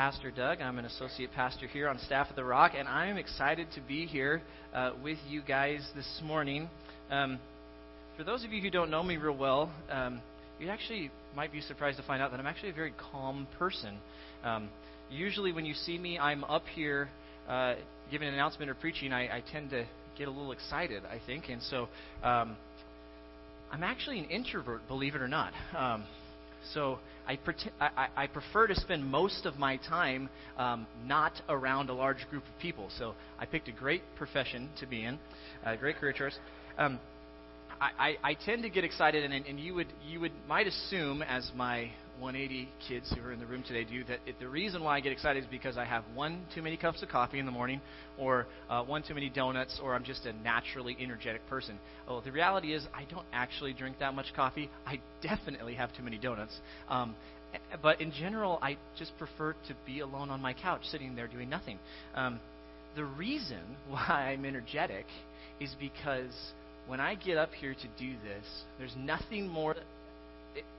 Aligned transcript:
Pastor 0.00 0.30
Doug. 0.30 0.62
I'm 0.62 0.78
an 0.78 0.86
associate 0.86 1.30
pastor 1.32 1.66
here 1.66 1.86
on 1.86 1.98
staff 1.98 2.28
at 2.30 2.34
The 2.34 2.42
Rock, 2.42 2.72
and 2.74 2.88
I'm 2.88 3.18
excited 3.18 3.66
to 3.74 3.82
be 3.82 4.06
here 4.06 4.40
uh, 4.72 4.92
with 5.04 5.18
you 5.28 5.42
guys 5.42 5.86
this 5.94 6.22
morning. 6.24 6.70
Um, 7.10 7.38
for 8.16 8.24
those 8.24 8.42
of 8.42 8.50
you 8.50 8.62
who 8.62 8.70
don't 8.70 8.90
know 8.90 9.02
me 9.02 9.18
real 9.18 9.36
well, 9.36 9.70
um, 9.90 10.22
you 10.58 10.70
actually 10.70 11.10
might 11.36 11.52
be 11.52 11.60
surprised 11.60 11.98
to 11.98 12.02
find 12.02 12.22
out 12.22 12.30
that 12.30 12.40
I'm 12.40 12.46
actually 12.46 12.70
a 12.70 12.72
very 12.72 12.94
calm 13.12 13.46
person. 13.58 13.98
Um, 14.42 14.70
usually, 15.10 15.52
when 15.52 15.66
you 15.66 15.74
see 15.74 15.98
me, 15.98 16.18
I'm 16.18 16.44
up 16.44 16.64
here 16.74 17.10
uh, 17.46 17.74
giving 18.10 18.26
an 18.26 18.32
announcement 18.32 18.70
or 18.70 18.76
preaching. 18.76 19.12
I, 19.12 19.24
I, 19.24 19.42
tend 19.52 19.68
to 19.68 19.84
get 20.16 20.28
a 20.28 20.30
little 20.30 20.52
excited, 20.52 21.02
I 21.04 21.20
think, 21.26 21.50
and 21.50 21.60
so 21.64 21.88
um, 22.22 22.56
I'm 23.70 23.82
actually 23.82 24.20
an 24.20 24.30
introvert, 24.30 24.80
believe 24.88 25.14
it 25.14 25.20
or 25.20 25.28
not. 25.28 25.52
Um, 25.76 26.04
so 26.72 26.98
I, 27.30 27.38
I, 27.80 28.08
I, 28.16 28.26
prefer 28.26 28.66
to 28.66 28.74
spend 28.74 29.06
most 29.06 29.46
of 29.46 29.56
my 29.56 29.76
time 29.76 30.28
um, 30.58 30.86
not 31.06 31.32
around 31.48 31.88
a 31.88 31.94
large 31.94 32.28
group 32.28 32.42
of 32.42 32.58
people. 32.60 32.88
So 32.98 33.14
I 33.38 33.46
picked 33.46 33.68
a 33.68 33.72
great 33.72 34.02
profession 34.16 34.68
to 34.80 34.86
be 34.86 35.04
in, 35.04 35.16
a 35.64 35.76
great 35.76 35.96
career 35.96 36.12
choice. 36.12 36.36
Um, 36.76 36.98
I, 37.80 38.16
I, 38.22 38.34
tend 38.34 38.62
to 38.64 38.68
get 38.68 38.84
excited, 38.84 39.24
and, 39.24 39.46
and 39.46 39.58
you 39.58 39.74
would 39.74 39.86
you 40.06 40.20
would 40.20 40.32
might 40.46 40.66
assume, 40.66 41.22
as 41.22 41.50
my 41.56 41.90
180 42.20 42.68
kids 42.86 43.12
who 43.14 43.24
are 43.26 43.32
in 43.32 43.40
the 43.40 43.46
room 43.46 43.62
today 43.66 43.84
do, 43.84 44.04
that 44.04 44.20
it, 44.26 44.38
the 44.38 44.48
reason 44.48 44.82
why 44.82 44.96
I 44.96 45.00
get 45.00 45.12
excited 45.12 45.42
is 45.42 45.50
because 45.50 45.76
I 45.78 45.84
have 45.84 46.04
one 46.14 46.44
too 46.54 46.62
many 46.62 46.76
cups 46.76 47.02
of 47.02 47.08
coffee 47.08 47.38
in 47.38 47.46
the 47.46 47.52
morning, 47.52 47.80
or 48.18 48.46
uh, 48.68 48.84
one 48.84 49.02
too 49.02 49.14
many 49.14 49.30
donuts, 49.30 49.80
or 49.82 49.94
I'm 49.94 50.04
just 50.04 50.26
a 50.26 50.32
naturally 50.32 50.96
energetic 51.00 51.46
person. 51.48 51.78
Oh, 52.06 52.20
the 52.20 52.32
reality 52.32 52.74
is 52.74 52.86
I 52.94 53.04
don't 53.04 53.26
actually 53.32 53.72
drink 53.72 53.98
that 54.00 54.14
much 54.14 54.26
coffee. 54.34 54.70
I 54.86 55.00
definitely 55.22 55.74
have 55.74 55.94
too 55.96 56.02
many 56.02 56.18
donuts. 56.18 56.56
Um, 56.88 57.14
but 57.82 58.00
in 58.00 58.12
general, 58.12 58.58
I 58.62 58.76
just 58.98 59.16
prefer 59.18 59.54
to 59.68 59.74
be 59.86 60.00
alone 60.00 60.30
on 60.30 60.40
my 60.40 60.52
couch, 60.52 60.82
sitting 60.84 61.16
there 61.16 61.26
doing 61.26 61.48
nothing. 61.48 61.78
Um, 62.14 62.40
the 62.96 63.04
reason 63.04 63.62
why 63.88 64.32
I'm 64.32 64.44
energetic 64.44 65.06
is 65.60 65.74
because 65.78 66.52
when 66.86 67.00
I 67.00 67.14
get 67.14 67.36
up 67.36 67.52
here 67.52 67.74
to 67.74 67.88
do 67.98 68.14
this, 68.24 68.44
there's 68.78 68.94
nothing 68.96 69.48
more, 69.48 69.76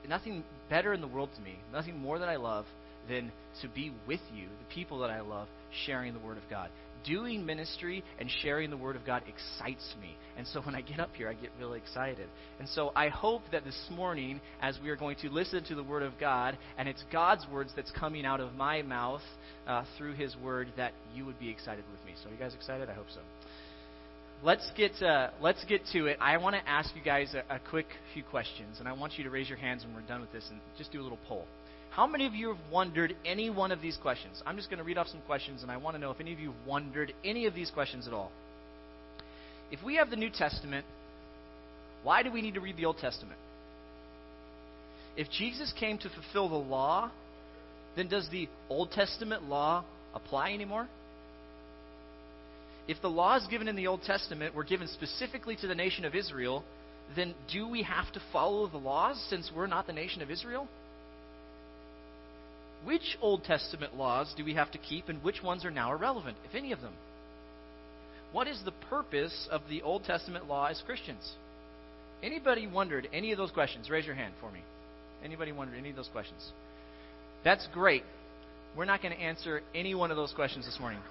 nothing 0.07 0.43
better 0.69 0.93
in 0.93 1.01
the 1.01 1.07
world 1.07 1.29
to 1.35 1.41
me, 1.41 1.57
nothing 1.71 1.97
more 1.97 2.19
that 2.19 2.29
I 2.29 2.35
love 2.35 2.65
than 3.09 3.31
to 3.61 3.67
be 3.67 3.91
with 4.07 4.21
you, 4.33 4.45
the 4.45 4.73
people 4.73 4.99
that 4.99 5.09
I 5.09 5.21
love, 5.21 5.47
sharing 5.85 6.13
the 6.13 6.19
Word 6.19 6.37
of 6.37 6.43
God. 6.49 6.69
Doing 7.03 7.47
ministry 7.47 8.03
and 8.19 8.29
sharing 8.43 8.69
the 8.69 8.77
Word 8.77 8.95
of 8.95 9.03
God 9.05 9.23
excites 9.27 9.95
me. 9.99 10.15
And 10.37 10.45
so 10.45 10.61
when 10.61 10.75
I 10.75 10.81
get 10.81 10.99
up 10.99 11.09
here, 11.15 11.27
I 11.27 11.33
get 11.33 11.49
really 11.59 11.79
excited. 11.79 12.27
And 12.59 12.69
so 12.69 12.91
I 12.95 13.09
hope 13.09 13.41
that 13.51 13.63
this 13.63 13.87
morning, 13.91 14.39
as 14.61 14.77
we 14.83 14.89
are 14.91 14.95
going 14.95 15.15
to 15.17 15.29
listen 15.29 15.63
to 15.65 15.75
the 15.75 15.83
Word 15.83 16.03
of 16.03 16.13
God, 16.19 16.57
and 16.77 16.87
it's 16.87 17.03
God's 17.11 17.45
words 17.51 17.71
that's 17.75 17.91
coming 17.91 18.23
out 18.23 18.39
of 18.39 18.53
my 18.53 18.83
mouth 18.83 19.23
uh, 19.67 19.83
through 19.97 20.13
His 20.13 20.35
Word, 20.37 20.67
that 20.77 20.93
you 21.15 21.25
would 21.25 21.39
be 21.39 21.49
excited 21.49 21.83
with 21.91 22.05
me. 22.05 22.13
So, 22.21 22.29
are 22.29 22.33
you 22.33 22.37
guys 22.37 22.53
excited? 22.53 22.87
I 22.87 22.93
hope 22.93 23.07
so 23.13 23.21
let's 24.43 24.69
get 24.75 25.01
uh, 25.01 25.29
let's 25.41 25.63
get 25.65 25.81
to 25.93 26.07
it. 26.07 26.17
I 26.19 26.37
want 26.37 26.55
to 26.55 26.69
ask 26.69 26.95
you 26.95 27.01
guys 27.01 27.33
a, 27.33 27.55
a, 27.55 27.59
quick 27.59 27.87
few 28.13 28.23
questions, 28.23 28.77
and 28.79 28.87
I 28.87 28.93
want 28.93 29.17
you 29.17 29.23
to 29.23 29.29
raise 29.29 29.49
your 29.49 29.57
hands 29.57 29.83
when 29.83 29.93
we're 29.93 30.07
done 30.07 30.21
with 30.21 30.31
this, 30.31 30.45
and 30.49 30.59
just 30.77 30.91
do 30.91 31.01
a 31.01 31.03
little 31.03 31.19
poll. 31.27 31.45
How 31.91 32.07
many 32.07 32.25
of 32.25 32.33
you 32.33 32.49
have 32.49 32.71
wondered 32.71 33.15
any 33.25 33.49
one 33.49 33.71
of 33.71 33.81
these 33.81 33.97
questions? 33.97 34.41
I'm 34.45 34.55
just 34.55 34.69
going 34.69 34.77
to 34.77 34.83
read 34.83 34.97
off 34.97 35.07
some 35.07 35.21
questions, 35.27 35.61
and 35.61 35.71
I 35.71 35.77
want 35.77 35.95
to 35.95 36.01
know 36.01 36.11
if 36.11 36.19
any 36.19 36.31
of 36.33 36.39
you 36.39 36.51
have 36.51 36.67
wondered 36.67 37.13
any 37.23 37.45
of 37.47 37.53
these 37.53 37.69
questions 37.69 38.07
at 38.07 38.13
all. 38.13 38.31
If 39.71 39.83
we 39.83 39.95
have 39.95 40.09
the 40.09 40.15
New 40.15 40.29
Testament, 40.29 40.85
why 42.03 42.23
do 42.23 42.31
we 42.31 42.41
need 42.41 42.53
to 42.53 42.61
read 42.61 42.77
the 42.77 42.85
Old 42.85 42.97
Testament? 42.97 43.37
If 45.17 45.29
Jesus 45.29 45.73
came 45.77 45.97
to 45.99 46.09
fulfill 46.09 46.47
the 46.49 46.55
law, 46.55 47.11
then 47.97 48.07
does 48.07 48.27
the 48.31 48.47
Old 48.69 48.91
Testament 48.91 49.43
law 49.43 49.83
apply 50.15 50.53
anymore? 50.53 50.87
If 52.87 53.01
the 53.01 53.09
laws 53.09 53.47
given 53.49 53.67
in 53.67 53.75
the 53.75 53.87
Old 53.87 54.03
Testament 54.03 54.55
were 54.55 54.63
given 54.63 54.87
specifically 54.87 55.55
to 55.57 55.67
the 55.67 55.75
nation 55.75 56.05
of 56.05 56.15
Israel, 56.15 56.63
then 57.15 57.33
do 57.51 57.67
we 57.67 57.83
have 57.83 58.11
to 58.13 58.21
follow 58.31 58.67
the 58.67 58.77
laws 58.77 59.23
since 59.29 59.51
we're 59.55 59.67
not 59.67 59.87
the 59.87 59.93
nation 59.93 60.21
of 60.21 60.31
Israel? 60.31 60.67
Which 62.83 63.17
Old 63.21 63.43
Testament 63.43 63.95
laws 63.95 64.33
do 64.35 64.43
we 64.43 64.55
have 64.55 64.71
to 64.71 64.77
keep 64.77 65.09
and 65.09 65.23
which 65.23 65.43
ones 65.43 65.65
are 65.65 65.71
now 65.71 65.91
irrelevant, 65.91 66.37
if 66.49 66.55
any 66.55 66.71
of 66.71 66.81
them? 66.81 66.93
What 68.31 68.47
is 68.47 68.61
the 68.63 68.71
purpose 68.89 69.47
of 69.51 69.61
the 69.69 69.81
Old 69.81 70.03
Testament 70.05 70.47
law 70.47 70.67
as 70.67 70.81
Christians? 70.85 71.33
Anybody 72.23 72.65
wondered 72.65 73.07
any 73.13 73.31
of 73.31 73.37
those 73.37 73.51
questions? 73.51 73.89
Raise 73.89 74.05
your 74.05 74.15
hand 74.15 74.33
for 74.39 74.49
me. 74.51 74.61
Anybody 75.23 75.51
wondered 75.51 75.77
any 75.77 75.89
of 75.89 75.95
those 75.95 76.07
questions? 76.07 76.51
That's 77.43 77.67
great. 77.73 78.03
We're 78.75 78.85
not 78.85 79.01
going 79.01 79.13
to 79.13 79.19
answer 79.19 79.61
any 79.75 79.95
one 79.95 80.11
of 80.11 80.17
those 80.17 80.31
questions 80.31 80.65
this 80.65 80.79
morning. 80.79 81.01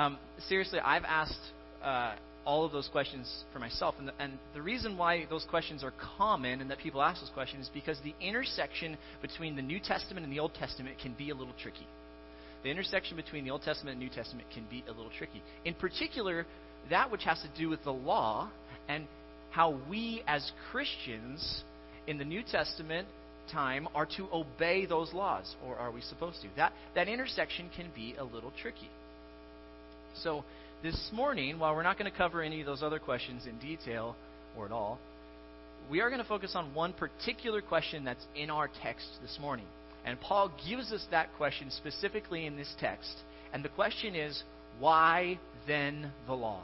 Um, 0.00 0.18
seriously, 0.48 0.78
I've 0.78 1.04
asked 1.04 1.38
uh, 1.84 2.14
all 2.46 2.64
of 2.64 2.72
those 2.72 2.88
questions 2.88 3.44
for 3.52 3.58
myself, 3.58 3.94
and 3.98 4.08
the, 4.08 4.12
and 4.18 4.38
the 4.54 4.62
reason 4.62 4.96
why 4.96 5.26
those 5.28 5.44
questions 5.44 5.84
are 5.84 5.92
common 6.16 6.62
and 6.62 6.70
that 6.70 6.78
people 6.78 7.02
ask 7.02 7.20
those 7.20 7.30
questions 7.30 7.64
is 7.66 7.70
because 7.74 7.98
the 8.02 8.14
intersection 8.18 8.96
between 9.20 9.56
the 9.56 9.62
New 9.62 9.78
Testament 9.78 10.24
and 10.24 10.32
the 10.32 10.40
Old 10.40 10.54
Testament 10.54 10.96
can 11.02 11.12
be 11.18 11.28
a 11.28 11.34
little 11.34 11.52
tricky. 11.62 11.86
The 12.62 12.70
intersection 12.70 13.16
between 13.16 13.44
the 13.44 13.50
Old 13.50 13.62
Testament 13.62 13.98
and 13.98 14.00
New 14.00 14.14
Testament 14.14 14.48
can 14.54 14.64
be 14.70 14.82
a 14.88 14.92
little 14.92 15.10
tricky. 15.18 15.42
In 15.66 15.74
particular, 15.74 16.46
that 16.88 17.10
which 17.10 17.24
has 17.24 17.42
to 17.42 17.48
do 17.58 17.68
with 17.68 17.84
the 17.84 17.92
law 17.92 18.50
and 18.88 19.06
how 19.50 19.78
we 19.90 20.22
as 20.26 20.50
Christians 20.70 21.62
in 22.06 22.16
the 22.16 22.24
New 22.24 22.42
Testament 22.42 23.06
time 23.52 23.86
are 23.94 24.06
to 24.16 24.28
obey 24.32 24.86
those 24.86 25.12
laws, 25.12 25.56
or 25.66 25.76
are 25.76 25.90
we 25.90 26.00
supposed 26.00 26.40
to? 26.40 26.48
That, 26.56 26.72
that 26.94 27.08
intersection 27.08 27.68
can 27.76 27.90
be 27.94 28.14
a 28.18 28.24
little 28.24 28.52
tricky. 28.62 28.88
So, 30.14 30.44
this 30.82 31.10
morning, 31.12 31.58
while 31.58 31.74
we're 31.74 31.82
not 31.82 31.98
going 31.98 32.10
to 32.10 32.16
cover 32.16 32.42
any 32.42 32.60
of 32.60 32.66
those 32.66 32.82
other 32.82 32.98
questions 32.98 33.46
in 33.46 33.58
detail 33.58 34.16
or 34.56 34.66
at 34.66 34.72
all, 34.72 34.98
we 35.90 36.00
are 36.00 36.08
going 36.08 36.22
to 36.22 36.28
focus 36.28 36.52
on 36.54 36.74
one 36.74 36.92
particular 36.92 37.60
question 37.60 38.04
that's 38.04 38.24
in 38.36 38.50
our 38.50 38.68
text 38.82 39.06
this 39.22 39.38
morning. 39.40 39.66
And 40.04 40.20
Paul 40.20 40.50
gives 40.68 40.92
us 40.92 41.04
that 41.10 41.28
question 41.36 41.70
specifically 41.70 42.46
in 42.46 42.56
this 42.56 42.72
text. 42.80 43.12
And 43.52 43.64
the 43.64 43.68
question 43.68 44.14
is, 44.14 44.42
why 44.78 45.38
then 45.66 46.12
the 46.26 46.34
law? 46.34 46.62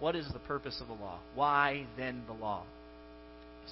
What 0.00 0.16
is 0.16 0.26
the 0.32 0.40
purpose 0.40 0.80
of 0.80 0.88
the 0.88 0.94
law? 0.94 1.18
Why 1.34 1.86
then 1.96 2.22
the 2.26 2.32
law? 2.32 2.64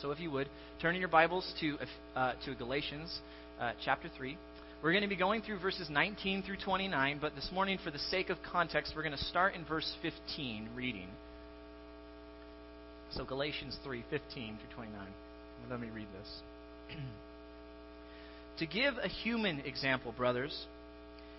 So, 0.00 0.10
if 0.10 0.20
you 0.20 0.30
would, 0.32 0.48
turn 0.80 0.94
in 0.94 1.00
your 1.00 1.08
Bibles 1.08 1.52
to, 1.60 1.78
uh, 2.16 2.32
to 2.44 2.54
Galatians 2.54 3.20
uh, 3.60 3.72
chapter 3.84 4.08
3. 4.16 4.36
We're 4.84 4.92
going 4.92 5.02
to 5.02 5.08
be 5.08 5.16
going 5.16 5.40
through 5.40 5.60
verses 5.60 5.88
19 5.88 6.42
through 6.42 6.58
29, 6.58 7.16
but 7.18 7.34
this 7.34 7.48
morning, 7.50 7.78
for 7.82 7.90
the 7.90 7.98
sake 7.98 8.28
of 8.28 8.36
context, 8.52 8.92
we're 8.94 9.02
going 9.02 9.16
to 9.16 9.24
start 9.24 9.54
in 9.54 9.64
verse 9.64 9.90
15 10.02 10.68
reading. 10.76 11.08
So, 13.12 13.24
Galatians 13.24 13.78
3 13.82 14.04
15 14.10 14.58
through 14.58 14.74
29. 14.74 15.00
Let 15.70 15.80
me 15.80 15.88
read 15.88 16.06
this. 16.20 16.98
to 18.58 18.66
give 18.66 18.98
a 19.02 19.08
human 19.08 19.60
example, 19.60 20.12
brothers, 20.12 20.66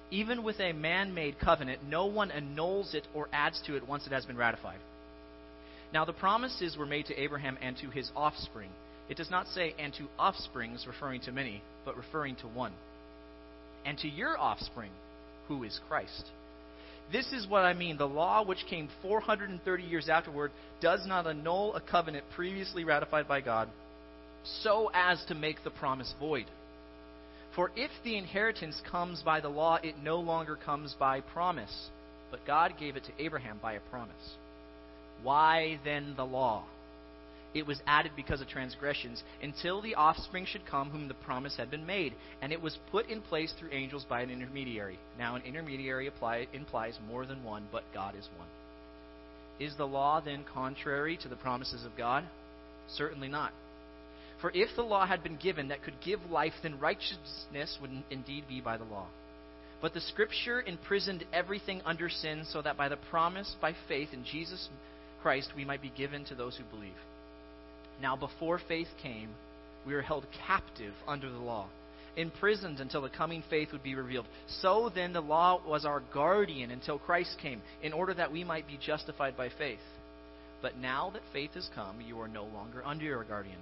even 0.10 0.42
with 0.42 0.60
a 0.60 0.74
man 0.74 1.14
made 1.14 1.40
covenant, 1.40 1.82
no 1.88 2.08
one 2.08 2.32
annuls 2.32 2.96
it 2.96 3.08
or 3.14 3.30
adds 3.32 3.62
to 3.68 3.76
it 3.76 3.88
once 3.88 4.08
it 4.08 4.12
has 4.12 4.26
been 4.26 4.38
ratified. 4.38 4.80
Now, 5.94 6.04
the 6.04 6.14
promises 6.14 6.78
were 6.78 6.88
made 6.88 7.06
to 7.06 7.22
Abraham 7.22 7.60
and 7.62 7.78
to 7.78 7.92
his 7.92 8.10
offspring. 8.16 8.72
It 9.08 9.18
does 9.18 9.30
not 9.30 9.46
say, 9.50 9.76
and 9.78 9.94
to 9.94 10.08
offsprings, 10.18 10.88
referring 10.88 11.22
to 11.22 11.32
many, 11.32 11.62
but 11.86 11.96
referring 11.96 12.38
to 12.38 12.48
one. 12.48 12.74
And 13.86 13.98
to 14.00 14.08
your 14.08 14.38
offspring, 14.38 14.92
who 15.48 15.64
is 15.64 15.80
Christ. 15.88 16.26
This 17.12 17.32
is 17.32 17.48
what 17.48 17.66
I 17.66 17.74
mean. 17.74 17.98
The 17.98 18.08
law, 18.08 18.44
which 18.44 18.66
came 18.70 18.90
430 19.02 19.84
years 19.84 20.10
afterward, 20.10 20.52
does 20.82 21.06
not 21.06 21.28
annul 21.28 21.76
a 21.76 21.82
covenant 21.82 22.26
previously 22.36 22.84
ratified 22.84 23.28
by 23.28 23.42
God, 23.42 23.70
so 24.44 24.90
as 24.94 25.24
to 25.26 25.36
make 25.36 25.64
the 25.64 25.70
promise 25.70 26.14
void. 26.20 26.46
For 27.56 27.72
if 27.76 27.92
the 28.04 28.18
inheritance 28.18 28.82
comes 28.92 29.22
by 29.22 29.40
the 29.40 29.50
law, 29.50 29.80
it 29.82 29.96
no 30.04 30.20
longer 30.20 30.58
comes 30.58 30.96
by 31.00 31.22
promise, 31.22 31.90
but 32.32 32.46
God 32.46 32.74
gave 32.80 32.98
it 32.98 33.06
to 33.06 33.24
Abraham 33.24 33.60
by 33.62 33.74
a 33.74 33.80
promise. 33.92 34.36
Why 35.24 35.80
then 35.86 36.16
the 36.18 36.26
law? 36.26 36.66
It 37.56 37.66
was 37.66 37.82
added 37.88 38.12
because 38.18 38.42
of 38.42 38.50
transgressions, 38.50 39.24
until 39.42 39.82
the 39.82 39.96
offspring 39.96 40.46
should 40.46 40.66
come 40.68 40.90
whom 40.90 41.08
the 41.08 41.14
promise 41.14 41.56
had 41.56 41.72
been 41.72 41.86
made. 41.86 42.14
And 42.42 42.52
it 42.52 42.62
was 42.62 42.78
put 42.92 43.08
in 43.10 43.22
place 43.22 43.54
through 43.58 43.72
angels 43.72 44.06
by 44.08 44.22
an 44.22 44.30
intermediary. 44.30 45.00
Now, 45.18 45.36
an 45.36 45.42
intermediary 45.44 46.08
apply, 46.08 46.48
implies 46.52 47.00
more 47.08 47.26
than 47.26 47.46
one, 47.46 47.64
but 47.72 47.84
God 47.94 48.14
is 48.16 48.28
one. 48.38 48.50
Is 49.58 49.76
the 49.78 49.88
law 49.88 50.20
then 50.20 50.44
contrary 50.54 51.18
to 51.22 51.30
the 51.30 51.38
promises 51.38 51.86
of 51.86 51.98
God? 51.98 52.26
Certainly 52.90 53.30
not. 53.30 53.54
For 54.42 54.52
if 54.54 54.76
the 54.76 54.84
law 54.84 55.08
had 55.08 55.24
been 55.24 55.38
given 55.38 55.70
that 55.70 55.82
could 55.82 56.02
give 56.04 56.20
life, 56.30 56.54
then 56.62 56.78
righteousness 56.78 57.78
would 57.82 57.92
indeed 58.12 58.44
be 58.50 58.60
by 58.60 58.76
the 58.76 58.84
law. 58.84 59.08
But 59.82 59.94
the 59.94 60.02
Scripture 60.02 60.62
imprisoned 60.62 61.24
everything 61.32 61.82
under 61.86 62.10
sin, 62.10 62.44
so 62.52 62.62
that 62.62 62.76
by 62.76 62.90
the 62.90 62.98
promise, 63.10 63.56
by 63.62 63.74
faith 63.88 64.10
in 64.12 64.26
Jesus 64.26 64.68
Christ, 65.22 65.54
we 65.56 65.64
might 65.64 65.82
be 65.82 65.92
given 65.96 66.26
to 66.26 66.36
those 66.36 66.58
who 66.58 66.66
believe. 66.66 66.92
Now, 68.02 68.16
before 68.16 68.60
faith 68.68 68.88
came, 69.02 69.30
we 69.86 69.94
were 69.94 70.02
held 70.02 70.26
captive 70.48 70.94
under 71.08 71.30
the 71.30 71.38
law, 71.38 71.68
imprisoned 72.18 72.80
until 72.80 73.02
the 73.02 73.10
coming 73.10 73.44
faith 73.50 73.72
would 73.72 73.84
be 73.84 73.96
revealed. 73.96 74.26
So 74.62 74.92
then 74.94 75.14
the 75.14 75.22
law 75.22 75.62
was 75.66 75.86
our 75.86 76.02
guardian 76.14 76.72
until 76.72 77.00
Christ 77.00 77.38
came, 77.42 77.62
in 77.84 77.94
order 77.94 78.14
that 78.14 78.32
we 78.32 78.44
might 78.44 78.68
be 78.68 78.80
justified 78.84 79.38
by 79.38 79.50
faith. 79.50 79.80
But 80.62 80.78
now 80.78 81.12
that 81.12 81.22
faith 81.32 81.52
has 81.54 81.70
come, 81.76 82.02
you 82.02 82.20
are 82.22 82.28
no 82.28 82.46
longer 82.46 82.84
under 82.84 83.06
your 83.06 83.24
guardian. 83.24 83.60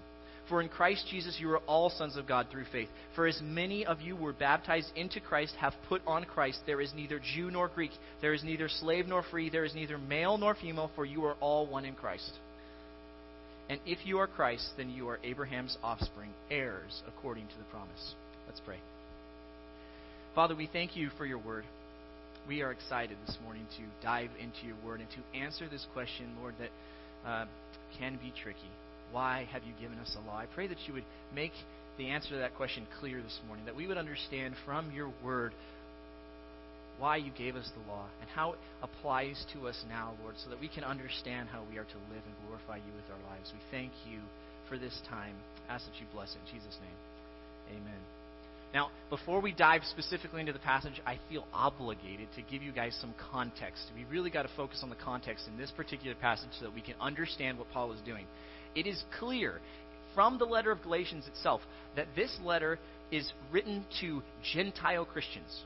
For 0.49 0.61
in 0.61 0.69
Christ 0.69 1.07
Jesus 1.09 1.37
you 1.39 1.49
are 1.51 1.59
all 1.59 1.89
sons 1.89 2.17
of 2.17 2.27
God 2.27 2.47
through 2.51 2.65
faith. 2.71 2.89
For 3.15 3.27
as 3.27 3.39
many 3.41 3.85
of 3.85 4.01
you 4.01 4.15
were 4.15 4.33
baptized 4.33 4.91
into 4.95 5.19
Christ 5.19 5.55
have 5.59 5.73
put 5.87 6.01
on 6.05 6.25
Christ. 6.25 6.59
There 6.65 6.81
is 6.81 6.93
neither 6.93 7.19
Jew 7.19 7.49
nor 7.49 7.69
Greek, 7.69 7.91
there 8.21 8.33
is 8.33 8.43
neither 8.43 8.67
slave 8.67 9.07
nor 9.07 9.23
free, 9.23 9.49
there 9.49 9.65
is 9.65 9.73
neither 9.73 9.97
male 9.97 10.37
nor 10.37 10.55
female, 10.55 10.91
for 10.95 11.05
you 11.05 11.23
are 11.25 11.35
all 11.39 11.65
one 11.65 11.85
in 11.85 11.95
Christ. 11.95 12.31
And 13.69 13.79
if 13.85 14.05
you 14.05 14.19
are 14.19 14.27
Christ, 14.27 14.71
then 14.77 14.89
you 14.89 15.07
are 15.09 15.19
Abraham's 15.23 15.77
offspring, 15.83 16.31
heirs 16.51 17.01
according 17.07 17.47
to 17.47 17.57
the 17.57 17.63
promise. 17.65 18.15
Let's 18.47 18.59
pray. 18.59 18.77
Father, 20.35 20.55
we 20.55 20.67
thank 20.71 20.95
you 20.95 21.09
for 21.17 21.25
your 21.25 21.37
word. 21.37 21.63
We 22.47 22.61
are 22.61 22.71
excited 22.71 23.17
this 23.25 23.37
morning 23.43 23.65
to 23.77 24.05
dive 24.05 24.31
into 24.39 24.67
your 24.67 24.75
word 24.85 24.99
and 24.99 25.09
to 25.11 25.37
answer 25.37 25.69
this 25.69 25.85
question, 25.93 26.35
Lord, 26.41 26.55
that 26.59 27.29
uh, 27.29 27.45
can 27.97 28.17
be 28.17 28.33
tricky. 28.43 28.59
Why 29.11 29.47
have 29.51 29.63
you 29.63 29.73
given 29.79 29.97
us 29.99 30.17
a 30.21 30.27
law? 30.27 30.37
I 30.37 30.47
pray 30.47 30.67
that 30.67 30.77
you 30.87 30.93
would 30.93 31.05
make 31.33 31.53
the 31.97 32.09
answer 32.09 32.29
to 32.29 32.37
that 32.37 32.55
question 32.55 32.85
clear 32.99 33.21
this 33.21 33.39
morning, 33.47 33.65
that 33.65 33.75
we 33.75 33.87
would 33.87 33.97
understand 33.97 34.55
from 34.65 34.91
your 34.91 35.11
word 35.23 35.53
why 37.03 37.17
you 37.17 37.31
gave 37.37 37.57
us 37.57 37.69
the 37.75 37.91
law 37.91 38.05
and 38.21 38.29
how 38.29 38.53
it 38.53 38.59
applies 38.81 39.45
to 39.51 39.67
us 39.67 39.83
now, 39.89 40.13
Lord, 40.23 40.35
so 40.41 40.49
that 40.49 40.61
we 40.61 40.69
can 40.69 40.85
understand 40.85 41.49
how 41.49 41.61
we 41.69 41.77
are 41.77 41.83
to 41.83 41.99
live 42.07 42.23
and 42.23 42.47
glorify 42.47 42.77
you 42.77 42.93
with 42.95 43.03
our 43.11 43.19
lives. 43.29 43.51
We 43.51 43.59
thank 43.71 43.91
you 44.09 44.19
for 44.69 44.77
this 44.77 45.01
time. 45.09 45.35
ask 45.67 45.83
that 45.85 45.99
you 45.99 46.05
bless 46.13 46.31
it 46.31 46.39
in 46.47 46.55
Jesus' 46.55 46.77
name. 46.79 47.77
Amen. 47.81 47.99
Now, 48.73 48.89
before 49.09 49.41
we 49.41 49.51
dive 49.51 49.81
specifically 49.83 50.39
into 50.39 50.53
the 50.53 50.59
passage, 50.59 51.01
I 51.05 51.19
feel 51.29 51.45
obligated 51.53 52.29
to 52.37 52.41
give 52.41 52.63
you 52.63 52.71
guys 52.71 52.97
some 53.01 53.13
context. 53.31 53.83
We 53.97 54.05
really 54.05 54.29
got 54.29 54.43
to 54.43 54.55
focus 54.55 54.79
on 54.81 54.89
the 54.89 54.95
context 54.95 55.49
in 55.49 55.57
this 55.57 55.71
particular 55.71 56.15
passage 56.15 56.51
so 56.57 56.65
that 56.67 56.73
we 56.73 56.81
can 56.81 56.95
understand 57.01 57.57
what 57.57 57.69
Paul 57.73 57.91
is 57.91 57.99
doing. 58.05 58.25
It 58.75 58.87
is 58.87 59.03
clear 59.19 59.59
from 60.15 60.37
the 60.37 60.45
letter 60.45 60.71
of 60.71 60.81
Galatians 60.81 61.27
itself 61.27 61.59
that 61.97 62.07
this 62.15 62.33
letter 62.45 62.79
is 63.11 63.29
written 63.51 63.83
to 63.99 64.23
Gentile 64.53 65.03
Christians. 65.03 65.63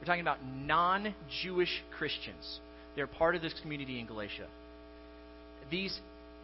We're 0.00 0.06
talking 0.06 0.20
about 0.20 0.38
non 0.44 1.14
Jewish 1.42 1.82
Christians. 1.96 2.60
They're 2.94 3.06
part 3.06 3.34
of 3.34 3.42
this 3.42 3.54
community 3.62 4.00
in 4.00 4.06
Galatia. 4.06 4.46
These 5.70 5.98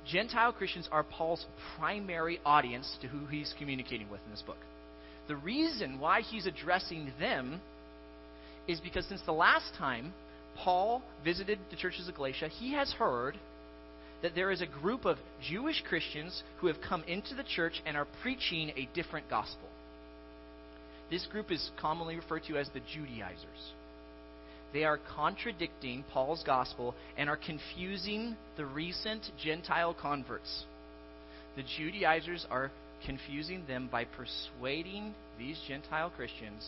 Gentile 0.07 0.53
Christians 0.53 0.89
are 0.91 1.05
Paul's 1.05 1.45
primary 1.79 2.41
audience 2.45 2.97
to 3.03 3.09
who 3.09 3.27
he's 3.27 3.55
communicating 3.59 4.11
with 4.11 4.21
in 4.25 4.31
this 4.31 4.43
book. 4.43 4.57
The 5.29 5.37
reason 5.37 6.01
why 6.01 6.23
he's 6.23 6.47
addressing 6.47 7.13
them 7.21 7.61
is 8.67 8.81
because 8.81 9.07
since 9.07 9.23
the 9.25 9.33
last 9.33 9.73
time 9.79 10.13
Paul 10.57 11.03
visited 11.25 11.59
the 11.71 11.77
churches 11.77 12.09
of 12.09 12.15
Galatia, 12.15 12.49
he 12.49 12.73
has 12.75 12.93
heard 12.93 13.37
that 14.23 14.35
there 14.35 14.51
is 14.51 14.61
a 14.61 14.67
group 14.67 15.05
of 15.05 15.19
Jewish 15.43 15.83
Christians 15.89 16.43
who 16.59 16.69
have 16.69 16.77
come 16.87 17.03
into 17.05 17.35
the 17.35 17.45
church 17.45 17.83
and 17.87 17.97
are 17.97 18.07
preaching 18.23 18.71
a 18.77 18.89
different 18.95 19.29
gospel. 19.29 19.69
This 21.12 21.26
group 21.26 21.50
is 21.53 21.70
commonly 21.79 22.17
referred 22.17 22.44
to 22.44 22.56
as 22.56 22.70
the 22.70 22.81
Judaizers. 22.81 23.73
They 24.73 24.85
are 24.85 24.99
contradicting 25.14 26.05
Paul's 26.11 26.43
gospel 26.43 26.94
and 27.19 27.29
are 27.29 27.37
confusing 27.37 28.35
the 28.56 28.64
recent 28.64 29.31
Gentile 29.38 29.93
converts. 29.93 30.64
The 31.55 31.64
Judaizers 31.76 32.47
are 32.50 32.70
confusing 33.05 33.67
them 33.67 33.91
by 33.93 34.06
persuading 34.06 35.12
these 35.38 35.61
Gentile 35.69 36.09
Christians 36.17 36.67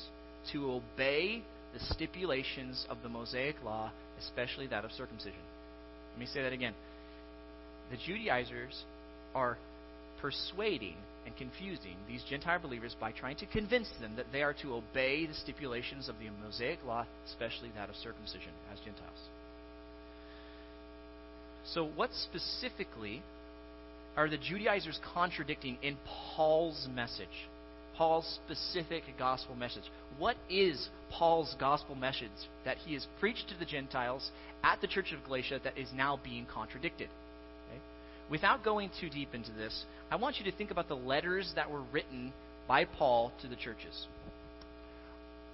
to 0.52 0.72
obey 0.72 1.42
the 1.72 1.80
stipulations 1.94 2.84
of 2.90 2.98
the 3.02 3.08
Mosaic 3.08 3.56
law, 3.64 3.90
especially 4.20 4.66
that 4.66 4.84
of 4.84 4.92
circumcision. 4.92 5.40
Let 6.12 6.20
me 6.20 6.26
say 6.26 6.42
that 6.42 6.52
again. 6.52 6.74
The 7.90 7.96
Judaizers 7.96 8.84
are 9.34 9.56
persuading 10.20 10.96
and 11.26 11.36
confusing 11.36 11.96
these 12.08 12.22
Gentile 12.28 12.58
believers 12.58 12.94
by 12.98 13.12
trying 13.12 13.36
to 13.36 13.46
convince 13.46 13.88
them 14.00 14.16
that 14.16 14.26
they 14.32 14.42
are 14.42 14.54
to 14.62 14.74
obey 14.74 15.26
the 15.26 15.34
stipulations 15.34 16.08
of 16.08 16.16
the 16.18 16.28
Mosaic 16.44 16.78
law, 16.86 17.06
especially 17.26 17.70
that 17.74 17.88
of 17.88 17.96
circumcision, 17.96 18.52
as 18.72 18.78
Gentiles. 18.80 19.28
So, 21.66 21.86
what 21.86 22.10
specifically 22.12 23.22
are 24.16 24.28
the 24.28 24.38
Judaizers 24.38 25.00
contradicting 25.14 25.78
in 25.82 25.96
Paul's 26.06 26.86
message? 26.94 27.48
Paul's 27.96 28.38
specific 28.44 29.04
gospel 29.18 29.54
message. 29.54 29.84
What 30.18 30.36
is 30.50 30.88
Paul's 31.10 31.54
gospel 31.58 31.94
message 31.94 32.30
that 32.64 32.76
he 32.78 32.94
has 32.94 33.06
preached 33.20 33.48
to 33.48 33.58
the 33.58 33.64
Gentiles 33.64 34.30
at 34.62 34.80
the 34.80 34.86
church 34.86 35.12
of 35.12 35.24
Galatia 35.24 35.60
that 35.64 35.78
is 35.78 35.88
now 35.94 36.18
being 36.22 36.46
contradicted? 36.52 37.08
Without 38.30 38.64
going 38.64 38.90
too 39.00 39.10
deep 39.10 39.34
into 39.34 39.52
this, 39.52 39.84
I 40.10 40.16
want 40.16 40.38
you 40.38 40.50
to 40.50 40.56
think 40.56 40.70
about 40.70 40.88
the 40.88 40.96
letters 40.96 41.52
that 41.56 41.70
were 41.70 41.82
written 41.92 42.32
by 42.66 42.84
Paul 42.84 43.32
to 43.42 43.48
the 43.48 43.56
churches. 43.56 44.06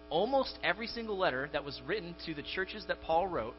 Almost 0.08 0.58
every 0.62 0.86
single 0.86 1.18
letter 1.18 1.48
that 1.52 1.64
was 1.64 1.80
written 1.86 2.14
to 2.26 2.34
the 2.34 2.42
churches 2.42 2.84
that 2.88 3.02
Paul 3.02 3.26
wrote, 3.26 3.54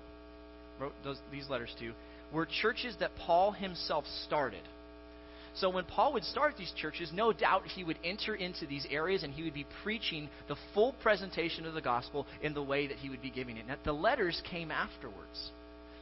wrote 0.80 0.94
those, 1.04 1.18
these 1.32 1.50
letters 1.50 1.74
to, 1.80 1.92
were 2.34 2.48
churches 2.62 2.96
that 3.00 3.12
Paul 3.18 3.52
himself 3.52 4.06
started. 4.26 4.62
So 5.54 5.70
when 5.70 5.84
Paul 5.84 6.14
would 6.14 6.24
start 6.24 6.56
these 6.58 6.72
churches, 6.78 7.12
no 7.14 7.34
doubt 7.34 7.68
he 7.68 7.84
would 7.84 8.00
enter 8.06 8.36
into 8.36 8.66
these 8.66 8.88
areas 8.90 9.24
and 9.24 9.34
he 9.34 9.44
would 9.44 9.54
be 9.54 9.66
preaching 9.84 10.30
the 10.48 10.56
full 10.74 10.94
presentation 11.04 11.66
of 11.66 11.74
the 11.74 11.82
gospel 11.82 12.26
in 12.42 12.54
the 12.54 12.64
way 12.64 12.88
that 12.88 12.98
he 12.98 13.10
would 13.10 13.22
be 13.22 13.30
giving 13.30 13.58
it. 13.58 13.68
Now, 13.68 13.76
the 13.84 13.92
letters 13.92 14.42
came 14.50 14.72
afterwards. 14.72 15.52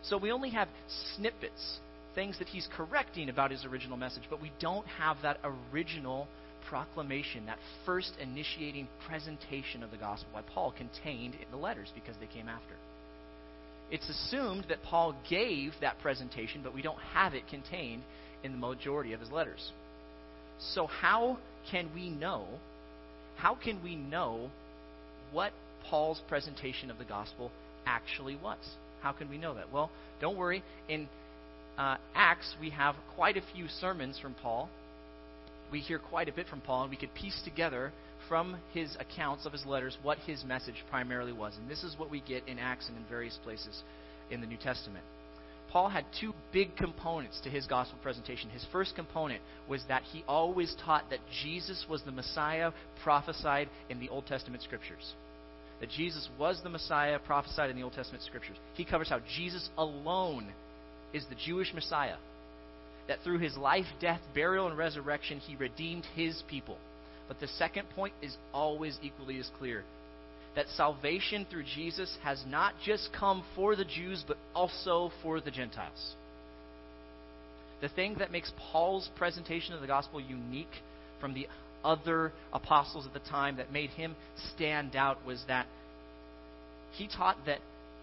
So 0.04 0.18
we 0.18 0.32
only 0.32 0.52
have 0.52 0.68
snippets, 1.16 1.80
things 2.16 2.38
that 2.40 2.48
he's 2.48 2.68
correcting 2.76 3.30
about 3.30 3.52
his 3.52 3.66
original 3.66 3.98
message, 3.98 4.24
but 4.30 4.42
we 4.42 4.52
don't 4.60 4.86
have 4.88 5.18
that 5.24 5.40
original 5.44 6.28
proclamation, 6.68 7.46
that 7.46 7.58
first 7.86 8.14
initiating 8.22 8.88
presentation 9.08 9.84
of 9.84 9.92
the 9.92 9.98
gospel 9.98 10.30
by 10.34 10.42
Paul 10.42 10.74
contained 10.76 11.36
in 11.36 11.52
the 11.52 11.58
letters 11.58 11.92
because 11.96 12.16
they 12.20 12.28
came 12.28 12.48
after. 12.50 12.76
It's 13.92 14.08
assumed 14.08 14.66
that 14.70 14.84
Paul 14.84 15.16
gave 15.30 15.74
that 15.82 16.00
presentation, 16.02 16.62
but 16.64 16.76
we 16.76 16.82
don't 16.82 17.00
have 17.14 17.34
it 17.34 17.48
contained 17.50 18.04
in 18.44 18.52
the 18.52 18.58
majority 18.58 19.14
of 19.14 19.20
his 19.20 19.32
letters. 19.32 19.72
So 20.60 20.86
how 20.86 21.38
can 21.72 21.90
we 21.96 22.10
know 22.10 22.46
how 23.40 23.56
can 23.56 23.82
we 23.82 23.96
know 23.96 24.50
what 25.32 25.54
Paul's 25.86 26.22
presentation 26.28 26.92
of 26.92 26.98
the 26.98 27.06
gospel 27.06 27.52
actually 27.86 28.36
was? 28.36 28.58
How 29.02 29.14
can 29.14 29.30
we 29.30 29.38
know 29.38 29.54
that? 29.56 29.72
Well, 29.72 29.90
don't 30.20 30.38
worry. 30.38 30.62
In 30.90 31.08
uh, 31.80 31.96
Acts, 32.14 32.54
we 32.60 32.70
have 32.72 32.96
quite 33.16 33.38
a 33.38 33.42
few 33.54 33.68
sermons 33.80 34.20
from 34.20 34.36
Paul. 34.36 34.70
We 35.72 35.80
hear 35.80 35.98
quite 35.98 36.28
a 36.28 36.34
bit 36.34 36.48
from 36.48 36.62
Paul, 36.62 36.84
and 36.84 36.92
we 36.92 36.98
could 36.98 37.14
piece 37.14 37.42
together 37.44 37.92
from 38.28 38.58
his 38.74 38.96
accounts 39.00 39.46
of 39.46 39.54
his 39.54 39.66
letters 39.66 39.98
what 40.04 40.18
his 40.20 40.44
message 40.44 40.84
primarily 40.90 41.32
was. 41.32 41.56
And 41.58 41.70
this 41.70 41.84
is 41.84 41.98
what 41.98 42.12
we 42.12 42.20
get 42.20 42.48
in 42.48 42.60
Acts 42.60 42.90
and 42.90 42.98
in 42.98 43.04
various 43.06 43.40
places 43.44 43.82
in 44.30 44.42
the 44.42 44.48
New 44.48 44.58
Testament. 44.58 45.06
Paul 45.72 45.88
had 45.88 46.04
two 46.20 46.34
big 46.52 46.76
components 46.76 47.40
to 47.44 47.50
his 47.50 47.66
gospel 47.66 47.98
presentation. 48.02 48.50
His 48.50 48.66
first 48.72 48.96
component 48.96 49.42
was 49.70 49.82
that 49.88 50.04
he 50.04 50.24
always 50.28 50.76
taught 50.84 51.10
that 51.12 51.20
Jesus 51.44 51.86
was 51.90 52.02
the 52.04 52.12
Messiah 52.12 52.72
prophesied 53.04 53.70
in 53.90 54.00
the 54.00 54.10
Old 54.10 54.26
Testament 54.26 54.64
scriptures. 54.64 55.14
That 55.80 55.92
Jesus 55.92 56.28
was 56.38 56.60
the 56.62 56.70
Messiah 56.70 57.20
prophesied 57.20 57.70
in 57.70 57.78
the 57.78 57.84
Old 57.84 57.94
Testament 57.94 58.24
scriptures. 58.24 58.58
He 58.74 58.84
covers 58.84 59.10
how 59.10 59.20
Jesus 59.38 59.70
alone 59.78 60.52
is 61.14 61.26
the 61.30 61.36
Jewish 61.36 61.74
Messiah. 61.74 62.18
That 63.08 63.20
through 63.24 63.40
his 63.40 63.58
life, 63.58 63.86
death, 64.00 64.22
burial, 64.36 64.68
and 64.68 64.78
resurrection, 64.78 65.40
he 65.40 65.56
redeemed 65.56 66.06
his 66.16 66.44
people. 66.48 66.78
But 67.28 67.40
the 67.40 67.48
second 67.48 67.90
point 67.96 68.14
is 68.22 68.36
always 68.54 68.98
equally 69.02 69.40
as 69.40 69.50
clear 69.58 69.84
that 70.56 70.68
salvation 70.76 71.46
through 71.50 71.64
Jesus 71.64 72.18
has 72.24 72.44
not 72.48 72.74
just 72.84 73.10
come 73.18 73.44
for 73.56 73.76
the 73.76 73.86
Jews, 73.86 74.24
but 74.28 74.38
also 74.56 75.12
for 75.22 75.40
the 75.40 75.52
Gentiles. 75.52 76.16
The 77.82 77.90
thing 77.90 78.16
that 78.20 78.32
makes 78.32 78.52
Paul's 78.72 79.10
presentation 79.16 79.74
of 79.74 79.82
the 79.82 79.88
gospel 79.88 80.20
unique 80.20 80.68
from 81.22 81.34
the 81.34 81.48
other 81.84 82.34
apostles 82.52 83.06
at 83.06 83.14
the 83.14 83.30
time 83.30 83.58
that 83.58 83.72
made 83.72 83.92
him 83.92 84.16
stand 84.56 84.96
out 84.96 85.26
was 85.26 85.42
that 85.48 85.66
he 86.92 87.08
taught 87.08 87.38
that 87.46 87.60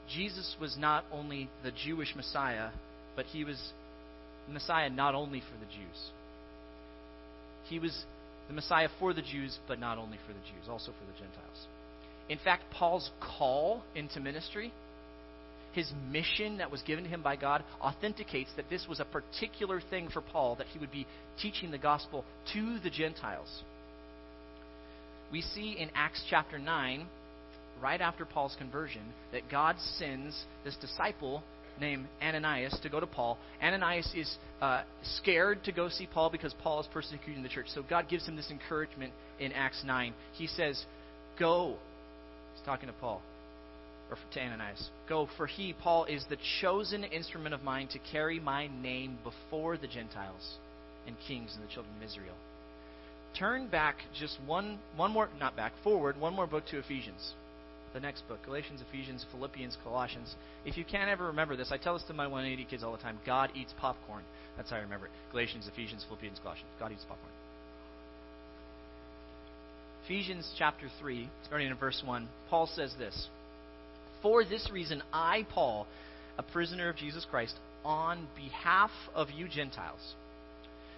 Jesus 0.08 0.56
was 0.60 0.76
not 0.78 1.04
only 1.12 1.50
the 1.62 1.72
Jewish 1.72 2.14
Messiah, 2.14 2.70
but 3.16 3.26
he 3.26 3.44
was 3.44 3.73
Messiah 4.49 4.90
not 4.90 5.14
only 5.14 5.40
for 5.40 5.58
the 5.58 5.66
Jews. 5.66 6.11
He 7.68 7.78
was 7.78 8.04
the 8.49 8.54
Messiah 8.54 8.88
for 9.00 9.12
the 9.12 9.23
Jews, 9.23 9.58
but 9.66 9.80
not 9.80 9.99
only 9.99 10.18
for 10.26 10.32
the 10.32 10.38
Jews, 10.40 10.68
also 10.68 10.92
for 10.92 11.12
the 11.12 11.18
Gentiles. 11.18 11.66
In 12.28 12.38
fact, 12.38 12.64
Paul's 12.73 13.11
call 13.20 13.82
into 13.94 14.20
ministry, 14.20 14.73
his 15.73 15.90
mission 16.11 16.58
that 16.58 16.70
was 16.70 16.82
given 16.82 17.04
to 17.04 17.11
him 17.11 17.23
by 17.23 17.37
God, 17.37 17.62
authenticates 17.80 18.50
that 18.56 18.70
this 18.70 18.87
was 18.88 19.00
a 19.00 19.04
particular 19.04 19.80
thing 19.90 20.08
for 20.08 20.20
Paul, 20.20 20.56
that 20.56 20.66
he 20.68 20.78
would 20.78 20.92
be 20.92 21.06
teaching 21.40 21.70
the 21.70 21.78
gospel 21.78 22.25
to 22.52 22.78
the 22.80 22.90
Gentiles. 22.90 23.62
we 25.32 25.40
see 25.40 25.73
in 25.73 25.90
Acts 25.94 26.23
chapter 26.30 26.58
9, 26.58 27.06
right 27.82 28.00
after 28.00 28.25
Paul's 28.25 28.56
conversion, 28.58 29.02
that 29.32 29.50
God 29.50 29.76
sends 29.99 30.44
this 30.64 30.76
disciple 30.76 31.42
named 31.80 32.06
Ananias 32.23 32.78
to 32.83 32.88
go 32.88 33.00
to 33.00 33.06
Paul. 33.06 33.38
Ananias 33.62 34.11
is 34.14 34.37
uh, 34.61 34.83
scared 35.16 35.64
to 35.64 35.73
go 35.73 35.88
see 35.88 36.06
Paul 36.12 36.30
because 36.30 36.54
Paul 36.62 36.80
is 36.80 36.87
persecuting 36.92 37.42
the 37.42 37.49
church. 37.49 37.66
So 37.75 37.83
God 37.88 38.09
gives 38.09 38.26
him 38.26 38.37
this 38.37 38.50
encouragement 38.50 39.12
in 39.38 39.52
Acts 39.52 39.83
9. 39.85 40.12
He 40.35 40.47
says, 40.47 40.85
Go. 41.38 41.76
He's 42.54 42.64
talking 42.64 42.88
to 42.88 42.95
Paul, 42.95 43.21
or 44.11 44.16
to 44.33 44.40
Ananias. 44.40 44.90
Go, 45.09 45.28
for 45.37 45.47
he, 45.47 45.75
Paul, 45.75 46.06
is 46.06 46.25
the 46.28 46.38
chosen 46.61 47.04
instrument 47.04 47.54
of 47.54 47.62
mine 47.62 47.88
to 47.88 47.99
carry 48.11 48.40
my 48.40 48.68
name 48.68 49.18
before 49.23 49.76
the 49.76 49.88
Gentiles 49.88 50.56
and 51.06 51.16
kings 51.28 51.54
and 51.54 51.68
the 51.68 51.73
children 51.73 51.95
of 51.97 52.02
Israel. 52.02 52.35
Turn 53.38 53.68
back 53.68 53.97
just 54.18 54.38
one, 54.47 54.78
one 54.97 55.11
more, 55.11 55.28
not 55.38 55.56
back, 55.56 55.73
forward, 55.85 56.18
one 56.18 56.33
more 56.33 56.47
book 56.47 56.64
to 56.71 56.78
Ephesians 56.78 57.35
the 57.96 58.00
next 58.00 58.28
book 58.28 58.38
Galatians, 58.44 58.82
Ephesians, 58.86 59.24
Philippians, 59.32 59.78
Colossians. 59.82 60.34
If 60.66 60.76
you 60.76 60.84
can't 60.84 61.08
ever 61.08 61.28
remember 61.28 61.56
this, 61.56 61.72
I 61.72 61.78
tell 61.78 61.94
this 61.94 62.02
to 62.08 62.12
my 62.12 62.26
180 62.26 62.68
kids 62.68 62.84
all 62.84 62.92
the 62.92 62.98
time 62.98 63.18
God 63.24 63.50
eats 63.54 63.72
popcorn. 63.80 64.22
That's 64.56 64.68
how 64.68 64.76
I 64.76 64.80
remember 64.80 65.06
it. 65.06 65.12
Galatians, 65.32 65.66
Ephesians, 65.66 66.04
Philippians, 66.06 66.38
Colossians. 66.40 66.68
God 66.78 66.92
eats 66.92 67.04
popcorn. 67.08 67.32
Ephesians 70.04 70.52
chapter 70.58 70.88
3, 71.00 71.28
starting 71.46 71.68
in 71.68 71.76
verse 71.76 72.02
1, 72.04 72.28
Paul 72.50 72.66
says 72.66 72.94
this 72.98 73.28
For 74.20 74.44
this 74.44 74.68
reason, 74.70 75.02
I, 75.10 75.46
Paul, 75.50 75.86
a 76.38 76.42
prisoner 76.42 76.90
of 76.90 76.96
Jesus 76.96 77.26
Christ, 77.28 77.54
on 77.82 78.28
behalf 78.36 78.90
of 79.14 79.30
you 79.30 79.48
Gentiles, 79.48 80.14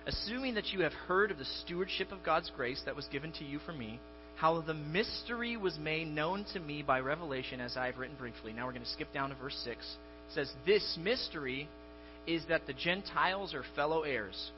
assuming 0.05 0.55
that 0.55 0.73
you 0.73 0.81
have 0.81 0.93
heard 0.93 1.31
of 1.31 1.38
the 1.38 1.45
stewardship 1.45 2.11
of 2.11 2.25
God's 2.25 2.50
grace 2.55 2.83
that 2.87 2.97
was 2.97 3.07
given 3.07 3.31
to 3.35 3.45
you 3.45 3.61
from 3.61 3.78
me, 3.78 4.00
how 4.38 4.61
the 4.61 4.75
mystery 4.75 5.57
was 5.57 5.76
made 5.78 6.07
known 6.07 6.45
to 6.52 6.61
me 6.61 6.83
by 6.83 7.00
revelation, 7.00 7.61
as 7.61 7.76
I've 7.76 7.99
written 7.99 8.16
briefly. 8.16 8.52
Now 8.52 8.66
we're 8.66 8.73
going 8.73 8.85
to 8.85 8.90
skip 8.90 9.12
down 9.12 9.30
to 9.30 9.37
verse 9.37 9.61
6. 9.64 9.76
It 9.76 10.35
says, 10.35 10.52
This 10.64 10.97
mystery 11.02 11.68
is 12.25 12.45
that 12.49 12.66
the 12.66 12.73
Gentiles 12.73 13.52
are 13.52 13.64
fellow 13.75 14.02
heirs, 14.02 14.52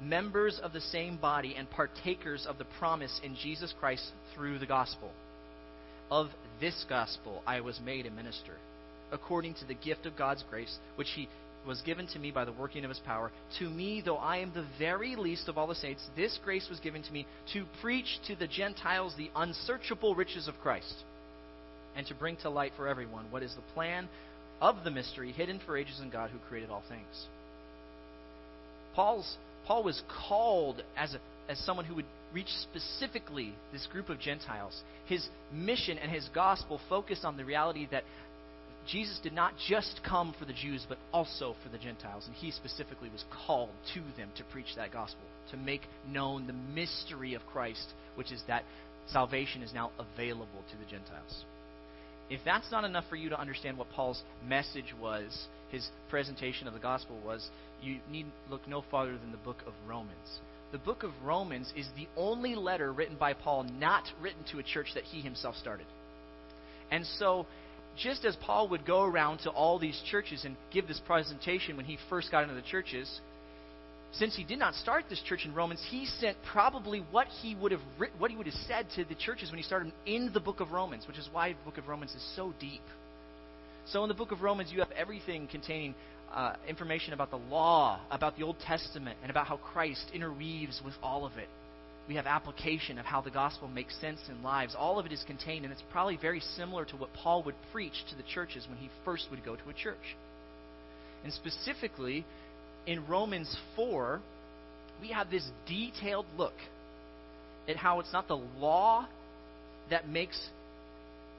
members 0.00 0.60
of 0.62 0.72
the 0.72 0.80
same 0.80 1.16
body, 1.16 1.56
and 1.56 1.68
partakers 1.68 2.46
of 2.48 2.58
the 2.58 2.66
promise 2.78 3.20
in 3.24 3.34
Jesus 3.34 3.74
Christ 3.80 4.12
through 4.34 4.60
the 4.60 4.66
gospel. 4.66 5.10
Of 6.08 6.28
this 6.60 6.84
gospel 6.88 7.42
I 7.48 7.62
was 7.62 7.80
made 7.84 8.06
a 8.06 8.10
minister, 8.12 8.52
according 9.10 9.54
to 9.54 9.64
the 9.64 9.74
gift 9.74 10.06
of 10.06 10.16
God's 10.16 10.44
grace, 10.48 10.78
which 10.94 11.10
He 11.16 11.28
was 11.66 11.80
given 11.82 12.06
to 12.08 12.18
me 12.18 12.30
by 12.30 12.44
the 12.44 12.52
working 12.52 12.84
of 12.84 12.90
his 12.90 13.00
power. 13.00 13.30
To 13.58 13.68
me, 13.68 14.02
though 14.04 14.16
I 14.16 14.38
am 14.38 14.52
the 14.54 14.66
very 14.78 15.16
least 15.16 15.48
of 15.48 15.58
all 15.58 15.66
the 15.66 15.74
saints, 15.74 16.06
this 16.16 16.38
grace 16.44 16.68
was 16.70 16.80
given 16.80 17.02
to 17.02 17.12
me 17.12 17.26
to 17.52 17.64
preach 17.82 18.18
to 18.28 18.36
the 18.36 18.46
Gentiles 18.46 19.14
the 19.16 19.30
unsearchable 19.34 20.14
riches 20.14 20.48
of 20.48 20.54
Christ, 20.62 20.94
and 21.96 22.06
to 22.06 22.14
bring 22.14 22.36
to 22.38 22.50
light 22.50 22.72
for 22.76 22.88
everyone 22.88 23.26
what 23.30 23.42
is 23.42 23.54
the 23.54 23.74
plan 23.74 24.08
of 24.60 24.84
the 24.84 24.90
mystery 24.90 25.32
hidden 25.32 25.60
for 25.64 25.76
ages 25.76 26.00
in 26.00 26.10
God 26.10 26.30
who 26.30 26.38
created 26.48 26.70
all 26.70 26.82
things. 26.88 27.26
Paul's, 28.94 29.36
Paul 29.66 29.82
was 29.82 30.02
called 30.28 30.82
as, 30.96 31.14
a, 31.14 31.18
as 31.50 31.58
someone 31.58 31.84
who 31.84 31.96
would 31.96 32.06
reach 32.32 32.48
specifically 32.48 33.54
this 33.72 33.86
group 33.86 34.08
of 34.08 34.18
Gentiles. 34.18 34.82
His 35.06 35.26
mission 35.52 35.98
and 35.98 36.10
his 36.10 36.28
gospel 36.34 36.80
focused 36.88 37.24
on 37.24 37.36
the 37.36 37.44
reality 37.44 37.86
that 37.90 38.04
Jesus 38.86 39.18
did 39.22 39.32
not 39.32 39.54
just 39.68 40.00
come 40.08 40.34
for 40.38 40.44
the 40.44 40.52
Jews, 40.52 40.86
but 40.88 40.98
also 41.12 41.54
for 41.62 41.68
the 41.68 41.78
Gentiles. 41.78 42.24
And 42.26 42.34
he 42.36 42.50
specifically 42.50 43.08
was 43.08 43.24
called 43.46 43.70
to 43.94 44.00
them 44.16 44.30
to 44.36 44.44
preach 44.44 44.74
that 44.76 44.92
gospel, 44.92 45.24
to 45.50 45.56
make 45.56 45.82
known 46.08 46.46
the 46.46 46.52
mystery 46.52 47.34
of 47.34 47.44
Christ, 47.46 47.86
which 48.14 48.32
is 48.32 48.42
that 48.46 48.64
salvation 49.08 49.62
is 49.62 49.74
now 49.74 49.90
available 49.98 50.62
to 50.70 50.76
the 50.76 50.90
Gentiles. 50.90 51.44
If 52.28 52.40
that's 52.44 52.70
not 52.72 52.84
enough 52.84 53.04
for 53.08 53.16
you 53.16 53.28
to 53.30 53.40
understand 53.40 53.78
what 53.78 53.90
Paul's 53.90 54.22
message 54.46 54.94
was, 55.00 55.46
his 55.70 55.88
presentation 56.10 56.66
of 56.66 56.74
the 56.74 56.80
gospel 56.80 57.18
was, 57.24 57.48
you 57.82 57.98
need 58.10 58.26
look 58.50 58.66
no 58.66 58.84
farther 58.90 59.16
than 59.18 59.30
the 59.30 59.38
book 59.38 59.58
of 59.66 59.72
Romans. 59.86 60.40
The 60.72 60.78
book 60.78 61.04
of 61.04 61.12
Romans 61.24 61.72
is 61.76 61.86
the 61.96 62.08
only 62.16 62.54
letter 62.54 62.92
written 62.92 63.16
by 63.16 63.32
Paul 63.32 63.64
not 63.64 64.04
written 64.20 64.42
to 64.50 64.58
a 64.58 64.62
church 64.64 64.88
that 64.94 65.04
he 65.04 65.20
himself 65.20 65.54
started. 65.56 65.86
And 66.90 67.06
so 67.18 67.46
just 67.96 68.24
as 68.24 68.36
Paul 68.36 68.68
would 68.68 68.86
go 68.86 69.02
around 69.02 69.38
to 69.40 69.50
all 69.50 69.78
these 69.78 70.00
churches 70.10 70.44
and 70.44 70.56
give 70.72 70.86
this 70.88 71.00
presentation 71.06 71.76
when 71.76 71.86
he 71.86 71.98
first 72.08 72.30
got 72.30 72.42
into 72.42 72.54
the 72.54 72.62
churches, 72.62 73.20
since 74.12 74.36
he 74.36 74.44
did 74.44 74.58
not 74.58 74.74
start 74.74 75.04
this 75.08 75.20
church 75.22 75.44
in 75.44 75.54
Romans, 75.54 75.84
he 75.90 76.06
sent 76.06 76.36
probably 76.50 77.04
what 77.10 77.26
he 77.26 77.54
would 77.54 77.72
have 77.72 77.80
written, 77.98 78.18
what 78.18 78.30
he 78.30 78.36
would 78.36 78.46
have 78.46 78.54
said 78.66 78.86
to 78.96 79.04
the 79.04 79.14
churches 79.14 79.50
when 79.50 79.58
he 79.58 79.64
started 79.64 79.92
in 80.06 80.30
the 80.32 80.40
book 80.40 80.60
of 80.60 80.72
Romans, 80.72 81.06
which 81.06 81.18
is 81.18 81.28
why 81.32 81.52
the 81.52 81.64
book 81.64 81.78
of 81.78 81.88
Romans 81.88 82.14
is 82.14 82.32
so 82.34 82.54
deep. 82.58 82.82
So 83.86 84.02
in 84.02 84.08
the 84.08 84.14
book 84.14 84.32
of 84.32 84.42
Romans, 84.42 84.72
you 84.72 84.80
have 84.80 84.90
everything 84.92 85.48
containing 85.48 85.94
uh, 86.32 86.54
information 86.66 87.12
about 87.12 87.30
the 87.30 87.36
law, 87.36 88.00
about 88.10 88.36
the 88.36 88.42
Old 88.42 88.58
Testament, 88.60 89.18
and 89.22 89.30
about 89.30 89.46
how 89.46 89.58
Christ 89.58 90.10
interweaves 90.12 90.80
with 90.84 90.94
all 91.02 91.24
of 91.24 91.36
it 91.36 91.48
we 92.08 92.14
have 92.14 92.26
application 92.26 92.98
of 92.98 93.04
how 93.04 93.20
the 93.20 93.30
gospel 93.30 93.68
makes 93.68 93.98
sense 94.00 94.20
in 94.28 94.42
lives. 94.42 94.76
All 94.78 94.98
of 94.98 95.06
it 95.06 95.12
is 95.12 95.24
contained, 95.26 95.64
and 95.64 95.72
it's 95.72 95.82
probably 95.90 96.16
very 96.16 96.40
similar 96.40 96.84
to 96.86 96.96
what 96.96 97.12
Paul 97.14 97.42
would 97.44 97.56
preach 97.72 98.04
to 98.10 98.16
the 98.16 98.22
churches 98.22 98.66
when 98.68 98.78
he 98.78 98.90
first 99.04 99.26
would 99.30 99.44
go 99.44 99.56
to 99.56 99.68
a 99.68 99.72
church. 99.72 100.16
And 101.24 101.32
specifically, 101.32 102.24
in 102.86 103.06
Romans 103.06 103.56
4, 103.74 104.20
we 105.00 105.08
have 105.08 105.30
this 105.30 105.46
detailed 105.66 106.26
look 106.36 106.54
at 107.68 107.76
how 107.76 107.98
it's 108.00 108.12
not 108.12 108.28
the 108.28 108.36
law 108.58 109.06
that 109.90 110.08
makes, 110.08 110.48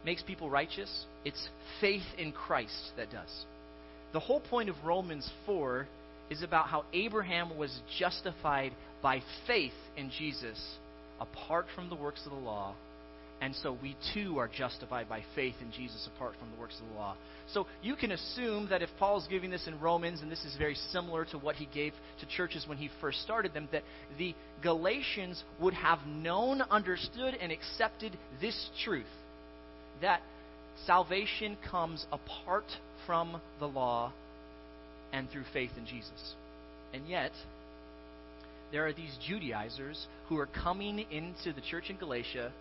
makes 0.04 0.22
people 0.24 0.50
righteous, 0.50 1.06
it's 1.24 1.48
faith 1.80 2.04
in 2.18 2.34
Christ 2.34 2.92
that 2.98 3.12
does. 3.12 3.46
The 4.14 4.20
whole 4.20 4.42
point 4.42 4.70
of 4.70 4.76
Romans 4.84 5.30
4 5.46 5.88
is 6.30 6.44
about 6.44 6.68
how 6.68 6.84
Abraham 6.94 7.58
was 7.58 7.78
justified 7.98 8.74
by 9.02 9.22
faith 9.46 9.74
in 9.96 10.12
Jesus 10.18 10.78
apart 11.20 11.66
from 11.76 11.90
the 11.90 11.96
works 11.96 12.22
of 12.26 12.32
the 12.32 12.38
law. 12.38 12.74
And 13.40 13.54
so 13.56 13.78
we 13.84 13.96
too 14.16 14.40
are 14.40 14.48
justified 14.48 15.08
by 15.08 15.24
faith 15.36 15.56
in 15.62 15.72
Jesus 15.72 16.10
apart 16.16 16.34
from 16.40 16.50
the 16.52 16.60
works 16.60 16.80
of 16.82 16.88
the 16.90 16.96
law. 16.96 17.16
So 17.54 17.68
you 17.84 17.96
can 17.96 18.12
assume 18.12 18.70
that 18.70 18.82
if 18.82 18.90
Paul's 18.98 19.28
giving 19.30 19.52
this 19.52 19.68
in 19.68 19.80
Romans, 19.80 20.22
and 20.22 20.32
this 20.32 20.44
is 20.44 20.56
very 20.58 20.74
similar 20.92 21.24
to 21.26 21.38
what 21.38 21.56
he 21.56 21.68
gave 21.72 21.94
to 22.20 22.26
churches 22.26 22.66
when 22.68 22.80
he 22.80 22.90
first 23.00 23.22
started 23.22 23.54
them, 23.54 23.70
that 23.72 23.84
the 24.18 24.34
Galatians 24.64 25.44
would 25.62 25.76
have 25.76 26.00
known, 26.08 26.62
understood, 26.64 27.36
and 27.40 27.52
accepted 27.52 28.18
this 28.42 28.70
truth 28.84 29.06
that 30.02 30.22
salvation 30.86 31.58
comes 31.70 32.06
apart 32.12 32.66
from 33.06 33.40
the 33.60 33.68
law 33.68 34.12
and 35.14 35.30
through 35.30 35.46
faith 35.54 35.72
in 35.78 35.86
Jesus. 35.86 36.36
And 36.94 37.08
yet, 37.08 37.32
there 38.72 38.86
are 38.88 38.94
these 38.94 39.16
Judaizers 39.26 40.08
who 40.28 40.38
are 40.38 40.48
coming 40.48 41.00
into 41.12 41.54
the 41.54 41.62
church 41.62 41.90
in 41.90 41.98
Galatia 41.98 42.52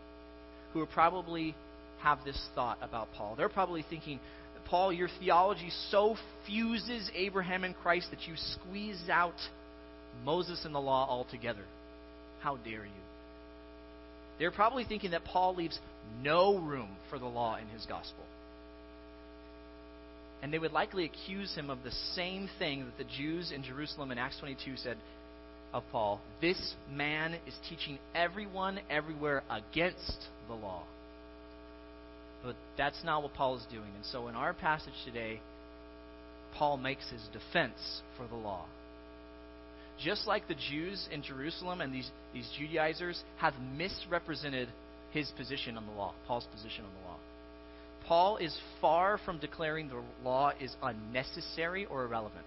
who 0.72 0.80
are 0.80 0.86
probably 0.86 1.54
have 2.02 2.18
this 2.24 2.40
thought 2.54 2.78
about 2.82 3.08
Paul. 3.16 3.34
They're 3.36 3.48
probably 3.48 3.84
thinking, 3.88 4.20
Paul, 4.66 4.92
your 4.92 5.08
theology 5.20 5.70
so 5.90 6.16
fuses 6.46 7.10
Abraham 7.14 7.64
and 7.64 7.74
Christ 7.76 8.08
that 8.10 8.26
you 8.28 8.34
squeeze 8.36 9.02
out 9.10 9.34
Moses 10.24 10.64
and 10.64 10.74
the 10.74 10.80
law 10.80 11.06
altogether. 11.08 11.64
How 12.40 12.56
dare 12.56 12.84
you? 12.84 13.02
They're 14.38 14.50
probably 14.50 14.84
thinking 14.84 15.12
that 15.12 15.24
Paul 15.24 15.54
leaves 15.54 15.78
no 16.22 16.58
room 16.58 16.90
for 17.10 17.18
the 17.18 17.26
law 17.26 17.56
in 17.56 17.66
his 17.68 17.86
gospel. 17.86 18.24
And 20.42 20.52
they 20.52 20.58
would 20.58 20.72
likely 20.72 21.06
accuse 21.06 21.54
him 21.54 21.70
of 21.70 21.82
the 21.82 21.90
same 22.14 22.48
thing 22.58 22.84
that 22.84 22.98
the 22.98 23.10
Jews 23.16 23.52
in 23.52 23.62
Jerusalem 23.62 24.12
in 24.12 24.18
Acts 24.18 24.38
22 24.38 24.76
said 24.76 24.96
of 25.76 25.84
Paul. 25.92 26.20
This 26.40 26.74
man 26.90 27.34
is 27.46 27.54
teaching 27.68 27.98
everyone 28.14 28.80
everywhere 28.88 29.42
against 29.50 30.26
the 30.48 30.54
law. 30.54 30.82
But 32.42 32.56
that's 32.78 33.02
not 33.04 33.22
what 33.22 33.34
Paul 33.34 33.56
is 33.56 33.66
doing. 33.70 33.90
And 33.94 34.04
so 34.04 34.28
in 34.28 34.34
our 34.34 34.54
passage 34.54 34.94
today, 35.04 35.40
Paul 36.54 36.78
makes 36.78 37.10
his 37.10 37.20
defense 37.32 38.00
for 38.16 38.26
the 38.26 38.36
law. 38.36 38.64
Just 40.02 40.26
like 40.26 40.48
the 40.48 40.54
Jews 40.54 41.08
in 41.12 41.22
Jerusalem 41.22 41.80
and 41.80 41.92
these, 41.92 42.10
these 42.32 42.48
Judaizers 42.58 43.22
have 43.38 43.54
misrepresented 43.76 44.68
his 45.12 45.30
position 45.36 45.76
on 45.76 45.86
the 45.86 45.92
law, 45.92 46.14
Paul's 46.26 46.46
position 46.54 46.84
on 46.84 46.90
the 47.02 47.08
law. 47.08 47.16
Paul 48.06 48.36
is 48.38 48.56
far 48.80 49.18
from 49.18 49.38
declaring 49.38 49.88
the 49.88 50.02
law 50.22 50.52
is 50.60 50.74
unnecessary 50.82 51.86
or 51.86 52.04
irrelevant 52.04 52.46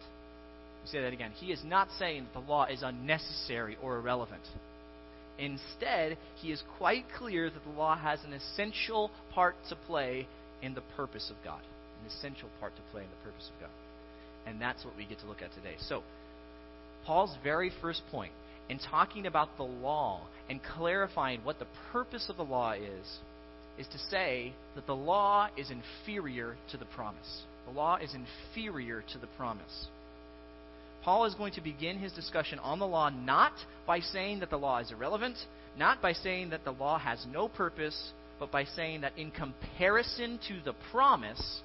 say 0.85 1.01
that 1.01 1.13
again. 1.13 1.31
He 1.35 1.51
is 1.51 1.61
not 1.63 1.89
saying 1.97 2.25
that 2.25 2.33
the 2.33 2.51
law 2.51 2.65
is 2.65 2.83
unnecessary 2.83 3.77
or 3.81 3.97
irrelevant. 3.97 4.43
Instead, 5.37 6.17
he 6.35 6.51
is 6.51 6.61
quite 6.77 7.05
clear 7.17 7.49
that 7.49 7.63
the 7.63 7.77
law 7.77 7.97
has 7.97 8.19
an 8.25 8.33
essential 8.33 9.09
part 9.33 9.55
to 9.69 9.75
play 9.87 10.27
in 10.61 10.73
the 10.73 10.83
purpose 10.95 11.29
of 11.29 11.37
God. 11.43 11.61
An 12.01 12.07
essential 12.07 12.49
part 12.59 12.75
to 12.75 12.81
play 12.91 13.03
in 13.03 13.09
the 13.09 13.29
purpose 13.29 13.49
of 13.53 13.61
God. 13.61 13.69
And 14.45 14.61
that's 14.61 14.83
what 14.83 14.95
we 14.97 15.05
get 15.05 15.19
to 15.19 15.27
look 15.27 15.41
at 15.41 15.53
today. 15.53 15.75
So, 15.87 16.03
Paul's 17.05 17.35
very 17.43 17.71
first 17.81 18.01
point 18.11 18.33
in 18.69 18.79
talking 18.79 19.25
about 19.25 19.55
the 19.57 19.63
law 19.63 20.21
and 20.49 20.59
clarifying 20.77 21.41
what 21.43 21.59
the 21.59 21.67
purpose 21.91 22.27
of 22.29 22.37
the 22.37 22.43
law 22.43 22.73
is, 22.73 23.19
is 23.77 23.87
to 23.87 23.97
say 24.09 24.53
that 24.75 24.85
the 24.85 24.95
law 24.95 25.47
is 25.57 25.71
inferior 25.71 26.55
to 26.71 26.77
the 26.77 26.85
promise. 26.85 27.43
The 27.65 27.71
law 27.71 27.97
is 27.97 28.13
inferior 28.13 29.03
to 29.13 29.17
the 29.17 29.27
promise. 29.37 29.87
Paul 31.09 31.25
is 31.25 31.33
going 31.33 31.53
to 31.53 31.61
begin 31.61 31.97
his 31.97 32.11
discussion 32.11 32.59
on 32.59 32.77
the 32.77 32.85
law 32.85 33.09
not 33.09 33.53
by 33.87 33.99
saying 33.99 34.41
that 34.41 34.51
the 34.51 34.59
law 34.59 34.77
is 34.77 34.91
irrelevant, 34.91 35.37
not 35.75 36.03
by 36.03 36.13
saying 36.13 36.51
that 36.51 36.63
the 36.65 36.71
law 36.71 36.99
has 36.99 37.25
no 37.33 37.47
purpose, 37.47 38.11
but 38.39 38.51
by 38.51 38.63
saying 38.63 39.01
that 39.01 39.17
in 39.17 39.31
comparison 39.31 40.39
to 40.47 40.61
the 40.63 40.75
promise, 40.91 41.61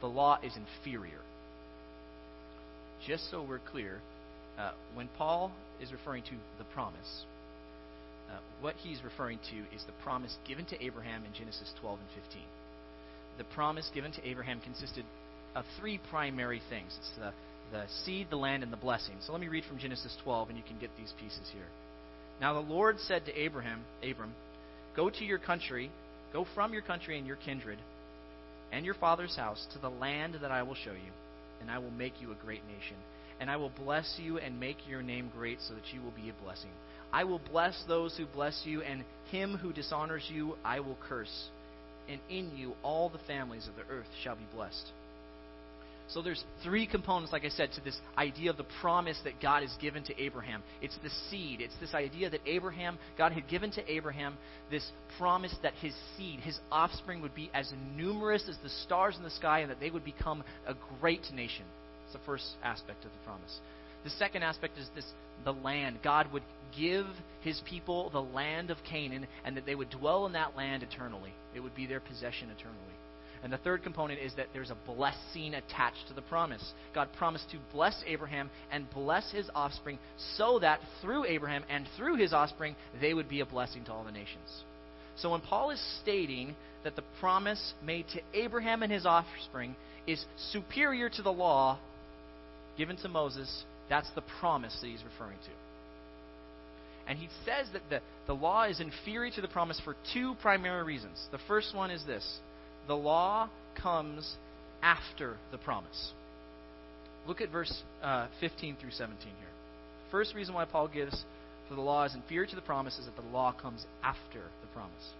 the 0.00 0.06
law 0.06 0.38
is 0.42 0.54
inferior. 0.56 1.20
Just 3.06 3.30
so 3.30 3.44
we're 3.46 3.60
clear, 3.70 3.98
uh, 4.58 4.72
when 4.94 5.10
Paul 5.18 5.52
is 5.82 5.92
referring 5.92 6.22
to 6.22 6.36
the 6.56 6.64
promise, 6.72 7.26
uh, 8.30 8.38
what 8.62 8.74
he's 8.76 9.04
referring 9.04 9.38
to 9.50 9.76
is 9.76 9.84
the 9.84 10.02
promise 10.02 10.34
given 10.48 10.64
to 10.64 10.82
Abraham 10.82 11.26
in 11.26 11.38
Genesis 11.38 11.74
12 11.82 11.98
and 11.98 12.24
15. 12.24 12.42
The 13.36 13.44
promise 13.54 13.90
given 13.92 14.12
to 14.12 14.26
Abraham 14.26 14.62
consisted 14.62 15.04
of 15.54 15.66
three 15.78 16.00
primary 16.10 16.62
things 16.70 16.96
it's 16.98 17.10
the, 17.18 17.32
the 17.72 17.84
seed, 18.04 18.28
the 18.30 18.36
land, 18.36 18.62
and 18.62 18.72
the 18.72 18.76
blessing. 18.76 19.16
So 19.24 19.32
let 19.32 19.40
me 19.40 19.48
read 19.48 19.64
from 19.64 19.78
Genesis 19.78 20.16
12, 20.24 20.48
and 20.48 20.58
you 20.58 20.64
can 20.64 20.78
get 20.78 20.90
these 20.96 21.12
pieces 21.20 21.50
here. 21.52 21.66
Now 22.40 22.54
the 22.54 22.60
Lord 22.60 22.98
said 23.00 23.26
to 23.26 23.38
Abraham, 23.38 23.80
Abram, 24.02 24.32
Go 24.96 25.10
to 25.10 25.24
your 25.24 25.38
country, 25.38 25.90
go 26.32 26.46
from 26.54 26.72
your 26.72 26.82
country 26.82 27.18
and 27.18 27.26
your 27.26 27.36
kindred, 27.36 27.78
and 28.72 28.84
your 28.84 28.94
father's 28.94 29.36
house 29.36 29.66
to 29.72 29.78
the 29.78 29.88
land 29.88 30.36
that 30.42 30.50
I 30.50 30.62
will 30.62 30.74
show 30.74 30.92
you, 30.92 31.12
and 31.60 31.70
I 31.70 31.78
will 31.78 31.90
make 31.90 32.20
you 32.20 32.32
a 32.32 32.44
great 32.44 32.62
nation. 32.66 32.96
And 33.40 33.50
I 33.50 33.56
will 33.56 33.70
bless 33.70 34.18
you 34.20 34.38
and 34.38 34.58
make 34.58 34.76
your 34.88 35.00
name 35.00 35.30
great 35.36 35.60
so 35.60 35.74
that 35.74 35.94
you 35.94 36.02
will 36.02 36.10
be 36.10 36.28
a 36.28 36.42
blessing. 36.44 36.70
I 37.12 37.24
will 37.24 37.40
bless 37.50 37.80
those 37.86 38.16
who 38.16 38.26
bless 38.26 38.62
you, 38.64 38.82
and 38.82 39.04
him 39.30 39.56
who 39.56 39.72
dishonors 39.72 40.28
you 40.32 40.56
I 40.64 40.80
will 40.80 40.98
curse. 41.08 41.48
And 42.08 42.20
in 42.28 42.56
you 42.56 42.72
all 42.82 43.08
the 43.08 43.20
families 43.26 43.68
of 43.68 43.76
the 43.76 43.92
earth 43.92 44.08
shall 44.22 44.34
be 44.34 44.46
blessed. 44.54 44.90
So 46.08 46.22
there's 46.22 46.42
three 46.62 46.86
components, 46.86 47.32
like 47.32 47.44
I 47.44 47.50
said, 47.50 47.70
to 47.72 47.82
this 47.82 47.98
idea 48.16 48.50
of 48.50 48.56
the 48.56 48.64
promise 48.80 49.18
that 49.24 49.42
God 49.42 49.62
has 49.62 49.74
given 49.80 50.02
to 50.04 50.22
Abraham. 50.22 50.62
It's 50.80 50.96
the 51.02 51.10
seed. 51.28 51.60
It's 51.60 51.76
this 51.80 51.92
idea 51.92 52.30
that 52.30 52.40
Abraham, 52.46 52.98
God 53.18 53.32
had 53.32 53.46
given 53.46 53.70
to 53.72 53.92
Abraham 53.92 54.38
this 54.70 54.90
promise 55.18 55.54
that 55.62 55.74
his 55.74 55.94
seed, 56.16 56.40
his 56.40 56.58
offspring, 56.72 57.20
would 57.20 57.34
be 57.34 57.50
as 57.52 57.70
numerous 57.94 58.48
as 58.48 58.56
the 58.62 58.70
stars 58.70 59.16
in 59.18 59.22
the 59.22 59.30
sky 59.30 59.60
and 59.60 59.70
that 59.70 59.80
they 59.80 59.90
would 59.90 60.04
become 60.04 60.42
a 60.66 60.74
great 60.98 61.26
nation. 61.32 61.64
It's 62.04 62.14
the 62.14 62.24
first 62.24 62.46
aspect 62.62 63.04
of 63.04 63.10
the 63.10 63.24
promise. 63.26 63.58
The 64.04 64.10
second 64.10 64.42
aspect 64.42 64.78
is 64.78 64.88
this 64.94 65.04
the 65.44 65.52
land. 65.52 65.98
God 66.02 66.32
would 66.32 66.42
give 66.76 67.06
his 67.42 67.60
people 67.68 68.08
the 68.10 68.22
land 68.22 68.70
of 68.70 68.78
Canaan 68.88 69.26
and 69.44 69.56
that 69.56 69.66
they 69.66 69.74
would 69.74 69.90
dwell 69.90 70.24
in 70.24 70.32
that 70.32 70.56
land 70.56 70.82
eternally. 70.82 71.34
It 71.54 71.60
would 71.60 71.74
be 71.74 71.86
their 71.86 72.00
possession 72.00 72.48
eternally. 72.50 72.97
And 73.42 73.52
the 73.52 73.58
third 73.58 73.82
component 73.82 74.20
is 74.20 74.34
that 74.34 74.48
there's 74.52 74.70
a 74.70 74.92
blessing 74.92 75.54
attached 75.54 76.08
to 76.08 76.14
the 76.14 76.22
promise. 76.22 76.72
God 76.94 77.08
promised 77.16 77.50
to 77.50 77.58
bless 77.72 78.02
Abraham 78.06 78.50
and 78.70 78.90
bless 78.90 79.30
his 79.30 79.48
offspring 79.54 79.98
so 80.36 80.58
that 80.58 80.80
through 81.00 81.24
Abraham 81.24 81.64
and 81.68 81.86
through 81.96 82.16
his 82.16 82.32
offspring, 82.32 82.74
they 83.00 83.14
would 83.14 83.28
be 83.28 83.40
a 83.40 83.46
blessing 83.46 83.84
to 83.84 83.92
all 83.92 84.04
the 84.04 84.12
nations. 84.12 84.62
So 85.16 85.30
when 85.30 85.40
Paul 85.40 85.70
is 85.70 85.98
stating 86.02 86.54
that 86.84 86.96
the 86.96 87.04
promise 87.20 87.74
made 87.84 88.06
to 88.14 88.20
Abraham 88.34 88.82
and 88.82 88.92
his 88.92 89.06
offspring 89.06 89.76
is 90.06 90.24
superior 90.52 91.08
to 91.10 91.22
the 91.22 91.32
law 91.32 91.78
given 92.76 92.96
to 92.98 93.08
Moses, 93.08 93.64
that's 93.88 94.10
the 94.14 94.22
promise 94.40 94.76
that 94.80 94.86
he's 94.86 95.02
referring 95.04 95.38
to. 95.38 95.50
And 97.08 97.18
he 97.18 97.28
says 97.44 97.66
that 97.72 97.82
the, 97.88 98.00
the 98.26 98.34
law 98.34 98.64
is 98.64 98.80
inferior 98.80 99.32
to 99.32 99.40
the 99.40 99.48
promise 99.48 99.80
for 99.82 99.96
two 100.12 100.36
primary 100.42 100.84
reasons. 100.84 101.26
The 101.32 101.38
first 101.48 101.74
one 101.74 101.90
is 101.90 102.04
this 102.04 102.38
the 102.88 102.96
law 102.96 103.48
comes 103.80 104.34
after 104.82 105.36
the 105.52 105.58
promise. 105.58 106.12
Look 107.26 107.40
at 107.40 107.50
verse 107.50 107.82
uh, 108.02 108.26
15 108.40 108.76
through 108.80 108.90
17 108.90 109.18
here. 109.22 109.34
First 110.10 110.34
reason 110.34 110.54
why 110.54 110.64
Paul 110.64 110.88
gives 110.88 111.24
for 111.68 111.74
the 111.74 111.82
law 111.82 112.04
is 112.04 112.14
inferior 112.14 112.46
to 112.46 112.56
the 112.56 112.62
promise 112.62 112.98
is 112.98 113.04
that 113.04 113.16
the 113.16 113.28
law 113.30 113.52
comes 113.52 113.84
after 114.02 114.40
the 114.40 114.66
promise. 114.72 115.12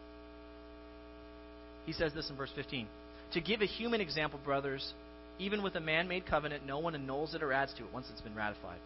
He 1.84 1.92
says 1.92 2.12
this 2.14 2.30
in 2.30 2.36
verse 2.36 2.50
15 2.56 2.86
To 3.34 3.40
give 3.40 3.60
a 3.60 3.66
human 3.66 4.00
example, 4.00 4.40
brothers, 4.44 4.94
even 5.38 5.62
with 5.62 5.74
a 5.74 5.80
man 5.80 6.08
made 6.08 6.26
covenant, 6.26 6.66
no 6.66 6.78
one 6.78 6.94
annuls 6.94 7.34
it 7.34 7.42
or 7.42 7.52
adds 7.52 7.74
to 7.74 7.84
it 7.84 7.92
once 7.92 8.06
it's 8.10 8.22
been 8.22 8.34
ratified. 8.34 8.78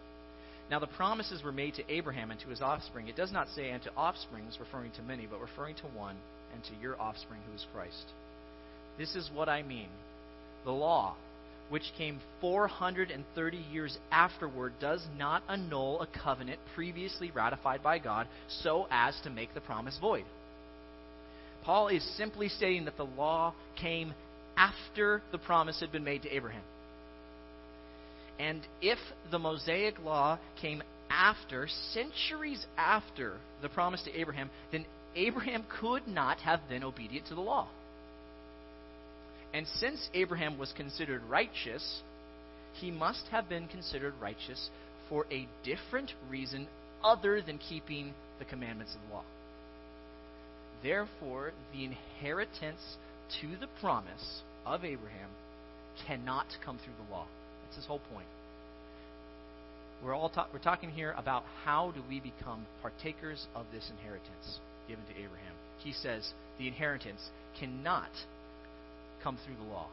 Now, 0.69 0.79
the 0.79 0.87
promises 0.87 1.43
were 1.43 1.51
made 1.51 1.75
to 1.75 1.93
Abraham 1.93 2.31
and 2.31 2.39
to 2.41 2.47
his 2.47 2.61
offspring. 2.61 3.07
It 3.07 3.15
does 3.15 3.31
not 3.31 3.49
say, 3.49 3.69
and 3.69 3.83
to 3.83 3.93
offsprings, 3.93 4.57
referring 4.59 4.91
to 4.91 5.01
many, 5.01 5.25
but 5.25 5.41
referring 5.41 5.75
to 5.75 5.87
one, 5.87 6.15
and 6.53 6.63
to 6.63 6.71
your 6.81 6.99
offspring, 6.99 7.41
who 7.47 7.55
is 7.55 7.65
Christ. 7.73 8.05
This 8.97 9.15
is 9.15 9.29
what 9.33 9.49
I 9.49 9.63
mean. 9.63 9.89
The 10.65 10.71
law, 10.71 11.15
which 11.69 11.91
came 11.97 12.19
430 12.41 13.57
years 13.71 13.97
afterward, 14.11 14.73
does 14.79 15.05
not 15.17 15.43
annul 15.49 16.01
a 16.01 16.07
covenant 16.07 16.59
previously 16.75 17.31
ratified 17.31 17.81
by 17.81 17.99
God 17.99 18.27
so 18.47 18.87
as 18.91 19.19
to 19.23 19.29
make 19.29 19.53
the 19.53 19.61
promise 19.61 19.97
void. 19.99 20.25
Paul 21.63 21.87
is 21.87 22.03
simply 22.17 22.49
stating 22.49 22.85
that 22.85 22.97
the 22.97 23.05
law 23.05 23.53
came 23.79 24.13
after 24.57 25.21
the 25.31 25.37
promise 25.37 25.79
had 25.79 25.91
been 25.91 26.03
made 26.03 26.21
to 26.23 26.35
Abraham. 26.35 26.61
And 28.39 28.61
if 28.81 28.97
the 29.31 29.39
Mosaic 29.39 29.99
law 30.03 30.39
came 30.61 30.83
after, 31.09 31.67
centuries 31.93 32.65
after 32.77 33.37
the 33.61 33.69
promise 33.69 34.03
to 34.03 34.19
Abraham, 34.19 34.49
then 34.71 34.85
Abraham 35.15 35.63
could 35.79 36.07
not 36.07 36.39
have 36.39 36.67
been 36.67 36.83
obedient 36.83 37.27
to 37.27 37.35
the 37.35 37.41
law. 37.41 37.67
And 39.53 39.67
since 39.67 40.09
Abraham 40.13 40.57
was 40.57 40.73
considered 40.75 41.21
righteous, 41.29 42.01
he 42.73 42.89
must 42.89 43.27
have 43.31 43.47
been 43.47 43.67
considered 43.67 44.13
righteous 44.19 44.69
for 45.09 45.25
a 45.31 45.47
different 45.63 46.11
reason 46.29 46.67
other 47.03 47.41
than 47.41 47.59
keeping 47.59 48.13
the 48.39 48.45
commandments 48.45 48.95
of 48.95 49.01
the 49.07 49.15
law. 49.15 49.23
Therefore, 50.81 51.51
the 51.71 51.85
inheritance 51.85 52.81
to 53.41 53.55
the 53.59 53.67
promise 53.79 54.41
of 54.65 54.83
Abraham 54.83 55.29
cannot 56.07 56.47
come 56.65 56.77
through 56.77 56.93
the 57.05 57.13
law. 57.13 57.27
That's 57.63 57.77
his 57.77 57.85
whole 57.85 58.01
point. 58.11 58.27
We're 60.03 60.15
all 60.15 60.29
ta- 60.29 60.47
we're 60.51 60.59
talking 60.59 60.89
here 60.89 61.13
about 61.17 61.43
how 61.63 61.91
do 61.91 62.01
we 62.09 62.19
become 62.19 62.65
partakers 62.81 63.47
of 63.55 63.65
this 63.71 63.89
inheritance 63.97 64.59
given 64.87 65.05
to 65.05 65.11
Abraham. 65.11 65.53
He 65.77 65.93
says 65.93 66.33
the 66.57 66.67
inheritance 66.67 67.29
cannot 67.57 68.11
come 69.23 69.37
through 69.45 69.55
the 69.55 69.71
law. 69.71 69.87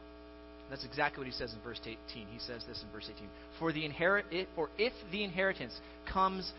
That's 0.69 0.85
exactly 0.85 1.19
what 1.19 1.27
he 1.27 1.33
says 1.33 1.53
in 1.53 1.59
verse 1.61 1.79
18. 1.83 1.97
He 2.31 2.39
says 2.39 2.63
this 2.67 2.81
in 2.81 2.91
verse 2.93 3.09
18. 3.13 3.27
For 3.59 3.73
the 3.73 3.85
inherit 3.85 4.25
for 4.55 4.69
if 4.77 4.93
the 5.11 5.23
inheritance 5.23 5.73
comes 6.11 6.51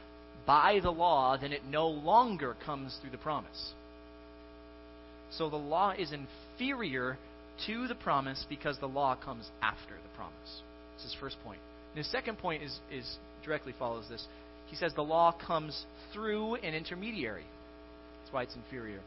by 0.46 0.80
the 0.82 0.90
law, 0.90 1.38
then 1.40 1.52
it 1.52 1.62
no 1.64 1.88
longer 1.88 2.56
comes 2.66 2.96
through 3.00 3.10
the 3.10 3.18
promise. 3.18 3.72
So 5.30 5.48
the 5.48 5.56
law 5.56 5.92
is 5.92 6.12
inferior 6.12 7.16
to 7.66 7.88
the 7.88 7.94
promise 7.94 8.44
because 8.48 8.78
the 8.78 8.86
law 8.86 9.16
comes 9.16 9.48
after 9.62 9.94
the 9.94 10.16
promise. 10.16 10.62
That's 10.92 11.04
his 11.04 11.16
first 11.20 11.36
point. 11.44 11.60
And 11.92 11.98
his 11.98 12.10
second 12.10 12.38
point 12.38 12.62
is, 12.62 12.78
is 12.90 13.16
directly 13.44 13.74
follows 13.78 14.06
this. 14.10 14.26
He 14.66 14.76
says 14.76 14.92
the 14.94 15.02
law 15.02 15.34
comes 15.46 15.84
through 16.12 16.56
an 16.56 16.74
intermediary. 16.74 17.44
That's 18.22 18.32
why 18.32 18.42
it's 18.42 18.56
inferior. 18.56 19.00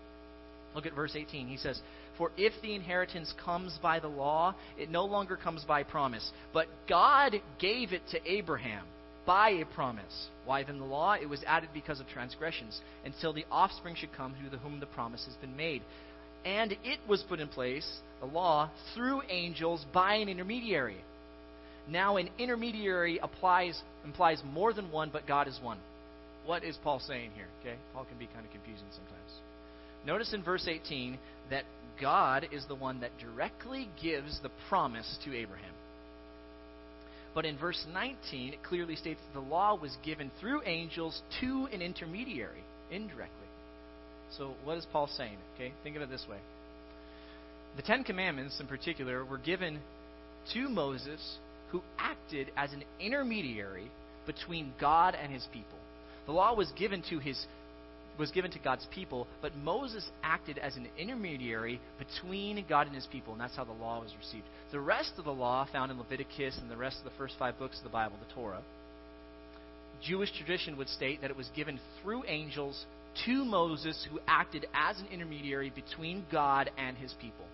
Look 0.74 0.86
at 0.86 0.94
verse 0.94 1.16
18. 1.16 1.48
He 1.48 1.58
says, 1.58 1.80
For 2.18 2.32
if 2.38 2.54
the 2.62 2.74
inheritance 2.76 3.34
comes 3.44 3.78
by 3.82 4.00
the 4.00 4.08
law, 4.08 4.56
it 4.78 4.90
no 4.90 5.06
longer 5.06 5.36
comes 5.36 5.64
by 5.64 5.84
promise. 5.84 6.32
But 6.54 6.68
God 6.88 7.36
gave 7.60 7.94
it 7.94 8.02
to 8.12 8.32
Abraham 8.32 8.86
by 9.26 9.50
a 9.50 9.66
promise. 9.66 10.28
Why 10.46 10.64
then 10.64 10.80
the 10.80 10.86
law? 10.86 11.14
It 11.14 11.28
was 11.28 11.44
added 11.46 11.70
because 11.74 12.00
of 12.00 12.08
transgressions, 12.08 12.80
until 13.04 13.34
the 13.34 13.46
offspring 13.52 13.96
should 13.96 14.14
come 14.14 14.36
through 14.36 14.58
whom 14.60 14.80
the 14.80 14.86
promise 14.86 15.26
has 15.26 15.36
been 15.36 15.58
made. 15.58 15.82
And 16.46 16.74
it 16.84 17.00
was 17.08 17.24
put 17.24 17.40
in 17.40 17.48
place, 17.48 18.00
the 18.20 18.28
law, 18.28 18.70
through 18.94 19.24
angels 19.30 19.86
by 19.94 20.16
an 20.16 20.30
intermediary. 20.30 20.98
Now 21.90 22.18
an 22.18 22.30
intermediary 22.40 23.20
applies 23.22 23.82
implies 24.04 24.42
more 24.54 24.74
than 24.74 24.92
one, 24.92 25.10
but 25.12 25.28
God 25.28 25.48
is 25.48 25.60
one. 25.62 25.80
What 26.46 26.64
is 26.64 26.78
Paul 26.84 27.00
saying 27.00 27.32
here? 27.36 27.48
Okay? 27.62 27.76
Paul 27.94 28.06
can 28.06 28.18
be 28.18 28.28
kind 28.28 28.46
of 28.46 28.52
confusing 28.52 28.88
sometimes. 28.92 29.32
Notice 30.06 30.34
in 30.34 30.44
verse 30.44 30.68
18 30.68 31.18
that 31.50 31.64
God 32.02 32.48
is 32.52 32.66
the 32.66 32.76
one 32.76 33.00
that 33.02 33.12
directly 33.20 33.90
gives 34.02 34.40
the 34.42 34.52
promise 34.70 35.18
to 35.26 35.36
Abraham. 35.36 35.74
But 37.34 37.46
in 37.46 37.58
verse 37.58 37.86
19, 37.94 38.54
it 38.54 38.64
clearly 38.64 38.96
states 38.96 39.20
that 39.28 39.40
the 39.40 39.46
law 39.46 39.76
was 39.76 39.96
given 40.06 40.32
through 40.40 40.62
angels 40.66 41.22
to 41.42 41.68
an 41.72 41.82
intermediary, 41.82 42.64
indirectly. 42.92 43.36
So, 44.38 44.54
what 44.64 44.78
is 44.78 44.86
Paul 44.92 45.08
saying? 45.08 45.38
Okay, 45.56 45.74
think 45.84 45.96
of 45.96 46.02
it 46.02 46.10
this 46.10 46.26
way. 46.30 46.38
The 47.76 47.82
Ten 47.82 48.04
Commandments, 48.06 48.60
in 48.60 48.68
particular, 48.68 49.26
were 49.26 49.38
given 49.38 49.80
to 50.54 50.70
Moses, 50.70 51.38
who 51.72 51.82
acted 51.98 52.52
as 52.56 52.72
an 52.72 52.84
intermediary 53.02 53.92
between 54.26 54.74
God 54.80 55.16
and 55.16 55.32
his 55.32 55.46
people. 55.52 55.78
The 56.26 56.32
law 56.32 56.56
was 56.56 56.72
given 56.78 57.04
to 57.10 57.20
his 57.20 57.46
was 58.18 58.32
given 58.32 58.52
to 58.52 58.60
God's 58.60 58.88
people, 58.94 59.28
but 59.42 59.56
Moses 59.58 60.06
acted 60.24 60.58
as 60.58 60.76
an 60.76 60.88
intermediary 60.98 61.80
between 62.00 62.64
God 62.68 62.88
and 62.88 62.96
his 62.96 63.08
people, 63.08 63.34
and 63.34 63.42
that's 63.42 63.56
how 63.56 63.64
the 63.64 63.72
law 63.72 64.02
was 64.02 64.14
received. 64.18 64.46
The 64.72 64.80
rest 64.80 65.14
of 65.18 65.26
the 65.26 65.34
law 65.34 65.68
found 65.72 65.92
in 65.92 65.98
Leviticus 65.98 66.58
and 66.62 66.70
the 66.70 66.78
rest 66.78 66.98
of 67.00 67.06
the 67.06 67.18
first 67.18 67.36
five 67.38 67.60
books 67.60 67.78
of 67.78 67.84
the 67.84 67.90
Bible, 67.90 68.16
the 68.28 68.34
Torah, 68.34 68.62
Jewish 70.02 70.32
tradition 70.38 70.78
would 70.78 70.90
state 70.90 71.22
that 71.22 71.32
it 71.32 71.38
was 71.38 71.50
given 71.56 71.80
through 72.02 72.24
angels 72.28 72.86
to 73.26 73.46
Moses, 73.46 74.06
who 74.12 74.20
acted 74.28 74.66
as 74.74 75.00
an 75.00 75.08
intermediary 75.12 75.70
between 75.70 76.26
God 76.32 76.70
and 76.78 76.98
his 76.98 77.14
people. 77.22 77.46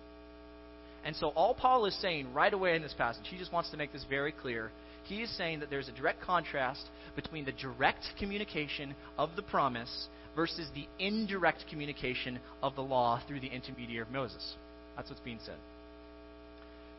And 1.04 1.14
so, 1.16 1.28
all 1.28 1.54
Paul 1.54 1.86
is 1.86 2.00
saying 2.00 2.32
right 2.32 2.52
away 2.52 2.76
in 2.76 2.82
this 2.82 2.94
passage, 2.94 3.24
he 3.28 3.38
just 3.38 3.52
wants 3.52 3.70
to 3.70 3.76
make 3.76 3.92
this 3.92 4.04
very 4.08 4.32
clear. 4.32 4.70
He 5.04 5.22
is 5.22 5.36
saying 5.36 5.60
that 5.60 5.70
there's 5.70 5.88
a 5.88 5.92
direct 5.92 6.20
contrast 6.22 6.82
between 7.16 7.44
the 7.44 7.52
direct 7.52 8.04
communication 8.18 8.94
of 9.18 9.30
the 9.34 9.42
promise 9.42 10.08
versus 10.34 10.68
the 10.74 10.86
indirect 10.98 11.64
communication 11.70 12.38
of 12.62 12.74
the 12.74 12.82
law 12.82 13.20
through 13.26 13.40
the 13.40 13.48
intermediary 13.48 14.02
of 14.02 14.10
Moses. 14.10 14.54
That's 14.96 15.10
what's 15.10 15.20
being 15.20 15.40
said. 15.44 15.56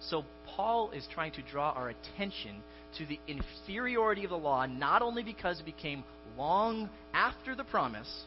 So, 0.02 0.24
Paul 0.56 0.92
is 0.92 1.08
trying 1.14 1.32
to 1.34 1.42
draw 1.44 1.72
our 1.72 1.90
attention 1.90 2.58
to 2.98 3.06
the 3.06 3.20
inferiority 3.28 4.24
of 4.24 4.32
the 4.32 4.38
law, 4.38 4.66
not 4.66 5.02
only 5.02 5.24
because 5.24 5.60
it 5.60 5.66
became 5.66 6.04
long 6.38 6.90
after 7.14 7.56
the 7.56 7.64
promise, 7.64 8.24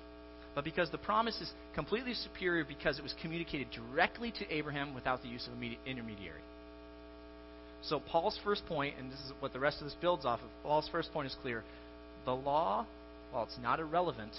but 0.54 0.64
because 0.64 0.90
the 0.90 0.98
promise 0.98 1.38
is 1.40 1.50
completely 1.74 2.14
superior 2.14 2.64
because 2.64 2.98
it 2.98 3.02
was 3.02 3.14
communicated 3.20 3.68
directly 3.70 4.32
to 4.32 4.50
Abraham 4.50 4.94
without 4.94 5.22
the 5.22 5.28
use 5.28 5.46
of 5.46 5.52
an 5.52 5.76
intermediary. 5.86 6.40
So, 7.82 8.00
Paul's 8.00 8.38
first 8.42 8.64
point, 8.66 8.94
and 8.98 9.12
this 9.12 9.20
is 9.20 9.32
what 9.40 9.52
the 9.52 9.60
rest 9.60 9.80
of 9.80 9.84
this 9.84 9.96
builds 10.00 10.24
off 10.24 10.40
of, 10.40 10.48
Paul's 10.62 10.88
first 10.88 11.12
point 11.12 11.26
is 11.26 11.36
clear. 11.42 11.62
The 12.24 12.34
law, 12.34 12.86
while 13.30 13.44
it's 13.44 13.58
not 13.62 13.80
irrelevant, 13.80 14.32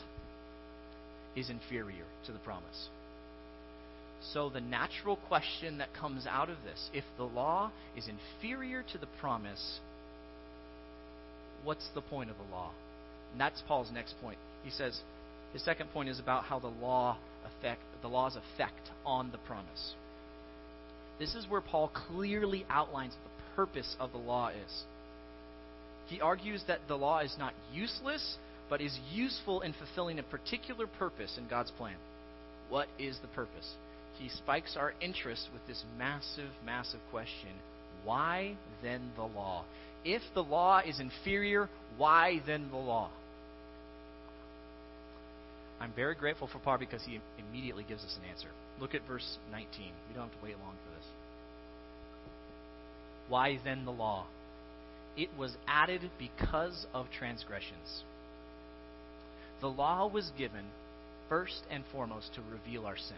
is 1.37 1.49
inferior 1.49 2.03
to 2.25 2.31
the 2.33 2.39
promise. 2.39 2.89
So, 4.33 4.49
the 4.49 4.59
natural 4.59 5.17
question 5.27 5.77
that 5.77 5.93
comes 5.93 6.25
out 6.25 6.49
of 6.49 6.57
this 6.65 6.89
if 6.91 7.03
the 7.17 7.23
law 7.23 7.71
is 7.95 8.09
inferior 8.09 8.83
to 8.91 8.97
the 8.97 9.07
promise, 9.21 9.79
what's 11.63 11.87
the 11.93 12.01
point 12.01 12.31
of 12.31 12.37
the 12.37 12.51
law? 12.51 12.71
And 13.31 13.39
that's 13.39 13.61
Paul's 13.67 13.91
next 13.93 14.15
point. 14.21 14.39
He 14.63 14.71
says, 14.71 14.99
his 15.53 15.63
second 15.63 15.91
point 15.91 16.09
is 16.09 16.19
about 16.19 16.45
how 16.45 16.59
the 16.59 16.67
law 16.67 17.17
affect 17.45 17.81
the 18.01 18.07
law's 18.07 18.35
effect 18.35 18.89
on 19.05 19.31
the 19.31 19.37
promise. 19.39 19.93
This 21.19 21.35
is 21.35 21.47
where 21.47 21.61
Paul 21.61 21.91
clearly 22.09 22.65
outlines 22.69 23.13
the 23.13 23.55
purpose 23.55 23.95
of 23.99 24.11
the 24.11 24.17
law 24.17 24.49
is. 24.49 24.83
He 26.07 26.21
argues 26.21 26.63
that 26.67 26.79
the 26.87 26.97
law 26.97 27.19
is 27.19 27.35
not 27.37 27.53
useless, 27.73 28.37
but 28.69 28.81
is 28.81 28.99
useful 29.11 29.61
in 29.61 29.73
fulfilling 29.73 30.19
a 30.19 30.23
particular 30.23 30.87
purpose 30.87 31.37
in 31.37 31.47
God's 31.47 31.71
plan. 31.71 31.95
What 32.69 32.87
is 32.99 33.17
the 33.21 33.27
purpose? 33.29 33.75
He 34.17 34.29
spikes 34.29 34.75
our 34.75 34.93
interest 34.99 35.47
with 35.53 35.65
this 35.67 35.83
massive, 35.97 36.49
massive 36.65 36.99
question 37.11 37.51
why 38.07 38.55
then 38.81 39.11
the 39.17 39.23
law? 39.23 39.65
If 40.05 40.21
the 40.33 40.43
law 40.43 40.79
is 40.79 41.01
inferior, 41.01 41.67
why 41.97 42.41
then 42.45 42.69
the 42.71 42.77
law? 42.77 43.09
I'm 45.81 45.91
very 45.93 46.15
grateful 46.15 46.47
for 46.47 46.59
Paul 46.59 46.77
because 46.77 47.03
he 47.05 47.19
immediately 47.37 47.83
gives 47.87 48.03
us 48.05 48.17
an 48.17 48.29
answer. 48.29 48.47
Look 48.79 48.95
at 48.95 49.01
verse 49.07 49.37
19. 49.51 49.67
We 50.07 50.15
don't 50.15 50.29
have 50.29 50.39
to 50.39 50.43
wait 50.43 50.57
long 50.59 50.71
for 50.71 50.95
this. 50.95 51.05
Why 53.27 53.59
then 53.65 53.83
the 53.83 53.91
law? 53.91 54.25
It 55.17 55.29
was 55.37 55.55
added 55.67 56.09
because 56.17 56.85
of 56.93 57.07
transgressions. 57.11 58.03
The 59.61 59.67
law 59.67 60.07
was 60.07 60.31
given 60.37 60.65
first 61.29 61.61
and 61.69 61.83
foremost 61.91 62.33
to 62.35 62.41
reveal 62.51 62.85
our 62.85 62.97
sin. 62.97 63.17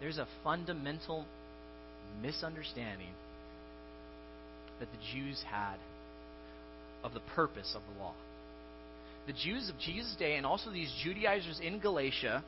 There's 0.00 0.18
a 0.18 0.26
fundamental 0.42 1.26
misunderstanding 2.22 3.12
that 4.78 4.88
the 4.90 4.98
Jews 5.12 5.42
had 5.48 5.76
of 7.04 7.14
the 7.14 7.20
purpose 7.34 7.74
of 7.76 7.82
the 7.92 8.02
law. 8.02 8.14
The 9.26 9.32
Jews 9.34 9.68
of 9.68 9.78
Jesus' 9.78 10.16
day 10.18 10.36
and 10.36 10.46
also 10.46 10.70
these 10.70 10.92
Judaizers 11.04 11.60
in 11.62 11.78
Galatia 11.78 12.42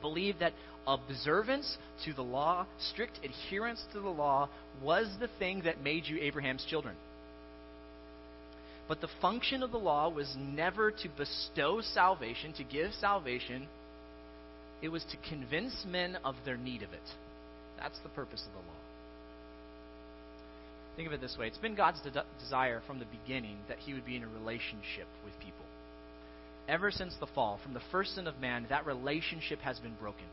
believed 0.00 0.38
that 0.40 0.52
observance 0.86 1.76
to 2.04 2.12
the 2.12 2.22
law, 2.22 2.66
strict 2.92 3.18
adherence 3.24 3.84
to 3.92 4.00
the 4.00 4.08
law, 4.08 4.48
was 4.82 5.08
the 5.20 5.28
thing 5.38 5.62
that 5.64 5.82
made 5.82 6.06
you 6.06 6.18
Abraham's 6.20 6.64
children. 6.64 6.94
But 8.88 9.02
the 9.02 9.08
function 9.20 9.62
of 9.62 9.70
the 9.70 9.78
law 9.78 10.08
was 10.08 10.34
never 10.38 10.90
to 10.90 11.08
bestow 11.16 11.82
salvation, 11.82 12.54
to 12.54 12.64
give 12.64 12.92
salvation. 12.94 13.68
It 14.80 14.88
was 14.88 15.04
to 15.10 15.28
convince 15.28 15.84
men 15.86 16.16
of 16.24 16.34
their 16.46 16.56
need 16.56 16.82
of 16.82 16.92
it. 16.94 17.02
That's 17.78 17.98
the 18.02 18.08
purpose 18.08 18.42
of 18.46 18.52
the 18.52 18.58
law. 18.58 18.78
Think 20.96 21.06
of 21.06 21.12
it 21.12 21.20
this 21.20 21.36
way 21.38 21.46
it's 21.46 21.58
been 21.58 21.76
God's 21.76 22.00
de- 22.00 22.24
desire 22.40 22.80
from 22.86 22.98
the 22.98 23.04
beginning 23.04 23.58
that 23.68 23.78
He 23.78 23.92
would 23.92 24.06
be 24.06 24.16
in 24.16 24.24
a 24.24 24.28
relationship 24.28 25.06
with 25.24 25.38
people. 25.38 25.54
Ever 26.66 26.90
since 26.90 27.14
the 27.20 27.26
fall, 27.26 27.60
from 27.62 27.74
the 27.74 27.82
first 27.92 28.14
sin 28.14 28.26
of 28.26 28.40
man, 28.40 28.66
that 28.68 28.84
relationship 28.84 29.60
has 29.60 29.78
been 29.78 29.94
broken. 30.00 30.24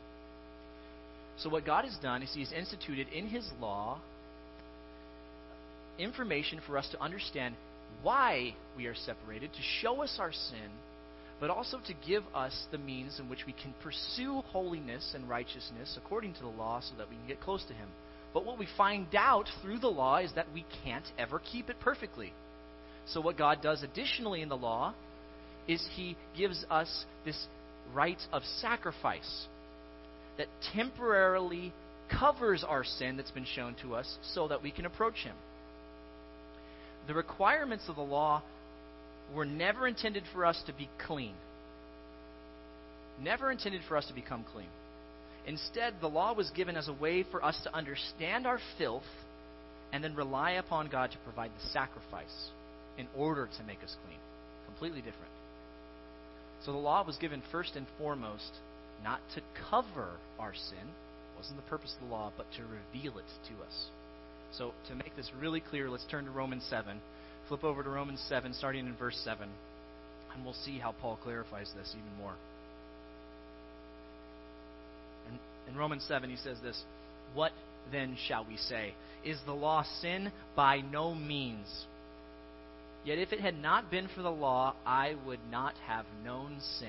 So, 1.38 1.50
what 1.50 1.64
God 1.64 1.84
has 1.84 1.96
done 1.98 2.22
is 2.22 2.32
He 2.32 2.40
has 2.40 2.52
instituted 2.52 3.08
in 3.08 3.28
His 3.28 3.48
law 3.60 4.00
information 5.98 6.60
for 6.66 6.76
us 6.76 6.88
to 6.90 7.00
understand 7.00 7.54
why 8.02 8.54
we 8.76 8.86
are 8.86 8.94
separated, 8.94 9.52
to 9.52 9.62
show 9.80 10.02
us 10.02 10.16
our 10.20 10.32
sin, 10.32 10.70
but 11.40 11.50
also 11.50 11.78
to 11.86 11.94
give 12.06 12.22
us 12.34 12.66
the 12.70 12.78
means 12.78 13.18
in 13.20 13.28
which 13.28 13.46
we 13.46 13.52
can 13.52 13.74
pursue 13.82 14.42
holiness 14.52 15.12
and 15.14 15.28
righteousness 15.28 15.98
according 16.02 16.34
to 16.34 16.40
the 16.40 16.46
law 16.46 16.80
so 16.80 16.96
that 16.96 17.08
we 17.08 17.16
can 17.16 17.26
get 17.28 17.40
close 17.40 17.64
to 17.64 17.74
Him. 17.74 17.88
But 18.32 18.44
what 18.44 18.58
we 18.58 18.68
find 18.76 19.06
out 19.14 19.46
through 19.62 19.78
the 19.78 19.88
law 19.88 20.18
is 20.18 20.32
that 20.34 20.46
we 20.52 20.64
can't 20.84 21.06
ever 21.18 21.40
keep 21.40 21.70
it 21.70 21.76
perfectly. 21.80 22.32
So, 23.06 23.20
what 23.20 23.38
God 23.38 23.62
does 23.62 23.82
additionally 23.82 24.42
in 24.42 24.48
the 24.48 24.56
law 24.56 24.94
is 25.68 25.86
He 25.94 26.16
gives 26.36 26.64
us 26.70 27.04
this 27.24 27.46
rite 27.94 28.22
of 28.32 28.42
sacrifice 28.60 29.46
that 30.38 30.48
temporarily 30.74 31.72
covers 32.10 32.64
our 32.66 32.84
sin 32.84 33.16
that's 33.16 33.30
been 33.30 33.46
shown 33.46 33.74
to 33.82 33.94
us 33.94 34.18
so 34.34 34.48
that 34.48 34.62
we 34.62 34.70
can 34.70 34.86
approach 34.86 35.16
Him 35.24 35.34
the 37.06 37.14
requirements 37.14 37.84
of 37.88 37.96
the 37.96 38.02
law 38.02 38.42
were 39.34 39.44
never 39.44 39.86
intended 39.86 40.24
for 40.32 40.44
us 40.44 40.60
to 40.66 40.72
be 40.72 40.88
clean. 41.06 41.34
Never 43.20 43.50
intended 43.50 43.82
for 43.88 43.96
us 43.96 44.06
to 44.06 44.14
become 44.14 44.44
clean. 44.52 44.68
Instead, 45.46 45.94
the 46.00 46.08
law 46.08 46.34
was 46.34 46.50
given 46.50 46.76
as 46.76 46.88
a 46.88 46.92
way 46.92 47.24
for 47.30 47.44
us 47.44 47.58
to 47.62 47.74
understand 47.74 48.46
our 48.46 48.58
filth 48.78 49.04
and 49.92 50.02
then 50.02 50.14
rely 50.14 50.52
upon 50.52 50.88
God 50.88 51.10
to 51.12 51.18
provide 51.18 51.50
the 51.50 51.68
sacrifice 51.68 52.50
in 52.98 53.06
order 53.16 53.48
to 53.58 53.64
make 53.64 53.82
us 53.84 53.94
clean. 54.04 54.18
Completely 54.66 55.00
different. 55.00 55.32
So 56.64 56.72
the 56.72 56.78
law 56.78 57.04
was 57.04 57.16
given 57.16 57.42
first 57.52 57.76
and 57.76 57.86
foremost 57.98 58.50
not 59.04 59.20
to 59.34 59.42
cover 59.70 60.08
our 60.38 60.54
sin, 60.54 60.88
wasn't 61.36 61.56
the 61.56 61.70
purpose 61.70 61.94
of 61.94 62.08
the 62.08 62.14
law, 62.14 62.32
but 62.36 62.46
to 62.56 62.62
reveal 62.62 63.18
it 63.18 63.24
to 63.48 63.64
us. 63.64 63.86
So, 64.52 64.72
to 64.88 64.94
make 64.94 65.14
this 65.16 65.30
really 65.38 65.60
clear, 65.60 65.90
let's 65.90 66.06
turn 66.10 66.24
to 66.24 66.30
Romans 66.30 66.66
7. 66.70 66.98
Flip 67.48 67.64
over 67.64 67.82
to 67.82 67.90
Romans 67.90 68.24
7, 68.28 68.54
starting 68.54 68.86
in 68.86 68.96
verse 68.96 69.20
7, 69.24 69.48
and 70.34 70.44
we'll 70.44 70.54
see 70.54 70.78
how 70.78 70.92
Paul 71.00 71.18
clarifies 71.22 71.70
this 71.76 71.94
even 71.94 72.18
more. 72.18 72.34
In, 75.28 75.72
in 75.72 75.78
Romans 75.78 76.04
7, 76.08 76.28
he 76.28 76.36
says 76.36 76.58
this 76.62 76.82
What 77.34 77.52
then 77.92 78.16
shall 78.26 78.44
we 78.44 78.56
say? 78.56 78.94
Is 79.24 79.38
the 79.46 79.52
law 79.52 79.84
sin? 80.00 80.32
By 80.54 80.80
no 80.80 81.14
means. 81.14 81.86
Yet 83.04 83.18
if 83.18 83.32
it 83.32 83.40
had 83.40 83.56
not 83.56 83.90
been 83.90 84.08
for 84.14 84.22
the 84.22 84.30
law, 84.30 84.74
I 84.84 85.14
would 85.26 85.38
not 85.50 85.74
have 85.86 86.06
known 86.24 86.58
sin. 86.78 86.88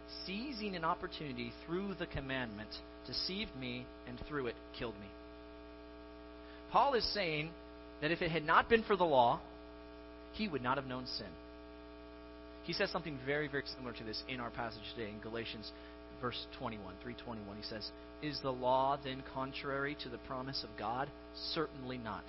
seizing 0.25 0.75
an 0.75 0.83
opportunity 0.83 1.51
through 1.65 1.95
the 1.95 2.07
commandment, 2.07 2.69
deceived 3.07 3.55
me, 3.59 3.85
and 4.07 4.19
through 4.27 4.47
it 4.47 4.55
killed 4.77 4.95
me. 4.99 5.07
Paul 6.71 6.93
is 6.93 7.13
saying 7.13 7.49
that 8.01 8.11
if 8.11 8.21
it 8.21 8.31
had 8.31 8.45
not 8.45 8.69
been 8.69 8.83
for 8.83 8.95
the 8.95 9.03
law, 9.03 9.39
he 10.33 10.47
would 10.47 10.63
not 10.63 10.77
have 10.77 10.87
known 10.87 11.05
sin. 11.05 11.27
He 12.63 12.73
says 12.73 12.89
something 12.91 13.17
very, 13.25 13.47
very 13.47 13.63
similar 13.75 13.93
to 13.93 14.03
this 14.03 14.23
in 14.29 14.39
our 14.39 14.51
passage 14.51 14.83
today 14.95 15.09
in 15.09 15.19
Galatians. 15.19 15.71
verse 16.21 16.45
21, 16.59 16.93
321. 17.01 17.57
He 17.57 17.63
says, 17.63 17.89
Is 18.21 18.39
the 18.41 18.51
law 18.51 18.97
then 19.03 19.23
contrary 19.33 19.97
to 20.03 20.09
the 20.09 20.19
promise 20.19 20.63
of 20.63 20.69
God? 20.77 21.09
Certainly 21.53 21.97
not. 21.97 22.23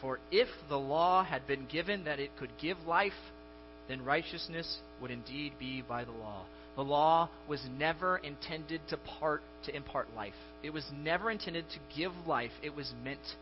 For 0.00 0.18
if 0.32 0.48
the 0.68 0.78
law 0.78 1.22
had 1.24 1.46
been 1.46 1.66
given 1.66 2.04
that 2.04 2.18
it 2.18 2.36
could 2.38 2.50
give 2.60 2.76
life, 2.86 3.12
then 3.88 4.04
righteousness 4.04 4.78
would 5.00 5.12
indeed 5.12 5.52
be 5.58 5.82
by 5.82 6.04
the 6.04 6.10
law. 6.10 6.44
The 6.76 6.82
law 6.82 7.28
was 7.48 7.60
never 7.78 8.16
intended 8.16 8.80
to 8.88 8.96
part 8.96 9.42
to 9.64 9.76
impart 9.76 10.08
life. 10.16 10.34
It 10.62 10.72
was 10.72 10.84
never 11.02 11.30
intended 11.30 11.66
to 11.70 11.78
give 11.96 12.12
life. 12.26 12.52
It 12.62 12.74
was 12.74 12.92
meant 13.04 13.36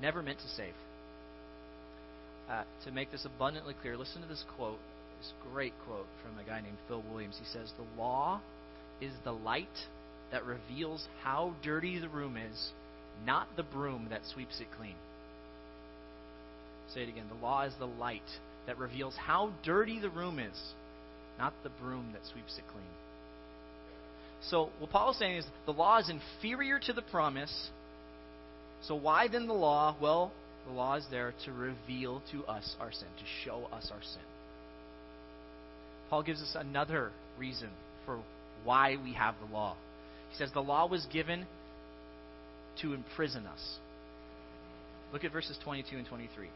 never 0.00 0.22
meant 0.22 0.40
to 0.40 0.48
save. 0.48 0.74
Uh, 2.50 2.64
to 2.84 2.90
make 2.90 3.10
this 3.12 3.24
abundantly 3.24 3.74
clear, 3.80 3.96
listen 3.96 4.20
to 4.20 4.28
this 4.28 4.44
quote, 4.56 4.78
this 5.18 5.32
great 5.52 5.72
quote 5.86 6.06
from 6.22 6.38
a 6.38 6.44
guy 6.44 6.60
named 6.60 6.76
Phil 6.88 7.02
Williams. 7.10 7.38
He 7.38 7.46
says, 7.46 7.72
"The 7.72 8.00
law 8.02 8.40
is 9.00 9.12
the 9.22 9.32
light 9.32 9.86
that 10.30 10.44
reveals 10.44 11.06
how 11.22 11.54
dirty 11.62 11.98
the 11.98 12.08
room 12.08 12.36
is, 12.36 12.72
not 13.24 13.46
the 13.56 13.62
broom 13.62 14.08
that 14.10 14.26
sweeps 14.26 14.60
it 14.60 14.66
clean." 14.76 14.96
Say 16.92 17.04
it 17.04 17.08
again. 17.08 17.28
The 17.28 17.46
law 17.46 17.62
is 17.62 17.74
the 17.76 17.86
light 17.86 18.40
that 18.66 18.76
reveals 18.78 19.16
how 19.16 19.52
dirty 19.62 20.00
the 20.00 20.10
room 20.10 20.38
is, 20.38 20.74
not 21.38 21.52
the 21.62 21.70
broom 21.80 22.10
that 22.12 22.22
sweeps 22.32 22.56
it 22.58 22.64
clean. 22.72 22.84
So, 24.50 24.68
what 24.78 24.90
Paul 24.90 25.12
is 25.12 25.18
saying 25.18 25.38
is 25.38 25.46
the 25.66 25.72
law 25.72 25.98
is 25.98 26.10
inferior 26.10 26.78
to 26.80 26.92
the 26.92 27.02
promise. 27.02 27.70
So, 28.82 28.94
why 28.94 29.28
then 29.28 29.46
the 29.46 29.54
law? 29.54 29.96
Well, 30.00 30.32
the 30.66 30.72
law 30.72 30.96
is 30.96 31.06
there 31.10 31.34
to 31.44 31.52
reveal 31.52 32.22
to 32.32 32.44
us 32.44 32.76
our 32.80 32.92
sin, 32.92 33.08
to 33.18 33.24
show 33.44 33.68
us 33.72 33.90
our 33.90 34.02
sin. 34.02 34.22
Paul 36.10 36.22
gives 36.22 36.42
us 36.42 36.54
another 36.54 37.10
reason 37.38 37.68
for 38.04 38.20
why 38.64 38.96
we 39.02 39.14
have 39.14 39.34
the 39.46 39.52
law. 39.52 39.76
He 40.30 40.36
says 40.36 40.50
the 40.52 40.60
law 40.60 40.86
was 40.86 41.06
given 41.12 41.46
to 42.82 42.92
imprison 42.92 43.46
us. 43.46 43.78
Look 45.12 45.24
at 45.24 45.32
verses 45.32 45.58
22 45.64 45.96
and 45.96 46.06
23. 46.06 46.48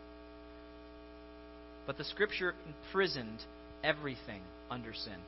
But 1.87 1.97
the 1.97 2.05
Scripture 2.05 2.55
imprisoned 2.67 3.39
everything 3.83 4.43
under 4.71 4.93
sin, 4.95 5.19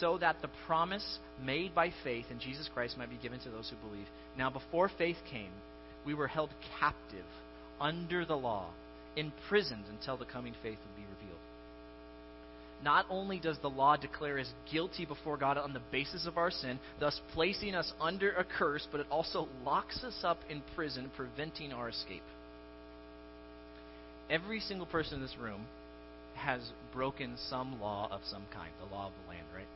so 0.00 0.18
that 0.18 0.36
the 0.42 0.50
promise 0.66 1.18
made 1.44 1.74
by 1.74 1.92
faith 2.04 2.26
in 2.30 2.38
Jesus 2.38 2.68
Christ 2.72 2.98
might 2.98 3.10
be 3.10 3.18
given 3.22 3.40
to 3.40 3.50
those 3.50 3.70
who 3.70 3.88
believe. 3.88 4.06
Now, 4.36 4.50
before 4.50 4.90
faith 4.96 5.16
came, 5.30 5.50
we 6.06 6.14
were 6.14 6.28
held 6.28 6.50
captive 6.80 7.24
under 7.80 8.24
the 8.24 8.36
law, 8.36 8.66
imprisoned 9.16 9.84
until 9.90 10.16
the 10.16 10.24
coming 10.24 10.54
faith 10.62 10.78
would 10.78 10.96
be 10.96 11.02
revealed. 11.02 11.38
Not 12.82 13.06
only 13.10 13.38
does 13.38 13.58
the 13.58 13.70
law 13.70 13.96
declare 13.96 14.40
us 14.40 14.50
guilty 14.70 15.04
before 15.04 15.36
God 15.36 15.56
on 15.56 15.72
the 15.72 15.82
basis 15.92 16.26
of 16.26 16.36
our 16.36 16.50
sin, 16.50 16.80
thus 16.98 17.20
placing 17.32 17.74
us 17.74 17.92
under 18.00 18.32
a 18.32 18.44
curse, 18.44 18.86
but 18.90 19.00
it 19.00 19.06
also 19.10 19.48
locks 19.64 20.02
us 20.02 20.18
up 20.24 20.38
in 20.50 20.62
prison, 20.74 21.10
preventing 21.16 21.72
our 21.72 21.88
escape. 21.88 22.22
Every 24.28 24.60
single 24.60 24.86
person 24.86 25.16
in 25.16 25.22
this 25.22 25.36
room 25.40 25.62
has 26.34 26.60
broken 26.92 27.36
some 27.48 27.80
law 27.80 28.08
of 28.10 28.20
some 28.24 28.44
kind, 28.52 28.70
the 28.80 28.94
law 28.94 29.06
of 29.06 29.12
the 29.22 29.28
land, 29.28 29.46
right? 29.54 29.66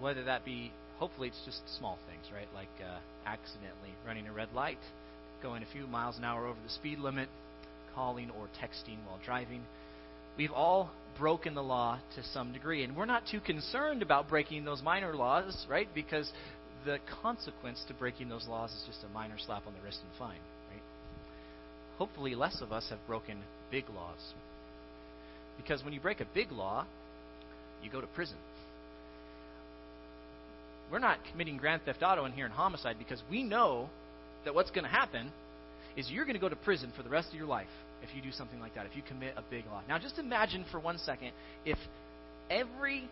Whether 0.00 0.24
that 0.24 0.44
be, 0.44 0.72
hopefully, 0.98 1.28
it's 1.28 1.42
just 1.44 1.60
small 1.78 1.98
things, 2.08 2.24
right? 2.34 2.48
Like 2.54 2.68
uh, 2.80 2.98
accidentally 3.26 3.94
running 4.06 4.26
a 4.26 4.32
red 4.32 4.48
light, 4.54 4.78
going 5.42 5.62
a 5.62 5.72
few 5.72 5.86
miles 5.86 6.18
an 6.18 6.24
hour 6.24 6.46
over 6.46 6.58
the 6.64 6.72
speed 6.72 6.98
limit, 6.98 7.28
calling 7.94 8.30
or 8.30 8.46
texting 8.60 8.96
while 9.06 9.20
driving. 9.24 9.62
We've 10.36 10.52
all 10.52 10.90
broken 11.18 11.54
the 11.54 11.62
law 11.62 11.98
to 12.16 12.22
some 12.32 12.52
degree, 12.52 12.84
and 12.84 12.96
we're 12.96 13.06
not 13.06 13.24
too 13.30 13.40
concerned 13.40 14.02
about 14.02 14.28
breaking 14.28 14.64
those 14.64 14.82
minor 14.82 15.14
laws, 15.14 15.66
right? 15.68 15.88
Because 15.94 16.30
the 16.84 16.98
consequence 17.22 17.82
to 17.88 17.94
breaking 17.94 18.28
those 18.28 18.46
laws 18.48 18.70
is 18.72 18.82
just 18.86 19.04
a 19.04 19.14
minor 19.14 19.36
slap 19.38 19.66
on 19.66 19.72
the 19.74 19.80
wrist 19.84 20.00
and 20.02 20.18
fine 20.18 20.38
right? 20.70 20.82
hopefully 21.98 22.34
less 22.34 22.60
of 22.60 22.72
us 22.72 22.86
have 22.90 22.98
broken 23.06 23.38
big 23.70 23.84
laws. 23.94 24.34
Because 25.56 25.84
when 25.84 25.92
you 25.92 26.00
break 26.00 26.20
a 26.20 26.26
big 26.34 26.50
law, 26.50 26.86
you 27.82 27.90
go 27.90 28.00
to 28.00 28.06
prison. 28.08 28.36
We're 30.90 30.98
not 30.98 31.18
committing 31.30 31.56
grand 31.56 31.82
theft 31.82 32.02
auto 32.02 32.24
in 32.26 32.32
here 32.32 32.44
and 32.44 32.54
homicide 32.54 32.96
because 32.98 33.22
we 33.30 33.42
know 33.42 33.88
that 34.44 34.54
what's 34.54 34.70
going 34.70 34.84
to 34.84 34.90
happen 34.90 35.30
is 35.96 36.10
you're 36.10 36.24
going 36.24 36.34
to 36.34 36.40
go 36.40 36.48
to 36.48 36.56
prison 36.56 36.92
for 36.96 37.02
the 37.02 37.08
rest 37.08 37.28
of 37.28 37.34
your 37.34 37.46
life 37.46 37.68
if 38.02 38.14
you 38.14 38.22
do 38.22 38.32
something 38.32 38.60
like 38.60 38.74
that, 38.74 38.86
if 38.86 38.96
you 38.96 39.02
commit 39.02 39.34
a 39.36 39.42
big 39.50 39.64
law. 39.66 39.80
Now, 39.88 39.98
just 39.98 40.18
imagine 40.18 40.64
for 40.70 40.80
one 40.80 40.98
second 40.98 41.32
if 41.64 41.78
every 42.50 43.04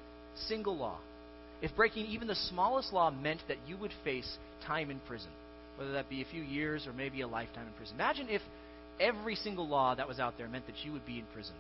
single 0.49 0.77
law, 0.77 0.99
if 1.63 1.75
breaking 1.77 2.07
even 2.07 2.27
the 2.27 2.35
smallest 2.35 2.93
law 2.93 3.11
meant 3.11 3.41
that 3.49 3.59
you 3.67 3.77
would 3.77 3.93
face 4.05 4.37
time 4.67 4.91
in 4.91 5.01
prison, 5.07 5.31
whether 5.77 5.93
that 5.93 6.11
be 6.11 6.23
a 6.23 6.27
few 6.27 6.43
years 6.43 6.87
or 6.87 6.93
maybe 6.93 7.21
a 7.21 7.29
lifetime 7.29 7.67
in 7.67 7.73
prison. 7.75 7.95
Imagine 7.95 8.29
if 8.29 8.43
every 8.99 9.35
single 9.35 9.67
law 9.67 9.95
that 9.95 10.09
was 10.09 10.19
out 10.19 10.35
there 10.37 10.49
meant 10.49 10.67
that 10.67 10.85
you 10.85 10.93
would 10.93 11.07
be 11.07 11.19
in 11.19 11.25
prison. 11.33 11.55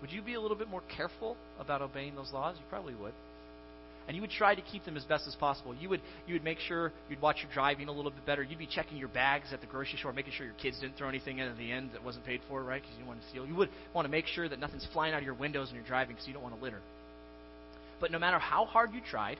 Would 0.00 0.12
you 0.12 0.22
be 0.22 0.34
a 0.34 0.40
little 0.40 0.56
bit 0.56 0.68
more 0.68 0.82
careful 0.96 1.36
about 1.58 1.82
obeying 1.82 2.14
those 2.14 2.32
laws? 2.32 2.56
You 2.58 2.64
probably 2.70 2.94
would. 2.94 3.12
And 4.08 4.16
you 4.16 4.22
would 4.22 4.30
try 4.30 4.54
to 4.54 4.62
keep 4.62 4.84
them 4.84 4.96
as 4.96 5.04
best 5.04 5.28
as 5.28 5.34
possible. 5.36 5.74
You 5.74 5.88
would 5.90 6.00
you 6.26 6.34
would 6.34 6.42
make 6.42 6.58
sure 6.58 6.90
you'd 7.08 7.20
watch 7.20 7.36
your 7.42 7.52
driving 7.52 7.88
a 7.88 7.92
little 7.92 8.10
bit 8.10 8.24
better. 8.26 8.42
You'd 8.42 8.58
be 8.58 8.66
checking 8.66 8.96
your 8.96 9.08
bags 9.08 9.52
at 9.52 9.60
the 9.60 9.66
grocery 9.66 9.98
store, 9.98 10.12
making 10.12 10.32
sure 10.32 10.46
your 10.46 10.54
kids 10.56 10.80
didn't 10.80 10.96
throw 10.96 11.08
anything 11.08 11.38
in 11.38 11.46
at 11.46 11.56
the 11.58 11.70
end 11.70 11.90
that 11.92 12.02
wasn't 12.02 12.24
paid 12.24 12.40
for, 12.48 12.62
right? 12.62 12.82
Because 12.82 12.96
you 12.98 13.06
want 13.06 13.20
to 13.20 13.28
steal. 13.28 13.46
You 13.46 13.54
would 13.54 13.68
want 13.94 14.06
to 14.06 14.10
make 14.10 14.26
sure 14.26 14.48
that 14.48 14.58
nothing's 14.58 14.86
flying 14.92 15.14
out 15.14 15.18
of 15.18 15.24
your 15.24 15.34
windows 15.34 15.68
when 15.68 15.76
you're 15.76 15.86
driving, 15.86 16.16
because 16.16 16.26
you 16.26 16.34
don't 16.34 16.42
want 16.42 16.56
to 16.56 16.62
litter. 16.62 16.80
But 18.00 18.10
no 18.10 18.18
matter 18.18 18.38
how 18.38 18.64
hard 18.64 18.90
you 18.94 19.00
tried, 19.08 19.36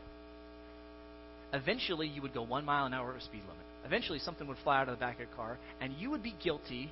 eventually 1.53 2.07
you 2.07 2.23
would 2.23 2.35
go 2.35 2.43
one 2.43 2.65
mile 2.65 2.87
an 2.87 2.95
hour 2.95 3.13
of 3.17 3.23
speed 3.23 3.41
limit 3.41 3.65
eventually 3.85 4.19
something 4.19 4.47
would 4.47 4.59
fly 4.59 4.81
out 4.81 4.89
of 4.89 4.97
the 4.97 5.01
back 5.01 5.15
of 5.15 5.21
your 5.21 5.29
car, 5.37 5.59
and 5.81 5.93
you 5.95 6.11
would 6.11 6.23
be 6.23 6.35
guilty 6.43 6.91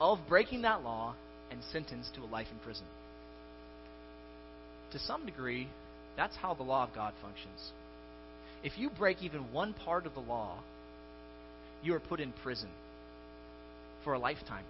of 0.00 0.18
breaking 0.28 0.62
that 0.62 0.82
law 0.82 1.14
and 1.50 1.60
sentenced 1.72 2.14
to 2.14 2.22
a 2.22 2.26
life 2.26 2.46
in 2.50 2.58
prison. 2.58 2.86
To 4.92 4.98
some 4.98 5.26
degree, 5.26 5.68
that's 6.16 6.36
how 6.36 6.54
the 6.54 6.62
law 6.62 6.84
of 6.84 6.94
God 6.94 7.12
functions. 7.22 7.72
If 8.64 8.78
you 8.78 8.90
break 8.90 9.22
even 9.22 9.52
one 9.52 9.72
part 9.72 10.06
of 10.06 10.14
the 10.14 10.20
law, 10.20 10.58
you 11.82 11.94
are 11.94 12.00
put 12.00 12.20
in 12.20 12.32
prison 12.42 12.70
for 14.04 14.14
a 14.14 14.18
lifetime. 14.18 14.64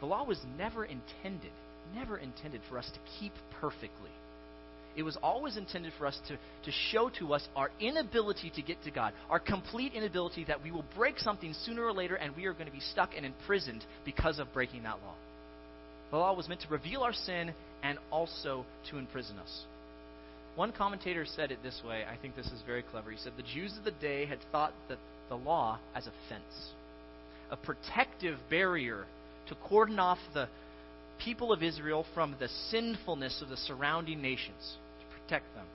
The 0.00 0.06
law 0.06 0.24
was 0.24 0.38
never 0.58 0.84
intended, 0.84 1.52
never 1.94 2.16
intended 2.16 2.60
for 2.68 2.78
us 2.78 2.90
to 2.92 2.98
keep 3.18 3.32
perfectly. 3.60 4.10
It 4.96 5.02
was 5.02 5.16
always 5.22 5.58
intended 5.58 5.92
for 5.98 6.06
us 6.06 6.18
to, 6.28 6.36
to 6.36 6.72
show 6.90 7.10
to 7.18 7.34
us 7.34 7.46
our 7.54 7.70
inability 7.80 8.50
to 8.56 8.62
get 8.62 8.82
to 8.84 8.90
God, 8.90 9.12
our 9.28 9.38
complete 9.38 9.92
inability 9.92 10.44
that 10.44 10.62
we 10.62 10.70
will 10.70 10.86
break 10.96 11.18
something 11.18 11.54
sooner 11.64 11.84
or 11.84 11.92
later 11.92 12.16
and 12.16 12.34
we 12.34 12.46
are 12.46 12.54
going 12.54 12.66
to 12.66 12.72
be 12.72 12.80
stuck 12.80 13.10
and 13.14 13.26
imprisoned 13.26 13.84
because 14.06 14.38
of 14.38 14.52
breaking 14.54 14.84
that 14.84 14.98
law. 15.04 15.14
The 16.10 16.16
law 16.16 16.34
was 16.34 16.48
meant 16.48 16.60
to 16.62 16.68
reveal 16.68 17.02
our 17.02 17.12
sin 17.12 17.52
and 17.82 17.98
also 18.10 18.64
to 18.90 18.98
imprison 18.98 19.38
us. 19.38 19.64
One 20.54 20.72
commentator 20.72 21.26
said 21.26 21.50
it 21.50 21.62
this 21.62 21.82
way. 21.86 22.04
I 22.10 22.16
think 22.16 22.34
this 22.34 22.46
is 22.46 22.62
very 22.66 22.82
clever. 22.82 23.10
He 23.10 23.18
said, 23.18 23.32
The 23.36 23.42
Jews 23.42 23.76
of 23.76 23.84
the 23.84 23.90
day 23.90 24.24
had 24.24 24.38
thought 24.52 24.72
that 24.88 24.98
the 25.28 25.36
law 25.36 25.78
as 25.94 26.06
a 26.06 26.12
fence, 26.28 26.70
a 27.50 27.56
protective 27.56 28.38
barrier 28.48 29.04
to 29.48 29.54
cordon 29.68 29.98
off 29.98 30.18
the 30.32 30.48
people 31.22 31.52
of 31.52 31.62
Israel 31.62 32.06
from 32.14 32.36
the 32.38 32.48
sinfulness 32.70 33.42
of 33.42 33.48
the 33.48 33.56
surrounding 33.56 34.22
nations 34.22 34.76
to 35.00 35.20
protect 35.20 35.54
them. 35.54 35.66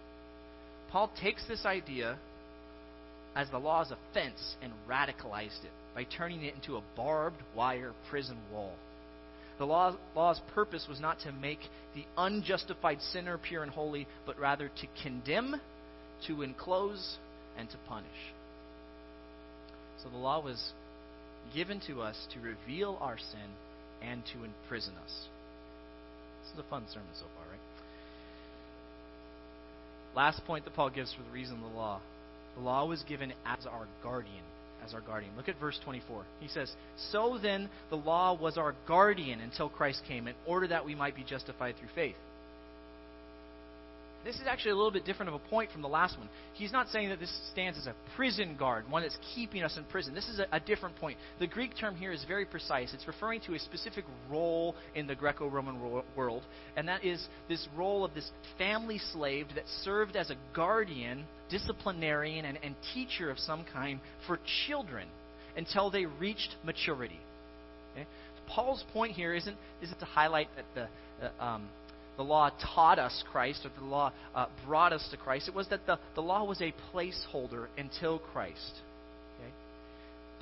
Paul 0.92 1.12
takes 1.22 1.46
this 1.48 1.66
idea 1.66 2.18
as 3.36 3.50
the 3.50 3.58
law 3.58 3.82
as 3.82 3.92
a 3.92 3.98
fence 4.14 4.56
and 4.62 4.74
radicalized 4.90 5.64
it 5.64 5.72
by 5.96 6.04
turning 6.04 6.44
it 6.44 6.56
into 6.56 6.76
a 6.76 6.84
barbed 6.96 7.42
wire 7.56 7.94
prison 8.10 8.38
wall. 8.52 8.74
The 9.62 9.68
law, 9.68 9.96
law's 10.16 10.42
purpose 10.56 10.88
was 10.90 11.00
not 11.00 11.20
to 11.20 11.32
make 11.32 11.60
the 11.94 12.04
unjustified 12.18 13.00
sinner 13.00 13.38
pure 13.38 13.62
and 13.62 13.72
holy, 13.72 14.08
but 14.26 14.40
rather 14.40 14.70
to 14.70 14.88
condemn, 15.04 15.62
to 16.26 16.42
enclose, 16.42 17.20
and 17.60 17.70
to 17.70 17.78
punish. 17.88 18.10
So 20.02 20.10
the 20.10 20.18
law 20.18 20.42
was 20.42 20.74
given 21.54 21.80
to 21.86 22.02
us 22.02 22.18
to 22.34 22.40
reveal 22.40 22.98
our 23.02 23.20
sin 23.20 23.52
and 24.02 24.24
to 24.34 24.44
imprison 24.44 24.96
us. 24.96 25.28
This 26.42 26.54
is 26.54 26.60
a 26.60 26.68
fun 26.68 26.86
sermon 26.92 27.14
so 27.14 27.26
far, 27.38 27.46
right? 27.52 27.60
Last 30.16 30.44
point 30.46 30.66
that 30.66 30.74
Paul 30.74 30.90
gives 30.90 31.14
for 31.14 31.22
the 31.22 31.30
reason 31.30 31.58
of 31.58 31.72
the 31.72 31.78
law. 31.78 32.02
The 32.56 32.64
law 32.64 32.88
was 32.88 33.04
given 33.04 33.32
as 33.46 33.68
our 33.68 33.86
guardian. 34.02 34.44
As 34.86 34.94
our 34.94 35.02
guardian. 35.02 35.34
Look 35.38 35.48
at 35.48 35.60
verse 35.60 35.80
24. 35.84 36.24
He 36.40 36.48
says, 36.48 36.72
So 37.12 37.38
then 37.42 37.70
the 37.90 37.98
law 37.98 38.34
was 38.34 38.58
our 38.58 38.76
guardian 38.88 39.40
until 39.40 39.70
Christ 39.70 40.02
came, 40.08 40.28
in 40.28 40.36
order 40.46 40.68
that 40.68 40.86
we 40.86 40.96
might 40.96 41.16
be 41.16 41.24
justified 41.24 41.78
through 41.78 41.90
faith. 41.94 42.16
This 44.24 44.36
is 44.36 44.44
actually 44.48 44.72
a 44.72 44.76
little 44.76 44.92
bit 44.92 45.06
different 45.06 45.30
of 45.30 45.36
a 45.36 45.50
point 45.50 45.72
from 45.72 45.82
the 45.82 45.88
last 45.88 46.18
one. 46.18 46.30
He's 46.54 46.72
not 46.72 46.90
saying 46.90 47.10
that 47.10 47.20
this 47.20 47.32
stands 47.52 47.78
as 47.78 47.88
a 47.88 47.96
prison 48.16 48.56
guard, 48.58 48.90
one 48.90 49.02
that's 49.02 49.18
keeping 49.34 49.64
us 49.64 49.78
in 49.78 49.84
prison. 49.86 50.14
This 50.14 50.28
is 50.28 50.40
a, 50.40 50.48
a 50.52 50.60
different 50.60 50.96
point. 50.98 51.18
The 51.40 51.48
Greek 51.48 51.72
term 51.80 51.96
here 51.96 52.12
is 52.12 52.24
very 52.28 52.46
precise. 52.46 52.94
It's 52.94 53.08
referring 53.08 53.42
to 53.42 53.56
a 53.56 53.60
specific 53.60 54.06
role 54.30 54.76
in 54.96 55.08
the 55.08 55.16
Greco 55.16 55.48
Roman 55.48 55.82
ro- 55.82 56.04
world, 56.16 56.44
and 56.76 56.88
that 56.88 57.04
is 57.04 57.28
this 57.50 57.68
role 57.76 58.06
of 58.06 58.14
this 58.14 58.30
family 58.58 59.00
slave 59.12 59.48
that 59.56 59.66
served 59.84 60.16
as 60.16 60.30
a 60.30 60.36
guardian, 60.54 61.26
disciplinarian, 61.50 62.46
and, 62.46 62.60
and 62.64 62.76
teacher 62.94 63.32
of 63.32 63.40
some 63.40 63.66
kind 63.74 64.00
for 64.28 64.40
children 64.68 65.08
until 65.58 65.90
they 65.90 66.06
reached 66.06 66.56
maturity. 66.64 67.20
Okay? 67.94 68.08
Paul's 68.48 68.84
point 68.94 69.14
here 69.14 69.34
isn't, 69.34 69.56
isn't 69.82 70.00
to 70.00 70.06
highlight 70.06 70.50
that 70.56 70.66
the. 70.76 70.88
Uh, 71.22 71.44
um, 71.44 71.70
the 72.18 72.24
law 72.24 72.52
taught 72.76 73.00
us 73.00 73.24
Christ, 73.32 73.66
or 73.66 73.72
the 73.80 73.86
law 73.86 74.12
uh, 74.36 74.48
brought 74.66 74.94
us 74.94 75.08
to 75.12 75.18
Christ. 75.18 75.48
It 75.48 75.56
was 75.56 75.68
that 75.70 75.86
the, 75.86 75.98
the 76.16 76.22
law 76.22 76.44
was 76.44 76.62
a 76.62 76.74
placeholder 76.94 77.68
until 77.78 78.20
Christ. 78.20 78.74
Okay? 79.40 79.52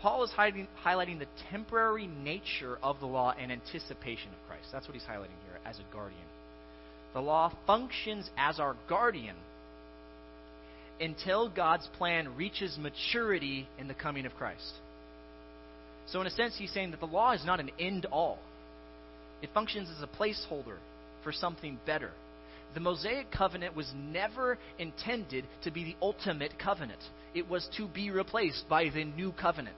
Paul 0.01 0.23
is 0.23 0.31
hiding, 0.31 0.67
highlighting 0.83 1.19
the 1.19 1.27
temporary 1.51 2.07
nature 2.07 2.77
of 2.81 2.99
the 2.99 3.05
law 3.05 3.33
and 3.39 3.51
anticipation 3.51 4.29
of 4.29 4.47
Christ. 4.47 4.67
That's 4.71 4.87
what 4.87 4.95
he's 4.95 5.03
highlighting 5.03 5.39
here 5.47 5.59
as 5.65 5.77
a 5.79 5.93
guardian. 5.93 6.21
The 7.13 7.21
law 7.21 7.53
functions 7.65 8.29
as 8.37 8.59
our 8.59 8.75
guardian 8.87 9.35
until 10.99 11.49
God's 11.49 11.87
plan 11.97 12.35
reaches 12.35 12.77
maturity 12.77 13.67
in 13.79 13.87
the 13.87 13.93
coming 13.93 14.25
of 14.25 14.33
Christ. 14.35 14.73
So, 16.07 16.19
in 16.21 16.27
a 16.27 16.31
sense, 16.31 16.55
he's 16.57 16.71
saying 16.73 16.91
that 16.91 16.99
the 16.99 17.05
law 17.05 17.33
is 17.33 17.45
not 17.45 17.59
an 17.59 17.69
end 17.79 18.05
all, 18.11 18.39
it 19.41 19.49
functions 19.53 19.87
as 19.95 20.03
a 20.03 20.07
placeholder 20.07 20.77
for 21.23 21.31
something 21.31 21.79
better. 21.85 22.11
The 22.73 22.79
Mosaic 22.79 23.31
covenant 23.31 23.75
was 23.75 23.91
never 23.95 24.57
intended 24.77 25.45
to 25.63 25.71
be 25.71 25.83
the 25.83 25.95
ultimate 26.01 26.59
covenant, 26.59 27.01
it 27.33 27.49
was 27.49 27.67
to 27.77 27.87
be 27.87 28.11
replaced 28.11 28.67
by 28.69 28.89
the 28.89 29.03
new 29.03 29.31
covenant. 29.31 29.77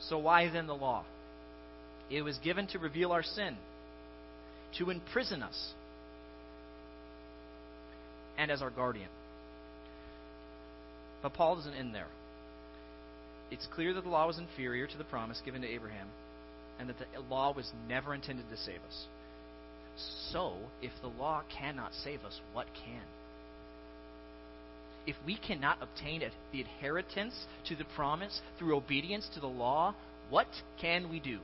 So, 0.00 0.18
why 0.18 0.48
then 0.50 0.66
the 0.66 0.76
law? 0.76 1.04
It 2.10 2.22
was 2.22 2.38
given 2.38 2.66
to 2.68 2.78
reveal 2.78 3.12
our 3.12 3.22
sin, 3.22 3.56
to 4.78 4.90
imprison 4.90 5.42
us, 5.42 5.72
and 8.36 8.50
as 8.50 8.62
our 8.62 8.70
guardian. 8.70 9.08
But 11.22 11.34
Paul 11.34 11.56
doesn't 11.56 11.74
end 11.74 11.94
there. 11.94 12.06
It's 13.50 13.66
clear 13.74 13.92
that 13.94 14.04
the 14.04 14.10
law 14.10 14.26
was 14.26 14.38
inferior 14.38 14.86
to 14.86 14.98
the 14.98 15.04
promise 15.04 15.42
given 15.44 15.62
to 15.62 15.68
Abraham 15.68 16.06
and 16.78 16.88
that 16.88 16.96
the 16.98 17.20
law 17.28 17.52
was 17.52 17.70
never 17.88 18.14
intended 18.14 18.48
to 18.50 18.56
save 18.56 18.80
us. 18.86 19.06
So, 20.30 20.54
if 20.80 20.92
the 21.02 21.08
law 21.08 21.42
cannot 21.58 21.92
save 22.04 22.24
us, 22.24 22.40
what 22.52 22.66
can? 22.84 23.02
If 25.06 25.16
we 25.26 25.36
cannot 25.38 25.78
obtain 25.80 26.22
the 26.52 26.60
inheritance 26.60 27.34
to 27.68 27.74
the 27.74 27.86
promise 27.96 28.40
through 28.58 28.76
obedience 28.76 29.28
to 29.34 29.40
the 29.40 29.46
law, 29.46 29.94
what 30.30 30.48
can 30.80 31.10
we 31.10 31.18
do? 31.18 31.38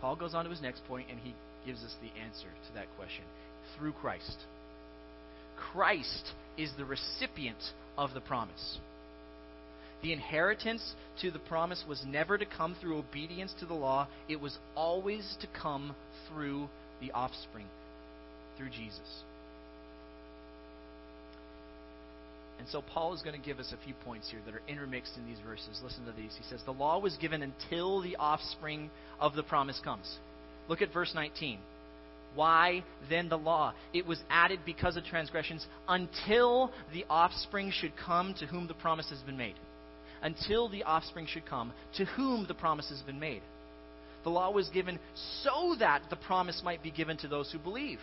Paul 0.00 0.16
goes 0.16 0.34
on 0.34 0.44
to 0.44 0.50
his 0.50 0.62
next 0.62 0.82
point 0.86 1.08
and 1.10 1.20
he 1.20 1.34
gives 1.66 1.84
us 1.84 1.94
the 2.00 2.20
answer 2.20 2.48
to 2.48 2.74
that 2.74 2.86
question 2.96 3.24
through 3.76 3.92
Christ. 3.92 4.38
Christ 5.72 6.32
is 6.56 6.70
the 6.76 6.86
recipient 6.86 7.58
of 7.98 8.14
the 8.14 8.20
promise. 8.20 8.78
The 10.02 10.12
inheritance 10.12 10.94
to 11.20 11.30
the 11.30 11.38
promise 11.38 11.84
was 11.86 12.02
never 12.06 12.38
to 12.38 12.46
come 12.46 12.74
through 12.80 12.98
obedience 12.98 13.54
to 13.60 13.66
the 13.66 13.74
law, 13.74 14.08
it 14.28 14.40
was 14.40 14.56
always 14.74 15.36
to 15.40 15.46
come 15.60 15.94
through 16.28 16.68
the 17.00 17.10
offspring, 17.12 17.66
through 18.56 18.70
Jesus. 18.70 19.22
And 22.58 22.68
so 22.68 22.82
Paul 22.82 23.14
is 23.14 23.22
going 23.22 23.38
to 23.38 23.44
give 23.44 23.58
us 23.58 23.72
a 23.72 23.84
few 23.84 23.94
points 24.04 24.30
here 24.30 24.40
that 24.44 24.54
are 24.54 24.62
intermixed 24.68 25.16
in 25.16 25.26
these 25.26 25.38
verses. 25.46 25.80
Listen 25.82 26.04
to 26.04 26.12
these. 26.12 26.36
He 26.36 26.44
says, 26.44 26.60
The 26.64 26.72
law 26.72 26.98
was 26.98 27.16
given 27.16 27.42
until 27.42 28.02
the 28.02 28.16
offspring 28.16 28.90
of 29.18 29.34
the 29.34 29.42
promise 29.42 29.80
comes. 29.82 30.18
Look 30.68 30.82
at 30.82 30.92
verse 30.92 31.12
19. 31.14 31.58
Why 32.34 32.84
then 33.08 33.28
the 33.28 33.38
law? 33.38 33.72
It 33.92 34.06
was 34.06 34.20
added 34.28 34.60
because 34.64 34.96
of 34.96 35.04
transgressions 35.04 35.66
until 35.88 36.70
the 36.92 37.04
offspring 37.08 37.70
should 37.70 37.92
come 37.96 38.34
to 38.38 38.46
whom 38.46 38.68
the 38.68 38.74
promise 38.74 39.08
has 39.08 39.20
been 39.20 39.38
made 39.38 39.56
until 40.22 40.68
the 40.68 40.84
offspring 40.84 41.26
should 41.26 41.46
come, 41.46 41.72
to 41.96 42.04
whom 42.04 42.46
the 42.46 42.54
promise 42.54 42.88
has 42.88 43.00
been 43.02 43.20
made. 43.20 43.42
The 44.22 44.30
law 44.30 44.50
was 44.50 44.68
given 44.68 44.98
so 45.42 45.76
that 45.78 46.02
the 46.10 46.16
promise 46.16 46.60
might 46.64 46.82
be 46.82 46.90
given 46.90 47.16
to 47.18 47.28
those 47.28 47.50
who 47.50 47.58
believe. 47.58 48.00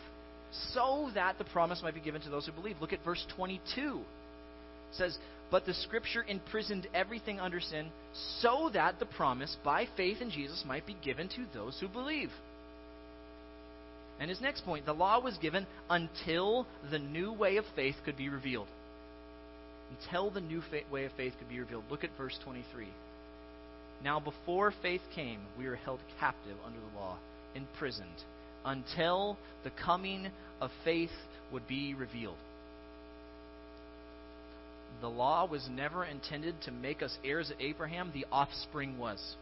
So 0.73 1.11
that 1.13 1.37
the 1.37 1.43
promise 1.43 1.81
might 1.83 1.93
be 1.93 2.01
given 2.01 2.21
to 2.21 2.29
those 2.29 2.45
who 2.45 2.53
believe. 2.53 2.77
Look 2.81 2.93
at 2.93 3.03
verse 3.03 3.23
22. 3.35 3.99
It 3.99 4.95
says, 4.95 5.17
But 5.51 5.65
the 5.65 5.73
Scripture 5.73 6.25
imprisoned 6.27 6.87
everything 6.93 7.39
under 7.39 7.59
sin, 7.59 7.89
so 8.39 8.71
that 8.73 8.99
the 8.99 9.05
promise 9.05 9.55
by 9.63 9.87
faith 9.95 10.21
in 10.21 10.31
Jesus 10.31 10.63
might 10.65 10.87
be 10.87 10.97
given 11.03 11.29
to 11.29 11.45
those 11.53 11.77
who 11.79 11.87
believe. 11.87 12.31
And 14.19 14.29
his 14.29 14.41
next 14.41 14.65
point, 14.65 14.87
the 14.87 14.93
law 14.93 15.21
was 15.21 15.37
given 15.37 15.67
until 15.89 16.65
the 16.89 16.97
new 16.97 17.31
way 17.31 17.57
of 17.57 17.65
faith 17.75 17.95
could 18.03 18.17
be 18.17 18.29
revealed 18.29 18.67
until 19.89 20.29
the 20.29 20.41
new 20.41 20.61
way 20.91 21.05
of 21.05 21.11
faith 21.13 21.33
could 21.37 21.49
be 21.49 21.59
revealed. 21.59 21.83
Look 21.89 22.03
at 22.03 22.09
verse 22.17 22.37
23. 22.43 22.87
Now, 24.03 24.19
before 24.19 24.73
faith 24.81 25.01
came, 25.15 25.39
we 25.57 25.67
were 25.67 25.75
held 25.75 25.99
captive 26.19 26.57
under 26.65 26.79
the 26.79 26.99
law, 26.99 27.17
imprisoned, 27.55 28.23
until 28.65 29.37
the 29.63 29.71
coming 29.71 30.27
of 30.61 30.69
faith 30.83 31.11
would 31.51 31.67
be 31.67 31.93
revealed. 31.93 32.37
The 35.01 35.09
law 35.09 35.45
was 35.45 35.67
never 35.69 36.03
intended 36.05 36.55
to 36.63 36.71
make 36.71 37.01
us 37.01 37.17
heirs 37.23 37.51
of 37.51 37.61
Abraham, 37.61 38.11
the 38.13 38.25
offspring 38.31 38.97
was. 38.97 39.35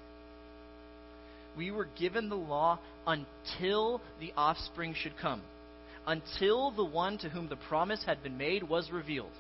We 1.58 1.71
were 1.71 1.88
given 1.97 2.27
the 2.27 2.36
law 2.36 2.79
until 3.08 4.01
the 4.19 4.34
offspring 4.36 4.93
should 4.93 5.17
come, 5.21 5.41
until 6.05 6.71
the 6.71 6.84
one 6.84 7.17
to 7.19 7.29
whom 7.29 7.47
the 7.47 7.55
promise 7.55 8.03
had 8.05 8.21
been 8.21 8.38
made 8.38 8.63
was 8.63 8.91
revealed. 8.91 9.31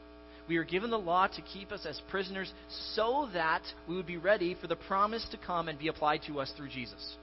We 0.47 0.57
are 0.57 0.63
given 0.63 0.91
the 0.91 0.97
law 0.99 1.27
to 1.27 1.41
keep 1.41 1.71
us 1.71 1.85
as 1.87 1.99
prisoners 2.09 2.53
so 2.93 3.29
that 3.33 3.63
we 3.87 3.95
would 3.95 4.05
be 4.05 4.17
ready 4.17 4.55
for 4.59 4.67
the 4.67 4.75
promise 4.75 5.25
to 5.31 5.37
come 5.37 5.67
and 5.67 5.79
be 5.79 5.87
applied 5.87 6.21
to 6.27 6.39
us 6.39 6.51
through 6.55 6.69
Jesus. 6.69 7.15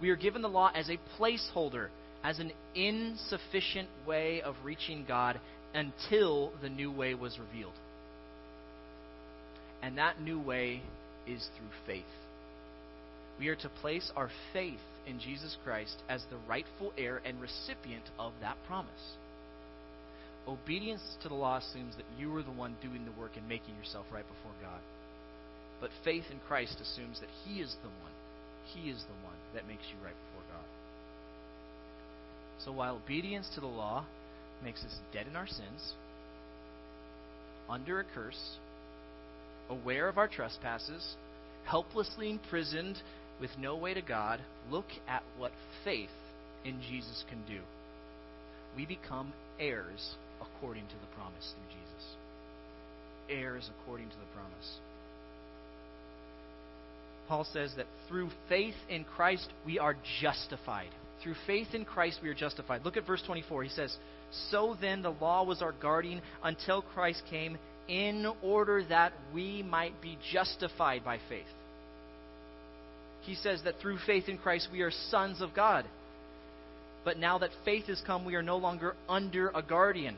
We 0.00 0.10
are 0.10 0.16
given 0.16 0.42
the 0.42 0.48
law 0.48 0.70
as 0.74 0.90
a 0.90 0.98
placeholder, 1.18 1.88
as 2.22 2.38
an 2.38 2.52
insufficient 2.74 3.88
way 4.06 4.42
of 4.42 4.54
reaching 4.64 5.04
God 5.08 5.40
until 5.74 6.52
the 6.60 6.68
new 6.68 6.92
way 6.92 7.14
was 7.14 7.38
revealed. 7.38 7.72
And 9.82 9.98
that 9.98 10.20
new 10.20 10.40
way 10.40 10.82
is 11.26 11.46
through 11.56 11.68
faith. 11.86 12.04
We 13.38 13.48
are 13.48 13.56
to 13.56 13.68
place 13.80 14.10
our 14.16 14.30
faith 14.52 14.80
in 15.06 15.20
Jesus 15.20 15.56
Christ 15.64 15.96
as 16.08 16.22
the 16.30 16.36
rightful 16.48 16.92
heir 16.98 17.20
and 17.24 17.40
recipient 17.40 18.04
of 18.18 18.32
that 18.40 18.56
promise. 18.66 18.90
Obedience 20.48 21.02
to 21.22 21.28
the 21.28 21.34
law 21.34 21.58
assumes 21.58 21.94
that 21.96 22.06
you 22.18 22.34
are 22.34 22.42
the 22.42 22.50
one 22.50 22.74
doing 22.80 23.04
the 23.04 23.20
work 23.20 23.32
and 23.36 23.46
making 23.46 23.76
yourself 23.76 24.06
right 24.10 24.24
before 24.26 24.56
God. 24.62 24.80
But 25.78 25.90
faith 26.04 26.24
in 26.32 26.40
Christ 26.48 26.80
assumes 26.80 27.20
that 27.20 27.28
He 27.44 27.60
is 27.60 27.76
the 27.82 27.88
one. 27.88 28.12
He 28.72 28.88
is 28.88 29.02
the 29.02 29.26
one 29.26 29.36
that 29.54 29.68
makes 29.68 29.84
you 29.90 30.02
right 30.02 30.14
before 30.14 30.56
God. 30.56 30.64
So 32.64 32.72
while 32.72 32.96
obedience 32.96 33.48
to 33.54 33.60
the 33.60 33.66
law 33.66 34.06
makes 34.64 34.82
us 34.84 34.96
dead 35.12 35.26
in 35.26 35.36
our 35.36 35.46
sins, 35.46 35.92
under 37.68 38.00
a 38.00 38.04
curse, 38.14 38.56
aware 39.68 40.08
of 40.08 40.16
our 40.16 40.28
trespasses, 40.28 41.14
helplessly 41.66 42.30
imprisoned 42.30 42.96
with 43.38 43.50
no 43.58 43.76
way 43.76 43.92
to 43.92 44.00
God, 44.00 44.40
look 44.70 44.86
at 45.06 45.22
what 45.36 45.52
faith 45.84 46.08
in 46.64 46.80
Jesus 46.80 47.22
can 47.28 47.42
do. 47.46 47.60
We 48.74 48.86
become 48.86 49.34
heirs 49.60 50.16
according 50.40 50.86
to 50.86 50.94
the 50.94 51.14
promise 51.16 51.52
through 51.54 51.68
Jesus. 51.68 52.04
Heirs 53.28 53.70
according 53.80 54.08
to 54.08 54.16
the 54.16 54.34
promise. 54.34 54.78
Paul 57.28 57.46
says 57.52 57.72
that 57.76 57.86
through 58.08 58.30
faith 58.48 58.74
in 58.88 59.04
Christ 59.04 59.48
we 59.66 59.78
are 59.78 59.96
justified. 60.20 60.88
Through 61.22 61.34
faith 61.46 61.68
in 61.74 61.84
Christ 61.84 62.20
we 62.22 62.28
are 62.30 62.34
justified. 62.34 62.84
Look 62.84 62.96
at 62.96 63.06
verse 63.06 63.22
24. 63.26 63.64
He 63.64 63.68
says, 63.68 63.94
So 64.50 64.76
then 64.80 65.02
the 65.02 65.10
law 65.10 65.44
was 65.44 65.60
our 65.60 65.72
guardian 65.72 66.22
until 66.42 66.82
Christ 66.82 67.22
came 67.28 67.58
in 67.88 68.26
order 68.42 68.82
that 68.88 69.12
we 69.34 69.62
might 69.62 70.00
be 70.00 70.18
justified 70.32 71.04
by 71.04 71.18
faith. 71.28 71.46
He 73.22 73.34
says 73.34 73.62
that 73.64 73.74
through 73.80 73.98
faith 74.06 74.28
in 74.28 74.38
Christ 74.38 74.68
we 74.72 74.80
are 74.80 74.90
sons 75.10 75.42
of 75.42 75.54
God. 75.54 75.84
But 77.04 77.18
now 77.18 77.38
that 77.38 77.50
faith 77.64 77.86
has 77.86 78.00
come, 78.06 78.24
we 78.24 78.34
are 78.34 78.42
no 78.42 78.56
longer 78.56 78.94
under 79.08 79.50
a 79.54 79.62
guardian. 79.62 80.16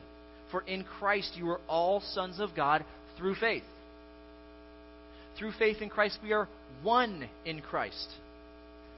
For 0.51 0.61
in 0.61 0.83
Christ 0.83 1.33
you 1.35 1.49
are 1.49 1.61
all 1.67 2.01
sons 2.01 2.39
of 2.39 2.55
God 2.55 2.83
through 3.17 3.35
faith. 3.35 3.63
Through 5.37 5.53
faith 5.57 5.81
in 5.81 5.89
Christ, 5.89 6.19
we 6.21 6.33
are 6.33 6.47
one 6.83 7.27
in 7.45 7.61
Christ. 7.61 8.07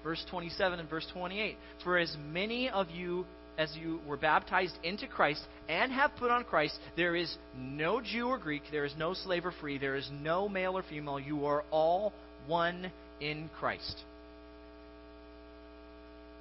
Verse 0.04 0.24
27 0.30 0.80
and 0.80 0.90
verse 0.90 1.08
28. 1.14 1.56
For 1.84 1.98
as 1.98 2.16
many 2.32 2.70
of 2.70 2.90
you 2.90 3.26
as 3.58 3.76
you 3.80 4.00
were 4.08 4.18
baptized 4.18 4.76
into 4.84 5.08
Christ 5.08 5.42
and 5.70 5.92
have 5.92 6.12
put 6.18 6.32
on 6.32 6.44
Christ, 6.44 6.78
there 6.98 7.16
is 7.16 7.34
no 7.58 8.02
Jew 8.02 8.28
or 8.28 8.38
Greek, 8.38 8.64
there 8.72 8.86
is 8.86 8.94
no 8.98 9.14
slave 9.14 9.46
or 9.46 9.54
free, 9.62 9.78
there 9.78 9.96
is 9.96 10.10
no 10.22 10.50
male 10.50 10.78
or 10.78 10.84
female. 10.84 11.20
You 11.20 11.46
are 11.46 11.64
all 11.72 12.14
one 12.48 12.92
in 13.22 13.50
Christ. 13.60 13.96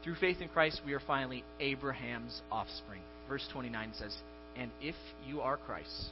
Through 0.02 0.16
faith 0.16 0.40
in 0.40 0.48
Christ, 0.48 0.80
we 0.84 0.94
are 0.94 1.00
finally 1.06 1.44
Abraham's 1.60 2.40
offspring. 2.50 3.02
Verse 3.28 3.46
29 3.52 3.92
says, 3.98 4.16
And 4.56 4.70
if 4.80 4.94
you 5.26 5.40
are 5.40 5.56
Christ, 5.56 6.10